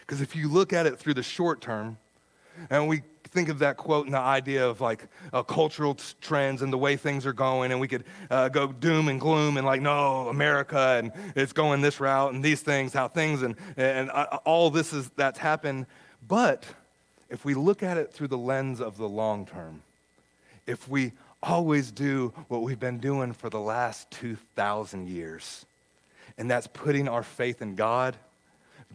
Because 0.00 0.20
if 0.20 0.36
you 0.36 0.48
look 0.48 0.72
at 0.72 0.84
it 0.84 0.98
through 0.98 1.14
the 1.14 1.22
short 1.22 1.60
term, 1.60 1.96
and 2.68 2.88
we 2.88 3.02
think 3.34 3.48
of 3.48 3.58
that 3.58 3.76
quote 3.76 4.06
and 4.06 4.14
the 4.14 4.20
idea 4.20 4.66
of 4.66 4.80
like 4.80 5.08
uh, 5.32 5.42
cultural 5.42 5.96
t- 5.96 6.04
trends 6.20 6.62
and 6.62 6.72
the 6.72 6.78
way 6.78 6.96
things 6.96 7.26
are 7.26 7.32
going, 7.32 7.72
and 7.72 7.80
we 7.80 7.88
could 7.88 8.04
uh, 8.30 8.48
go 8.48 8.68
doom 8.68 9.08
and 9.08 9.20
gloom 9.20 9.56
and 9.56 9.66
like, 9.66 9.82
no, 9.82 10.28
America, 10.28 10.96
and 10.98 11.12
it's 11.34 11.52
going 11.52 11.82
this 11.82 11.98
route, 11.98 12.32
and 12.32 12.44
these 12.44 12.60
things, 12.60 12.92
how 12.92 13.08
things, 13.08 13.42
and, 13.42 13.56
and 13.76 14.08
uh, 14.10 14.38
all 14.44 14.70
this 14.70 14.92
is 14.92 15.10
that's 15.16 15.38
happened. 15.38 15.86
But 16.26 16.64
if 17.28 17.44
we 17.44 17.54
look 17.54 17.82
at 17.82 17.98
it 17.98 18.12
through 18.12 18.28
the 18.28 18.38
lens 18.38 18.80
of 18.80 18.96
the 18.96 19.08
long 19.08 19.46
term, 19.46 19.82
if 20.66 20.88
we 20.88 21.12
always 21.42 21.90
do 21.90 22.32
what 22.48 22.62
we've 22.62 22.80
been 22.80 22.98
doing 22.98 23.32
for 23.32 23.50
the 23.50 23.60
last 23.60 24.10
2,000 24.12 25.08
years, 25.08 25.66
and 26.38 26.50
that's 26.50 26.68
putting 26.68 27.08
our 27.08 27.24
faith 27.24 27.60
in 27.60 27.74
God 27.74 28.16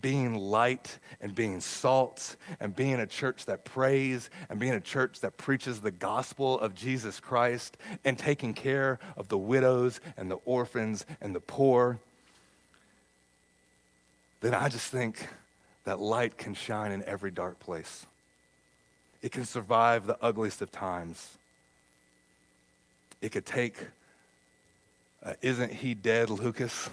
being 0.01 0.35
light 0.35 0.99
and 1.21 1.33
being 1.33 1.59
salt 1.59 2.35
and 2.59 2.75
being 2.75 2.95
a 2.95 3.07
church 3.07 3.45
that 3.45 3.65
prays 3.65 4.29
and 4.49 4.59
being 4.59 4.73
a 4.73 4.81
church 4.81 5.19
that 5.21 5.37
preaches 5.37 5.79
the 5.81 5.91
gospel 5.91 6.59
of 6.59 6.75
Jesus 6.75 7.19
Christ 7.19 7.77
and 8.05 8.17
taking 8.17 8.53
care 8.53 8.99
of 9.17 9.27
the 9.27 9.37
widows 9.37 9.99
and 10.17 10.29
the 10.29 10.37
orphans 10.45 11.05
and 11.21 11.35
the 11.35 11.39
poor, 11.39 11.99
then 14.41 14.53
I 14.53 14.69
just 14.69 14.87
think 14.87 15.27
that 15.83 15.99
light 15.99 16.37
can 16.37 16.53
shine 16.53 16.91
in 16.91 17.03
every 17.03 17.31
dark 17.31 17.59
place. 17.59 18.05
It 19.21 19.31
can 19.31 19.45
survive 19.45 20.05
the 20.05 20.17
ugliest 20.21 20.61
of 20.61 20.71
times. 20.71 21.37
It 23.21 23.31
could 23.31 23.45
take, 23.45 23.75
uh, 25.23 25.33
isn't 25.41 25.73
he 25.73 25.93
dead, 25.93 26.29
Lucas? 26.29 26.89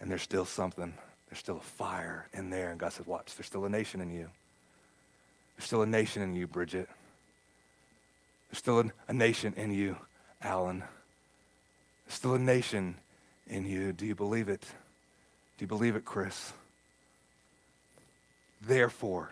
And 0.00 0.10
there's 0.10 0.22
still 0.22 0.44
something 0.44 0.94
there's 1.32 1.40
still 1.40 1.56
a 1.56 1.60
fire 1.60 2.28
in 2.34 2.50
there. 2.50 2.72
And 2.72 2.78
God 2.78 2.92
says, 2.92 3.06
Watch, 3.06 3.34
there's 3.36 3.46
still 3.46 3.64
a 3.64 3.68
nation 3.70 4.02
in 4.02 4.10
you. 4.10 4.28
There's 5.56 5.64
still 5.64 5.80
a 5.80 5.86
nation 5.86 6.20
in 6.20 6.34
you, 6.34 6.46
Bridget. 6.46 6.90
There's 8.50 8.58
still 8.58 8.80
a, 8.80 8.84
a 9.08 9.14
nation 9.14 9.54
in 9.56 9.72
you, 9.72 9.96
Alan. 10.42 10.80
There's 12.04 12.16
still 12.16 12.34
a 12.34 12.38
nation 12.38 12.96
in 13.46 13.64
you. 13.64 13.94
Do 13.94 14.04
you 14.04 14.14
believe 14.14 14.50
it? 14.50 14.60
Do 15.56 15.62
you 15.62 15.66
believe 15.66 15.96
it, 15.96 16.04
Chris? 16.04 16.52
Therefore, 18.60 19.30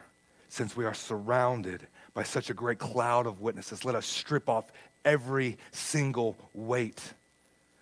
since 0.48 0.74
we 0.74 0.86
are 0.86 0.94
surrounded 0.94 1.86
by 2.14 2.22
such 2.22 2.48
a 2.48 2.54
great 2.54 2.78
cloud 2.78 3.26
of 3.26 3.42
witnesses, 3.42 3.84
let 3.84 3.94
us 3.94 4.06
strip 4.06 4.48
off 4.48 4.72
every 5.04 5.58
single 5.70 6.38
weight 6.54 7.12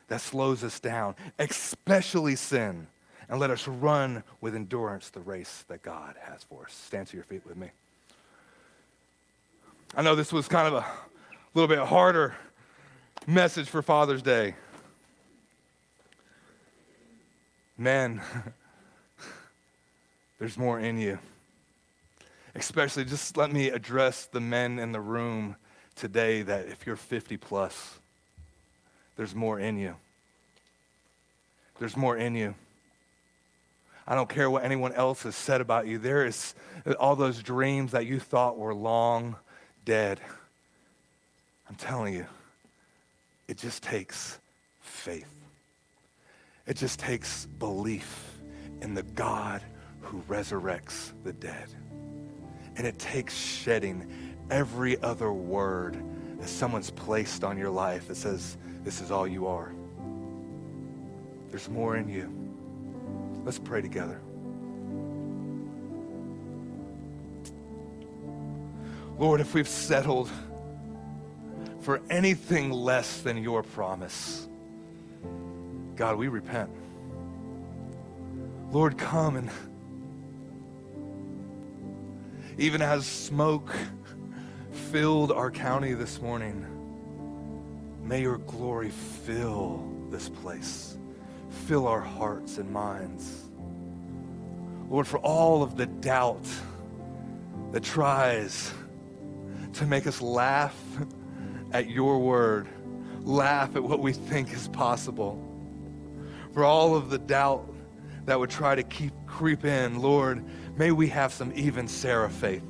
that 0.08 0.20
slows 0.20 0.64
us 0.64 0.80
down, 0.80 1.14
especially 1.38 2.34
sin 2.34 2.88
and 3.28 3.38
let 3.38 3.50
us 3.50 3.68
run 3.68 4.22
with 4.40 4.54
endurance 4.54 5.10
the 5.10 5.20
race 5.20 5.64
that 5.68 5.82
God 5.82 6.14
has 6.22 6.44
for 6.44 6.64
us. 6.64 6.72
Stand 6.72 7.08
to 7.08 7.16
your 7.16 7.24
feet 7.24 7.46
with 7.46 7.56
me. 7.56 7.70
I 9.96 10.02
know 10.02 10.14
this 10.14 10.32
was 10.32 10.48
kind 10.48 10.66
of 10.68 10.74
a 10.74 10.86
little 11.54 11.68
bit 11.68 11.86
harder 11.86 12.34
message 13.26 13.68
for 13.68 13.82
Father's 13.82 14.22
Day. 14.22 14.54
Men, 17.76 18.22
there's 20.38 20.56
more 20.56 20.80
in 20.80 20.98
you. 20.98 21.18
Especially, 22.54 23.04
just 23.04 23.36
let 23.36 23.52
me 23.52 23.68
address 23.68 24.26
the 24.26 24.40
men 24.40 24.78
in 24.78 24.92
the 24.92 25.00
room 25.00 25.56
today 25.94 26.42
that 26.42 26.68
if 26.68 26.86
you're 26.86 26.96
50 26.96 27.36
plus, 27.36 27.98
there's 29.16 29.34
more 29.34 29.60
in 29.60 29.78
you. 29.78 29.94
There's 31.78 31.96
more 31.96 32.16
in 32.16 32.34
you. 32.34 32.54
I 34.10 34.14
don't 34.14 34.28
care 34.28 34.48
what 34.48 34.64
anyone 34.64 34.94
else 34.94 35.24
has 35.24 35.36
said 35.36 35.60
about 35.60 35.86
you. 35.86 35.98
There 35.98 36.24
is 36.24 36.54
all 36.98 37.14
those 37.14 37.42
dreams 37.42 37.92
that 37.92 38.06
you 38.06 38.18
thought 38.18 38.56
were 38.56 38.74
long 38.74 39.36
dead. 39.84 40.18
I'm 41.68 41.74
telling 41.74 42.14
you, 42.14 42.24
it 43.48 43.58
just 43.58 43.82
takes 43.82 44.38
faith. 44.80 45.30
It 46.66 46.78
just 46.78 46.98
takes 46.98 47.44
belief 47.58 48.38
in 48.80 48.94
the 48.94 49.02
God 49.02 49.62
who 50.00 50.22
resurrects 50.22 51.12
the 51.22 51.34
dead. 51.34 51.68
And 52.76 52.86
it 52.86 52.98
takes 52.98 53.36
shedding 53.36 54.10
every 54.50 54.98
other 55.02 55.34
word 55.34 56.02
that 56.40 56.48
someone's 56.48 56.90
placed 56.90 57.44
on 57.44 57.58
your 57.58 57.70
life 57.70 58.08
that 58.08 58.14
says, 58.14 58.56
This 58.84 59.02
is 59.02 59.10
all 59.10 59.28
you 59.28 59.46
are. 59.46 59.74
There's 61.50 61.68
more 61.68 61.96
in 61.96 62.08
you. 62.08 62.37
Let's 63.48 63.58
pray 63.58 63.80
together. 63.80 64.20
Lord, 69.18 69.40
if 69.40 69.54
we've 69.54 69.66
settled 69.66 70.30
for 71.80 72.02
anything 72.10 72.70
less 72.70 73.22
than 73.22 73.38
your 73.38 73.62
promise, 73.62 74.46
God, 75.96 76.18
we 76.18 76.28
repent. 76.28 76.68
Lord, 78.70 78.98
come 78.98 79.36
and 79.36 79.50
even 82.58 82.82
as 82.82 83.06
smoke 83.06 83.74
filled 84.92 85.32
our 85.32 85.50
county 85.50 85.94
this 85.94 86.20
morning, 86.20 86.66
may 88.04 88.20
your 88.20 88.36
glory 88.36 88.90
fill 88.90 89.90
this 90.10 90.28
place 90.28 90.98
fill 91.50 91.86
our 91.86 92.00
hearts 92.00 92.58
and 92.58 92.70
minds. 92.70 93.48
Lord, 94.88 95.06
for 95.06 95.18
all 95.18 95.62
of 95.62 95.76
the 95.76 95.86
doubt 95.86 96.46
that 97.72 97.82
tries 97.82 98.72
to 99.74 99.86
make 99.86 100.06
us 100.06 100.22
laugh 100.22 100.76
at 101.72 101.90
your 101.90 102.18
word, 102.18 102.68
laugh 103.20 103.76
at 103.76 103.82
what 103.82 104.00
we 104.00 104.12
think 104.12 104.52
is 104.52 104.68
possible, 104.68 105.44
for 106.52 106.64
all 106.64 106.96
of 106.96 107.10
the 107.10 107.18
doubt 107.18 107.74
that 108.24 108.38
would 108.38 108.50
try 108.50 108.74
to 108.74 108.82
keep 108.82 109.12
creep 109.26 109.64
in. 109.64 110.00
Lord, 110.00 110.44
may 110.76 110.90
we 110.90 111.08
have 111.08 111.32
some 111.32 111.52
even 111.54 111.86
Sarah 111.86 112.30
faith 112.30 112.64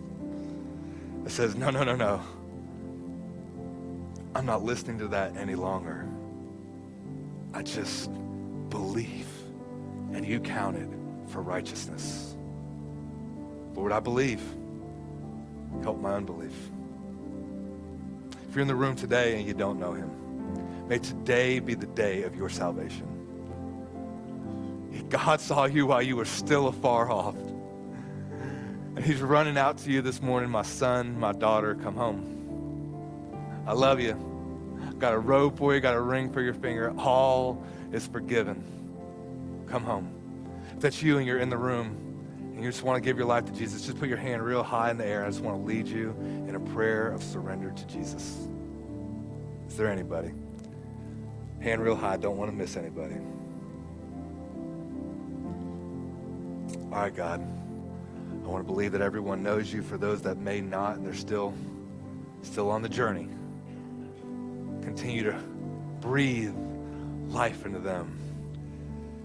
that 1.24 1.30
says, 1.30 1.54
no, 1.54 1.70
no, 1.70 1.84
no, 1.84 1.94
no. 1.94 2.20
I'm 4.34 4.46
not 4.46 4.62
listening 4.62 4.98
to 4.98 5.08
that 5.08 5.36
any 5.36 5.54
longer. 5.54 6.06
I 7.54 7.62
just 7.62 8.10
believe, 8.70 9.28
and 10.12 10.26
you 10.26 10.40
count 10.40 10.76
it 10.76 10.88
for 11.30 11.42
righteousness. 11.42 12.36
Lord, 13.74 13.92
I 13.92 14.00
believe. 14.00 14.42
Help 15.82 16.00
my 16.00 16.14
unbelief. 16.14 16.54
If 18.48 18.54
you're 18.54 18.62
in 18.62 18.68
the 18.68 18.74
room 18.74 18.96
today 18.96 19.38
and 19.38 19.46
you 19.46 19.54
don't 19.54 19.78
know 19.78 19.92
him, 19.92 20.10
may 20.88 20.98
today 20.98 21.60
be 21.60 21.74
the 21.74 21.86
day 21.86 22.22
of 22.22 22.34
your 22.34 22.48
salvation. 22.48 23.06
God 25.10 25.40
saw 25.40 25.64
you 25.66 25.86
while 25.86 26.02
you 26.02 26.16
were 26.16 26.24
still 26.24 26.68
afar 26.68 27.10
off. 27.10 27.36
And 27.36 29.04
he's 29.04 29.20
running 29.20 29.56
out 29.56 29.78
to 29.78 29.90
you 29.90 30.02
this 30.02 30.20
morning, 30.20 30.50
my 30.50 30.62
son, 30.62 31.18
my 31.20 31.32
daughter, 31.32 31.74
come 31.76 31.94
home. 31.94 33.64
I 33.66 33.72
love 33.72 34.00
you. 34.00 34.37
Got 34.98 35.14
a 35.14 35.18
robe 35.18 35.56
for 35.58 35.74
you, 35.74 35.80
got 35.80 35.94
a 35.94 36.00
ring 36.00 36.32
for 36.32 36.40
your 36.40 36.54
finger. 36.54 36.92
All 36.98 37.64
is 37.92 38.06
forgiven. 38.06 38.62
Come 39.68 39.82
home. 39.84 40.14
If 40.74 40.80
that's 40.80 41.02
you 41.02 41.18
and 41.18 41.26
you're 41.26 41.38
in 41.38 41.50
the 41.50 41.56
room 41.56 41.96
and 42.54 42.62
you 42.62 42.70
just 42.70 42.82
want 42.82 42.96
to 42.96 43.00
give 43.00 43.16
your 43.16 43.26
life 43.26 43.44
to 43.46 43.52
Jesus, 43.52 43.86
just 43.86 43.98
put 43.98 44.08
your 44.08 44.18
hand 44.18 44.42
real 44.44 44.62
high 44.62 44.90
in 44.90 44.98
the 44.98 45.06
air. 45.06 45.24
I 45.24 45.28
just 45.28 45.40
want 45.40 45.60
to 45.60 45.66
lead 45.66 45.86
you 45.86 46.10
in 46.48 46.54
a 46.54 46.60
prayer 46.60 47.10
of 47.10 47.22
surrender 47.22 47.70
to 47.70 47.86
Jesus. 47.86 48.48
Is 49.68 49.76
there 49.76 49.88
anybody? 49.88 50.32
Hand 51.60 51.82
real 51.82 51.96
high. 51.96 52.16
Don't 52.16 52.36
want 52.36 52.50
to 52.50 52.56
miss 52.56 52.76
anybody. 52.76 53.16
All 56.84 57.02
right, 57.02 57.14
God. 57.14 57.40
I 58.44 58.46
want 58.48 58.66
to 58.66 58.72
believe 58.72 58.92
that 58.92 59.02
everyone 59.02 59.42
knows 59.42 59.72
you. 59.72 59.82
For 59.82 59.98
those 59.98 60.22
that 60.22 60.38
may 60.38 60.60
not, 60.60 60.96
and 60.96 61.06
they're 61.06 61.14
still, 61.14 61.52
still 62.42 62.70
on 62.70 62.80
the 62.80 62.88
journey, 62.88 63.28
continue 64.88 65.22
to 65.22 65.38
breathe 66.00 66.54
life 67.28 67.66
into 67.66 67.78
them. 67.78 68.18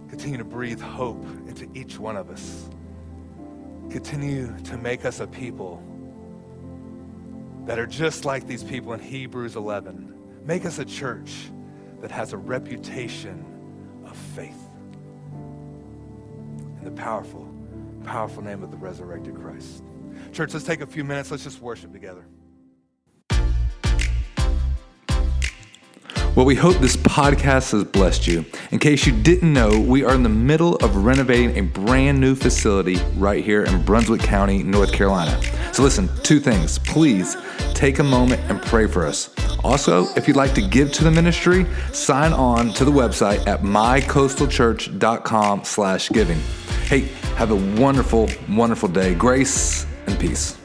Continue 0.09 0.37
to 0.37 0.43
breathe 0.43 0.81
hope 0.81 1.23
into 1.47 1.69
each 1.73 1.97
one 1.97 2.17
of 2.17 2.29
us. 2.29 2.69
Continue 3.89 4.53
to 4.65 4.77
make 4.77 5.05
us 5.05 5.21
a 5.21 5.27
people 5.27 5.81
that 7.65 7.79
are 7.79 7.87
just 7.87 8.25
like 8.25 8.45
these 8.45 8.61
people 8.61 8.91
in 8.91 8.99
Hebrews 8.99 9.55
11. 9.55 10.41
Make 10.45 10.65
us 10.65 10.79
a 10.79 10.85
church 10.85 11.33
that 12.01 12.11
has 12.11 12.33
a 12.33 12.37
reputation 12.37 13.45
of 14.05 14.17
faith 14.17 14.69
in 15.31 16.83
the 16.83 16.91
powerful 16.91 17.49
powerful 18.03 18.43
name 18.43 18.63
of 18.63 18.69
the 18.69 18.75
resurrected 18.75 19.33
Christ. 19.33 19.81
Church, 20.33 20.53
let's 20.53 20.65
take 20.65 20.81
a 20.81 20.85
few 20.85 21.05
minutes. 21.05 21.31
Let's 21.31 21.45
just 21.45 21.61
worship 21.61 21.93
together. 21.93 22.25
Well, 26.35 26.47
we 26.47 26.55
hope 26.55 26.77
this 26.77 26.97
podcast 26.97 27.73
has 27.73 27.83
blessed 27.83 28.25
you. 28.25 28.43
In 28.71 28.79
case 28.79 29.05
you 29.05 29.13
didn't 29.13 29.53
know, 29.53 29.79
we 29.79 30.03
are 30.03 30.15
in 30.15 30.23
the 30.23 30.29
middle 30.29 30.77
of 30.77 30.95
renovating 30.95 31.55
a 31.59 31.61
brand 31.61 32.19
new 32.19 32.33
facility 32.33 32.95
right 33.17 33.45
here 33.45 33.65
in 33.65 33.83
Brunswick 33.83 34.21
County, 34.21 34.63
North 34.63 34.91
Carolina. 34.91 35.39
So, 35.73 35.83
listen, 35.83 36.09
two 36.23 36.39
things. 36.39 36.79
Please 36.79 37.37
take 37.75 37.99
a 37.99 38.03
moment 38.03 38.41
and 38.49 38.59
pray 38.63 38.87
for 38.87 39.05
us. 39.05 39.29
Also, 39.63 40.07
if 40.15 40.27
you'd 40.27 40.35
like 40.35 40.55
to 40.55 40.61
give 40.61 40.91
to 40.93 41.03
the 41.03 41.11
ministry, 41.11 41.67
sign 41.91 42.33
on 42.33 42.73
to 42.73 42.83
the 42.83 42.91
website 42.91 43.45
at 43.45 43.61
mycoastalchurch.com 43.61 45.63
slash 45.63 46.09
giving. 46.09 46.39
Hey, 46.85 47.01
have 47.35 47.51
a 47.51 47.79
wonderful, 47.79 48.27
wonderful 48.49 48.89
day. 48.89 49.13
Grace 49.13 49.85
and 50.07 50.19
peace. 50.19 50.57